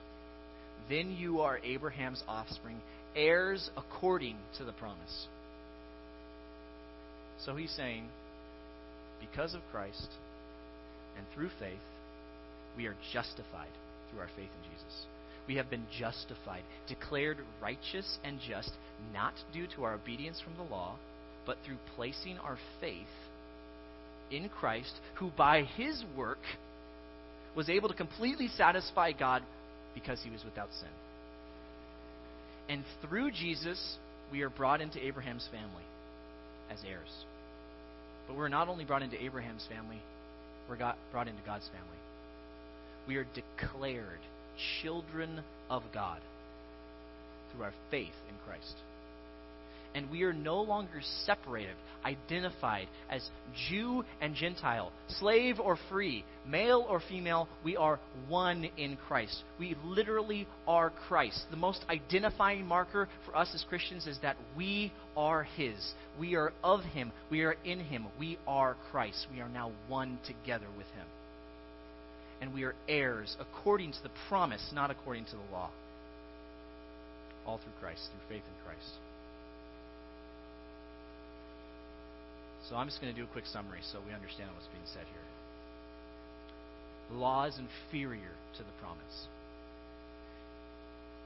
then 0.88 1.16
you 1.18 1.40
are 1.40 1.58
Abraham's 1.62 2.22
offspring, 2.26 2.80
heirs 3.14 3.70
according 3.76 4.36
to 4.58 4.64
the 4.64 4.72
promise. 4.72 5.26
So 7.44 7.56
he's 7.56 7.70
saying, 7.70 8.04
because 9.20 9.54
of 9.54 9.60
Christ, 9.72 10.08
and 11.16 11.26
through 11.34 11.50
faith, 11.58 11.80
we 12.76 12.86
are 12.86 12.96
justified 13.12 13.68
through 14.10 14.20
our 14.20 14.28
faith 14.36 14.48
in 14.48 14.70
Jesus. 14.70 15.06
We 15.46 15.56
have 15.56 15.70
been 15.70 15.84
justified, 15.98 16.62
declared 16.88 17.38
righteous 17.60 18.18
and 18.24 18.38
just, 18.46 18.70
not 19.12 19.34
due 19.52 19.66
to 19.76 19.84
our 19.84 19.94
obedience 19.94 20.40
from 20.40 20.56
the 20.56 20.70
law, 20.70 20.96
but 21.46 21.56
through 21.64 21.78
placing 21.96 22.38
our 22.38 22.58
faith 22.80 23.06
in 24.30 24.48
Christ, 24.48 24.92
who 25.14 25.30
by 25.36 25.62
his 25.62 26.04
work 26.16 26.38
was 27.56 27.68
able 27.68 27.88
to 27.88 27.94
completely 27.94 28.48
satisfy 28.48 29.12
God 29.12 29.42
because 29.94 30.20
he 30.22 30.30
was 30.30 30.44
without 30.44 30.68
sin. 30.78 30.88
And 32.68 32.84
through 33.02 33.32
Jesus, 33.32 33.96
we 34.30 34.42
are 34.42 34.50
brought 34.50 34.80
into 34.80 35.04
Abraham's 35.04 35.48
family 35.50 35.82
as 36.70 36.78
heirs. 36.88 37.24
But 38.28 38.36
we're 38.36 38.48
not 38.48 38.68
only 38.68 38.84
brought 38.84 39.02
into 39.02 39.20
Abraham's 39.22 39.66
family, 39.68 40.00
we're 40.68 40.76
got, 40.76 40.96
brought 41.10 41.26
into 41.26 41.42
God's 41.44 41.66
family. 41.68 41.86
We 43.08 43.16
are 43.16 43.26
declared 43.34 44.20
children 44.82 45.42
of 45.68 45.82
God 45.92 46.20
through 47.52 47.64
our 47.64 47.72
faith 47.90 48.14
in 48.28 48.34
Christ. 48.46 48.74
And 49.94 50.10
we 50.10 50.22
are 50.22 50.32
no 50.32 50.62
longer 50.62 51.00
separated, 51.26 51.74
identified 52.04 52.86
as 53.10 53.28
Jew 53.68 54.04
and 54.20 54.34
Gentile, 54.34 54.92
slave 55.08 55.58
or 55.58 55.76
free, 55.88 56.24
male 56.46 56.86
or 56.88 57.00
female. 57.00 57.48
We 57.64 57.76
are 57.76 57.98
one 58.28 58.70
in 58.76 58.96
Christ. 59.08 59.42
We 59.58 59.76
literally 59.84 60.46
are 60.68 60.90
Christ. 61.08 61.44
The 61.50 61.56
most 61.56 61.84
identifying 61.88 62.66
marker 62.66 63.08
for 63.26 63.36
us 63.36 63.50
as 63.52 63.64
Christians 63.68 64.06
is 64.06 64.18
that 64.22 64.36
we 64.56 64.92
are 65.16 65.42
His. 65.42 65.92
We 66.18 66.36
are 66.36 66.52
of 66.62 66.84
Him. 66.84 67.10
We 67.30 67.42
are 67.42 67.56
in 67.64 67.80
Him. 67.80 68.06
We 68.18 68.38
are 68.46 68.76
Christ. 68.92 69.26
We 69.32 69.40
are 69.40 69.48
now 69.48 69.72
one 69.88 70.18
together 70.26 70.66
with 70.76 70.86
Him. 70.86 71.06
And 72.40 72.54
we 72.54 72.62
are 72.62 72.74
heirs 72.88 73.36
according 73.40 73.92
to 73.92 74.02
the 74.02 74.10
promise, 74.28 74.70
not 74.72 74.90
according 74.90 75.24
to 75.26 75.32
the 75.32 75.52
law. 75.52 75.70
All 77.44 77.58
through 77.58 77.72
Christ, 77.80 78.08
through 78.10 78.36
faith 78.36 78.44
in 78.46 78.64
Christ. 78.64 78.90
So 82.70 82.76
I'm 82.76 82.86
just 82.86 83.00
going 83.00 83.12
to 83.12 83.18
do 83.18 83.26
a 83.26 83.32
quick 83.32 83.46
summary 83.46 83.80
so 83.90 83.98
we 84.06 84.14
understand 84.14 84.48
what's 84.54 84.70
being 84.70 84.86
said 84.94 85.02
here. 85.02 85.26
The 87.10 87.16
law 87.16 87.44
is 87.46 87.58
inferior 87.58 88.30
to 88.56 88.62
the 88.62 88.70
promise. 88.80 89.26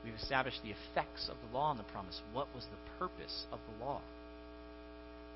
We've 0.05 0.15
established 0.15 0.61
the 0.65 0.73
effects 0.73 1.29
of 1.29 1.37
the 1.45 1.57
law 1.57 1.71
and 1.71 1.79
the 1.79 1.85
promise. 1.93 2.19
What 2.33 2.49
was 2.55 2.65
the 2.65 2.99
purpose 2.99 3.45
of 3.53 3.59
the 3.69 3.85
law? 3.85 4.01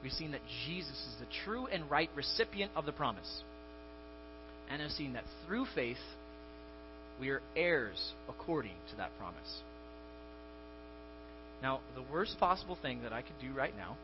We've 0.02 0.12
seen 0.12 0.32
that 0.32 0.40
Jesus 0.66 0.96
is 0.96 1.16
the 1.20 1.26
true 1.44 1.66
and 1.66 1.90
right 1.90 2.08
recipient 2.16 2.72
of 2.74 2.86
the 2.86 2.92
promise. 2.92 3.42
And 4.70 4.80
have 4.80 4.92
seen 4.92 5.12
that 5.12 5.24
through 5.46 5.66
faith, 5.74 6.00
we 7.20 7.28
are 7.28 7.42
heirs 7.54 8.12
according 8.30 8.76
to 8.90 8.96
that 8.96 9.10
promise. 9.18 9.60
Now, 11.60 11.80
the 11.94 12.04
worst 12.10 12.38
possible 12.40 12.78
thing 12.80 13.02
that 13.02 13.12
I 13.12 13.20
could 13.20 13.38
do 13.42 13.52
right 13.52 13.76
now 13.76 13.96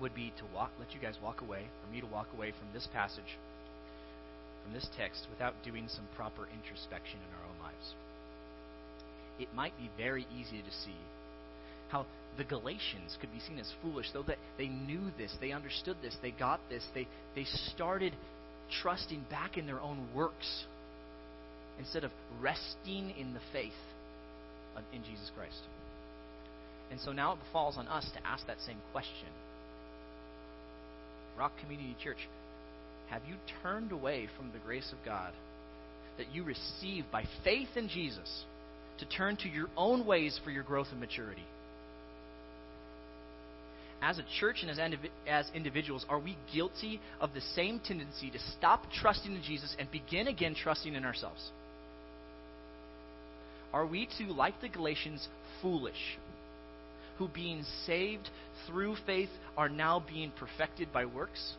would 0.00 0.14
be 0.14 0.32
to 0.38 0.44
walk, 0.54 0.70
let 0.78 0.92
you 0.94 1.00
guys 1.00 1.16
walk 1.22 1.40
away, 1.40 1.64
for 1.82 1.92
me 1.92 2.00
to 2.00 2.06
walk 2.06 2.28
away 2.36 2.52
from 2.52 2.68
this 2.72 2.88
passage, 2.92 3.38
from 4.64 4.72
this 4.72 4.88
text, 4.96 5.26
without 5.30 5.54
doing 5.64 5.88
some 5.88 6.06
proper 6.16 6.48
introspection 6.52 7.18
in 7.18 7.30
our 7.38 7.48
own 7.48 7.58
lives. 7.62 7.94
It 9.38 9.54
might 9.54 9.76
be 9.78 9.90
very 9.96 10.26
easy 10.38 10.62
to 10.62 10.72
see 10.84 10.96
how 11.88 12.06
the 12.36 12.44
Galatians 12.44 13.16
could 13.20 13.32
be 13.32 13.40
seen 13.40 13.58
as 13.58 13.72
foolish, 13.82 14.06
though 14.12 14.24
that 14.24 14.38
they 14.58 14.68
knew 14.68 15.10
this, 15.18 15.34
they 15.40 15.52
understood 15.52 15.96
this, 16.02 16.16
they 16.20 16.32
got 16.32 16.60
this, 16.68 16.84
they, 16.94 17.06
they 17.34 17.44
started 17.44 18.12
trusting 18.82 19.24
back 19.30 19.56
in 19.56 19.66
their 19.66 19.80
own 19.80 20.08
works 20.14 20.64
instead 21.78 22.04
of 22.04 22.10
resting 22.40 23.10
in 23.18 23.32
the 23.34 23.40
faith 23.52 23.72
in 24.92 25.02
Jesus 25.04 25.30
Christ. 25.36 25.60
And 26.90 27.00
so 27.00 27.12
now 27.12 27.32
it 27.32 27.38
falls 27.52 27.76
on 27.78 27.88
us 27.88 28.08
to 28.14 28.26
ask 28.26 28.46
that 28.46 28.60
same 28.60 28.78
question 28.92 29.28
Rock 31.38 31.52
Community 31.60 31.96
Church, 32.02 32.28
have 33.08 33.22
you 33.28 33.34
turned 33.62 33.92
away 33.92 34.28
from 34.36 34.50
the 34.52 34.58
grace 34.58 34.92
of 34.92 35.04
God 35.04 35.32
that 36.18 36.34
you 36.34 36.42
receive 36.44 37.04
by 37.12 37.24
faith 37.44 37.68
in 37.76 37.88
Jesus 37.88 38.44
to 38.98 39.06
turn 39.06 39.36
to 39.36 39.48
your 39.48 39.68
own 39.76 40.06
ways 40.06 40.40
for 40.42 40.50
your 40.50 40.62
growth 40.62 40.88
and 40.90 41.00
maturity? 41.00 41.44
As 44.02 44.18
a 44.18 44.24
church 44.38 44.58
and 44.62 44.70
as, 44.70 44.78
as 45.26 45.50
individuals, 45.54 46.04
are 46.08 46.18
we 46.18 46.36
guilty 46.52 47.00
of 47.20 47.32
the 47.32 47.40
same 47.40 47.80
tendency 47.80 48.30
to 48.30 48.38
stop 48.58 48.82
trusting 48.92 49.34
in 49.34 49.42
Jesus 49.42 49.74
and 49.78 49.90
begin 49.90 50.28
again 50.28 50.54
trusting 50.54 50.94
in 50.94 51.04
ourselves? 51.04 51.50
Are 53.72 53.86
we 53.86 54.08
to, 54.18 54.32
like 54.32 54.60
the 54.60 54.68
Galatians, 54.68 55.26
foolish? 55.62 56.18
Who, 57.18 57.28
being 57.28 57.64
saved 57.84 58.28
through 58.66 58.96
faith, 59.06 59.30
are 59.56 59.68
now 59.68 60.04
being 60.06 60.32
perfected 60.38 60.92
by 60.92 61.04
works? 61.06 61.54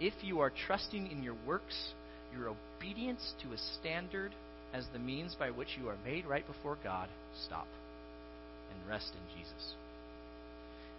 If 0.00 0.14
you 0.22 0.40
are 0.40 0.52
trusting 0.66 1.10
in 1.10 1.22
your 1.22 1.36
works, 1.46 1.92
your 2.34 2.54
obedience 2.78 3.34
to 3.42 3.52
a 3.52 3.58
standard 3.78 4.32
as 4.72 4.86
the 4.92 4.98
means 4.98 5.34
by 5.34 5.50
which 5.50 5.76
you 5.80 5.88
are 5.88 5.96
made 6.04 6.26
right 6.26 6.46
before 6.46 6.78
God, 6.82 7.08
stop 7.44 7.66
and 8.72 8.88
rest 8.88 9.12
in 9.12 9.38
Jesus. 9.38 9.74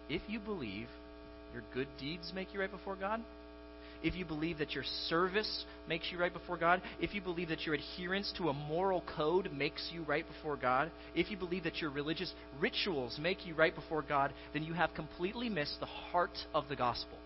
If 0.10 0.22
you 0.28 0.40
believe 0.40 0.88
your 1.54 1.64
good 1.74 1.88
deeds 2.00 2.32
make 2.36 2.54
you 2.54 2.60
right 2.60 2.72
before 2.72 2.96
God, 2.96 3.22
if 4.04 4.16
you 4.16 4.26
believe 4.26 4.58
that 4.58 4.74
your 4.74 4.84
service 5.08 5.66
makes 5.88 6.12
you 6.12 6.18
right 6.18 6.34
before 6.34 6.58
God, 6.58 6.82
if 7.00 7.14
you 7.14 7.22
believe 7.22 7.50
that 7.50 7.66
your 7.66 7.76
adherence 7.76 8.34
to 8.38 8.50
a 8.50 8.54
moral 8.54 9.04
code 9.16 9.52
makes 9.54 9.90
you 9.94 10.04
right 10.04 10.26
before 10.28 10.58
God, 10.58 10.92
if 11.16 11.30
you 11.30 11.38
believe 11.38 11.64
that 11.64 11.78
your 11.78 11.92
religious 11.92 12.34
rituals 12.60 13.20
make 13.22 13.46
you 13.46 13.54
right 13.54 13.74
before 13.74 14.02
God, 14.02 14.34
then 14.54 14.64
you 14.64 14.74
have 14.74 14.94
completely 14.94 15.50
missed 15.50 15.80
the 15.80 15.86
heart 15.86 16.38
of 16.54 16.68
the 16.70 16.76
gospel. 16.76 17.18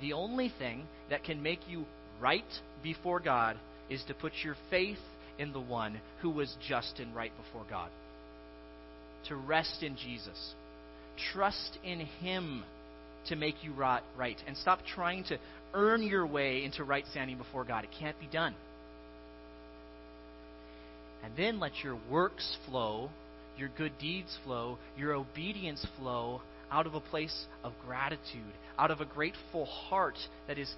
The 0.00 0.12
only 0.12 0.52
thing 0.58 0.84
that 1.10 1.24
can 1.24 1.42
make 1.42 1.60
you 1.68 1.84
right 2.20 2.44
before 2.82 3.20
God 3.20 3.56
is 3.90 4.02
to 4.08 4.14
put 4.14 4.32
your 4.42 4.56
faith 4.70 4.98
in 5.38 5.52
the 5.52 5.60
one 5.60 6.00
who 6.20 6.30
was 6.30 6.54
just 6.66 6.98
and 6.98 7.14
right 7.14 7.32
before 7.36 7.66
God. 7.68 7.90
To 9.28 9.36
rest 9.36 9.82
in 9.82 9.96
Jesus. 9.96 10.54
Trust 11.32 11.78
in 11.84 12.00
Him 12.00 12.64
to 13.28 13.36
make 13.36 13.62
you 13.62 13.72
right, 13.72 14.02
right 14.16 14.38
and 14.46 14.56
stop 14.56 14.80
trying 14.94 15.24
to 15.24 15.38
earn 15.72 16.02
your 16.02 16.26
way 16.26 16.64
into 16.64 16.84
right 16.84 17.04
standing 17.10 17.38
before 17.38 17.64
God. 17.64 17.84
It 17.84 17.90
can't 17.98 18.18
be 18.20 18.26
done. 18.26 18.54
And 21.24 21.32
then 21.36 21.58
let 21.58 21.72
your 21.82 21.98
works 22.10 22.56
flow, 22.68 23.10
your 23.56 23.70
good 23.76 23.92
deeds 23.98 24.36
flow, 24.44 24.78
your 24.96 25.14
obedience 25.14 25.86
flow 25.98 26.42
out 26.70 26.86
of 26.86 26.94
a 26.94 27.00
place 27.00 27.46
of 27.62 27.72
gratitude, 27.86 28.52
out 28.78 28.90
of 28.90 29.00
a 29.00 29.06
grateful 29.06 29.64
heart 29.64 30.18
that 30.48 30.58
is 30.58 30.72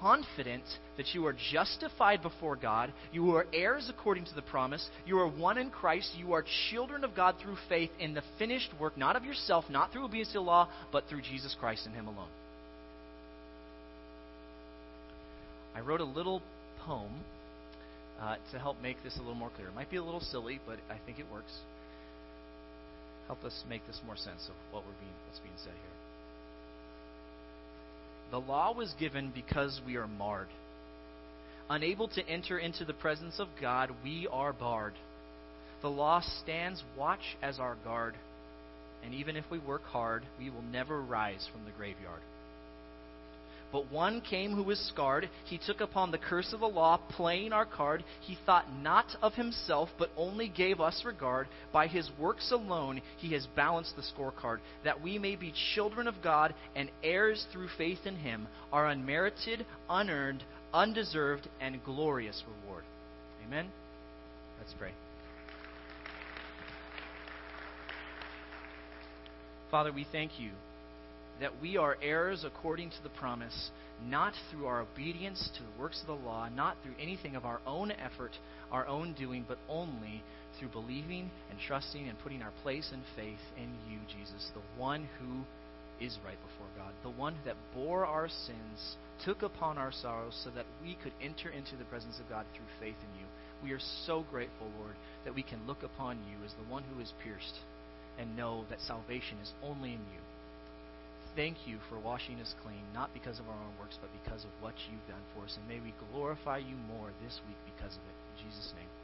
confident 0.00 0.64
that 0.96 1.14
you 1.14 1.26
are 1.26 1.34
justified 1.52 2.22
before 2.22 2.56
God, 2.56 2.92
you 3.12 3.34
are 3.36 3.46
heirs 3.52 3.90
according 3.90 4.24
to 4.26 4.34
the 4.34 4.42
promise, 4.42 4.88
you 5.06 5.18
are 5.18 5.28
one 5.28 5.58
in 5.58 5.70
Christ, 5.70 6.12
you 6.16 6.32
are 6.32 6.44
children 6.70 7.04
of 7.04 7.14
God 7.14 7.36
through 7.42 7.56
faith 7.68 7.90
in 7.98 8.14
the 8.14 8.22
finished 8.38 8.70
work, 8.80 8.96
not 8.96 9.16
of 9.16 9.24
yourself, 9.24 9.64
not 9.68 9.92
through 9.92 10.04
obedience 10.04 10.28
to 10.28 10.34
the 10.34 10.40
law, 10.40 10.68
but 10.92 11.04
through 11.08 11.22
Jesus 11.22 11.56
Christ 11.58 11.86
and 11.86 11.94
Him 11.94 12.06
alone. 12.06 12.28
I 15.74 15.80
wrote 15.80 16.00
a 16.00 16.04
little 16.04 16.40
poem 16.86 17.12
uh, 18.20 18.36
to 18.52 18.58
help 18.58 18.80
make 18.80 19.02
this 19.02 19.16
a 19.16 19.18
little 19.18 19.34
more 19.34 19.50
clear. 19.56 19.68
It 19.68 19.74
might 19.74 19.90
be 19.90 19.96
a 19.96 20.04
little 20.04 20.20
silly, 20.20 20.60
but 20.66 20.78
I 20.88 20.98
think 21.04 21.18
it 21.18 21.26
works. 21.32 21.52
Help 23.26 23.42
us 23.44 23.64
make 23.68 23.86
this 23.86 24.00
more 24.06 24.16
sense 24.16 24.48
of 24.48 24.54
what 24.70 24.84
we're 24.84 25.00
being, 25.00 25.14
what's 25.26 25.40
being 25.40 25.56
said 25.58 25.72
here. 25.72 26.03
The 28.34 28.40
law 28.40 28.72
was 28.72 28.92
given 28.98 29.30
because 29.32 29.80
we 29.86 29.94
are 29.94 30.08
marred. 30.08 30.48
Unable 31.70 32.08
to 32.08 32.28
enter 32.28 32.58
into 32.58 32.84
the 32.84 32.92
presence 32.92 33.38
of 33.38 33.46
God, 33.60 33.92
we 34.02 34.26
are 34.28 34.52
barred. 34.52 34.94
The 35.82 35.90
law 35.90 36.20
stands 36.42 36.82
watch 36.98 37.36
as 37.40 37.60
our 37.60 37.76
guard. 37.84 38.16
And 39.04 39.14
even 39.14 39.36
if 39.36 39.44
we 39.52 39.60
work 39.60 39.84
hard, 39.84 40.24
we 40.36 40.50
will 40.50 40.62
never 40.62 41.00
rise 41.00 41.48
from 41.52 41.64
the 41.64 41.70
graveyard. 41.70 42.22
But 43.72 43.90
one 43.90 44.20
came 44.20 44.52
who 44.52 44.62
was 44.62 44.78
scarred. 44.78 45.28
He 45.44 45.58
took 45.58 45.80
upon 45.80 46.10
the 46.10 46.18
curse 46.18 46.52
of 46.52 46.60
the 46.60 46.66
law, 46.66 46.96
playing 46.96 47.52
our 47.52 47.66
card. 47.66 48.04
He 48.20 48.38
thought 48.46 48.72
not 48.72 49.06
of 49.20 49.34
himself, 49.34 49.88
but 49.98 50.10
only 50.16 50.48
gave 50.48 50.80
us 50.80 51.02
regard. 51.04 51.48
By 51.72 51.88
his 51.88 52.10
works 52.18 52.52
alone, 52.52 53.02
he 53.16 53.32
has 53.32 53.46
balanced 53.56 53.96
the 53.96 54.02
scorecard, 54.02 54.58
that 54.84 55.02
we 55.02 55.18
may 55.18 55.34
be 55.34 55.52
children 55.74 56.06
of 56.06 56.22
God 56.22 56.54
and 56.76 56.90
heirs 57.02 57.46
through 57.52 57.68
faith 57.76 58.06
in 58.06 58.16
him, 58.16 58.46
our 58.72 58.86
unmerited, 58.86 59.66
unearned, 59.90 60.44
undeserved, 60.72 61.48
and 61.60 61.82
glorious 61.84 62.42
reward. 62.46 62.84
Amen? 63.46 63.66
Let's 64.60 64.74
pray. 64.78 64.92
Father, 69.70 69.92
we 69.92 70.06
thank 70.12 70.38
you 70.38 70.50
that 71.40 71.60
we 71.60 71.76
are 71.76 71.96
heirs 72.00 72.44
according 72.44 72.90
to 72.90 73.02
the 73.02 73.08
promise, 73.10 73.70
not 74.06 74.32
through 74.50 74.66
our 74.66 74.82
obedience 74.82 75.50
to 75.56 75.62
the 75.62 75.82
works 75.82 76.00
of 76.00 76.06
the 76.06 76.26
law, 76.26 76.48
not 76.48 76.76
through 76.82 76.94
anything 77.00 77.36
of 77.36 77.44
our 77.44 77.60
own 77.66 77.90
effort, 77.92 78.32
our 78.70 78.86
own 78.86 79.14
doing, 79.14 79.44
but 79.46 79.58
only 79.68 80.22
through 80.58 80.68
believing 80.68 81.30
and 81.50 81.58
trusting 81.66 82.08
and 82.08 82.18
putting 82.20 82.42
our 82.42 82.52
place 82.62 82.90
and 82.92 83.02
faith 83.16 83.40
in 83.56 83.68
you, 83.90 83.98
Jesus, 84.08 84.50
the 84.54 84.80
one 84.80 85.08
who 85.20 86.04
is 86.04 86.18
right 86.24 86.38
before 86.42 86.66
God, 86.76 86.92
the 87.02 87.20
one 87.20 87.34
that 87.44 87.56
bore 87.74 88.06
our 88.06 88.28
sins, 88.28 88.96
took 89.24 89.42
upon 89.42 89.78
our 89.78 89.92
sorrows, 89.92 90.38
so 90.44 90.50
that 90.50 90.66
we 90.82 90.96
could 91.02 91.12
enter 91.22 91.50
into 91.50 91.76
the 91.76 91.84
presence 91.84 92.18
of 92.18 92.28
God 92.28 92.46
through 92.54 92.66
faith 92.80 92.96
in 92.98 93.20
you. 93.20 93.26
We 93.62 93.72
are 93.72 93.80
so 94.06 94.24
grateful, 94.30 94.68
Lord, 94.78 94.94
that 95.24 95.34
we 95.34 95.42
can 95.42 95.66
look 95.66 95.82
upon 95.82 96.18
you 96.28 96.44
as 96.44 96.52
the 96.52 96.70
one 96.70 96.82
who 96.94 97.00
is 97.00 97.12
pierced 97.22 97.54
and 98.18 98.36
know 98.36 98.64
that 98.70 98.80
salvation 98.80 99.38
is 99.42 99.52
only 99.62 99.90
in 99.90 100.00
you 100.12 100.20
thank 101.36 101.66
you 101.66 101.78
for 101.88 101.98
washing 101.98 102.40
us 102.40 102.54
clean, 102.62 102.82
not 102.94 103.12
because 103.12 103.38
of 103.38 103.48
our 103.48 103.54
own 103.54 103.74
works, 103.78 103.98
but 104.00 104.10
because 104.24 104.44
of 104.44 104.50
what 104.60 104.74
you've 104.90 105.06
done 105.06 105.22
for 105.34 105.44
us. 105.44 105.58
And 105.58 105.66
may 105.68 105.82
we 105.82 105.94
glorify 106.10 106.58
you 106.58 106.76
more 106.88 107.10
this 107.22 107.40
week 107.46 107.58
because 107.74 107.94
of 107.94 108.02
it. 108.02 108.16
In 108.34 108.48
Jesus' 108.48 108.72
name. 108.76 109.03